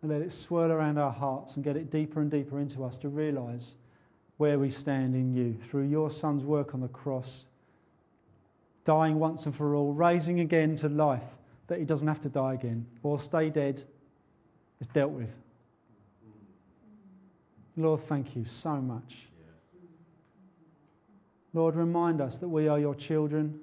and 0.00 0.10
let 0.10 0.22
it 0.22 0.32
swirl 0.32 0.72
around 0.72 0.96
our 0.96 1.12
hearts 1.12 1.56
and 1.56 1.62
get 1.62 1.76
it 1.76 1.90
deeper 1.90 2.22
and 2.22 2.30
deeper 2.30 2.58
into 2.58 2.82
us 2.84 2.96
to 2.96 3.10
realize 3.10 3.74
where 4.36 4.58
we 4.58 4.70
stand 4.70 5.14
in 5.14 5.32
you 5.32 5.56
through 5.68 5.88
your 5.88 6.10
Son's 6.10 6.44
work 6.44 6.74
on 6.74 6.80
the 6.80 6.88
cross, 6.88 7.46
dying 8.84 9.18
once 9.18 9.46
and 9.46 9.54
for 9.54 9.74
all, 9.74 9.92
raising 9.92 10.40
again 10.40 10.76
to 10.76 10.88
life, 10.88 11.22
that 11.68 11.78
he 11.78 11.84
doesn't 11.84 12.08
have 12.08 12.20
to 12.22 12.28
die 12.28 12.54
again 12.54 12.86
or 13.02 13.18
stay 13.18 13.48
dead. 13.48 13.82
It's 14.80 14.92
dealt 14.92 15.12
with. 15.12 15.30
Lord, 17.76 18.00
thank 18.02 18.36
you 18.36 18.44
so 18.44 18.76
much. 18.76 19.16
Lord, 21.52 21.76
remind 21.76 22.20
us 22.20 22.38
that 22.38 22.48
we 22.48 22.68
are 22.68 22.78
your 22.78 22.94
children. 22.94 23.60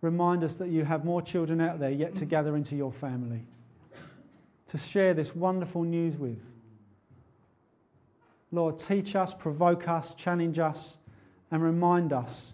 Remind 0.00 0.44
us 0.44 0.54
that 0.54 0.68
you 0.68 0.84
have 0.84 1.04
more 1.04 1.20
children 1.20 1.60
out 1.60 1.80
there 1.80 1.90
yet 1.90 2.14
to 2.16 2.24
gather 2.24 2.56
into 2.56 2.76
your 2.76 2.92
family, 2.92 3.42
to 4.68 4.78
share 4.78 5.14
this 5.14 5.34
wonderful 5.34 5.82
news 5.82 6.16
with. 6.16 6.38
Lord, 8.52 8.78
teach 8.78 9.16
us, 9.16 9.34
provoke 9.34 9.88
us, 9.88 10.14
challenge 10.14 10.58
us, 10.58 10.96
and 11.50 11.62
remind 11.62 12.12
us 12.12 12.52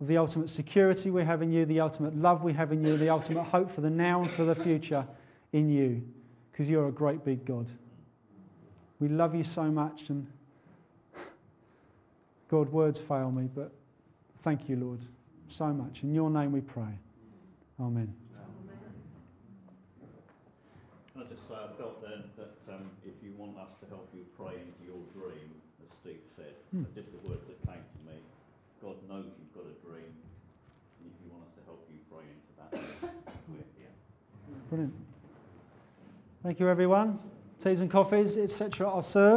of 0.00 0.06
the 0.06 0.18
ultimate 0.18 0.50
security 0.50 1.10
we 1.10 1.24
have 1.24 1.42
in 1.42 1.52
you, 1.52 1.66
the 1.66 1.80
ultimate 1.80 2.16
love 2.16 2.42
we 2.42 2.52
have 2.52 2.72
in 2.72 2.84
you, 2.84 2.96
the 2.96 3.10
ultimate 3.10 3.44
hope 3.44 3.70
for 3.70 3.80
the 3.80 3.90
now 3.90 4.22
and 4.22 4.30
for 4.30 4.44
the 4.44 4.54
future 4.54 5.06
in 5.52 5.68
you, 5.68 6.02
because 6.52 6.68
you're 6.68 6.88
a 6.88 6.92
great 6.92 7.24
big 7.24 7.44
God. 7.44 7.66
We 9.00 9.08
love 9.08 9.34
you 9.34 9.44
so 9.44 9.64
much, 9.64 10.08
and 10.08 10.26
God, 12.48 12.70
words 12.70 12.98
fail 12.98 13.30
me, 13.30 13.48
but 13.52 13.72
thank 14.42 14.68
you, 14.68 14.76
Lord, 14.76 15.00
so 15.48 15.66
much. 15.66 16.02
In 16.02 16.14
your 16.14 16.30
name 16.30 16.52
we 16.52 16.60
pray. 16.60 16.98
Amen. 17.80 18.14
Can 21.18 21.26
I 21.26 21.34
just 21.34 21.48
say, 21.48 21.58
I 21.58 21.66
felt 21.74 21.98
then 22.00 22.22
that 22.38 22.54
um, 22.70 22.86
if 23.02 23.10
you 23.26 23.34
want 23.34 23.58
us 23.58 23.74
to 23.82 23.90
help 23.90 24.06
you 24.14 24.22
pray 24.38 24.54
into 24.54 24.82
your 24.86 25.02
dream, 25.10 25.50
as 25.82 25.90
Steve 25.98 26.22
said, 26.36 26.54
Hmm. 26.70 26.84
just 26.94 27.10
the 27.10 27.28
words 27.28 27.42
that 27.50 27.58
came 27.66 27.82
to 27.82 28.00
me, 28.06 28.22
God 28.80 28.94
knows 29.10 29.26
you've 29.26 29.50
got 29.50 29.66
a 29.66 29.74
dream, 29.82 30.06
and 30.06 31.10
if 31.10 31.18
you 31.18 31.26
want 31.34 31.42
us 31.42 31.54
to 31.58 31.62
help 31.66 31.82
you 31.90 31.98
pray 32.06 32.22
into 32.22 32.52
that, 32.54 32.70
we're 33.50 33.66
here. 33.74 33.90
Brilliant. 34.70 34.94
Thank 36.44 36.60
you, 36.60 36.68
everyone. 36.68 37.18
Teas 37.64 37.80
and 37.80 37.90
coffees, 37.90 38.36
etc., 38.36 38.88
are 38.88 39.02
served. 39.02 39.36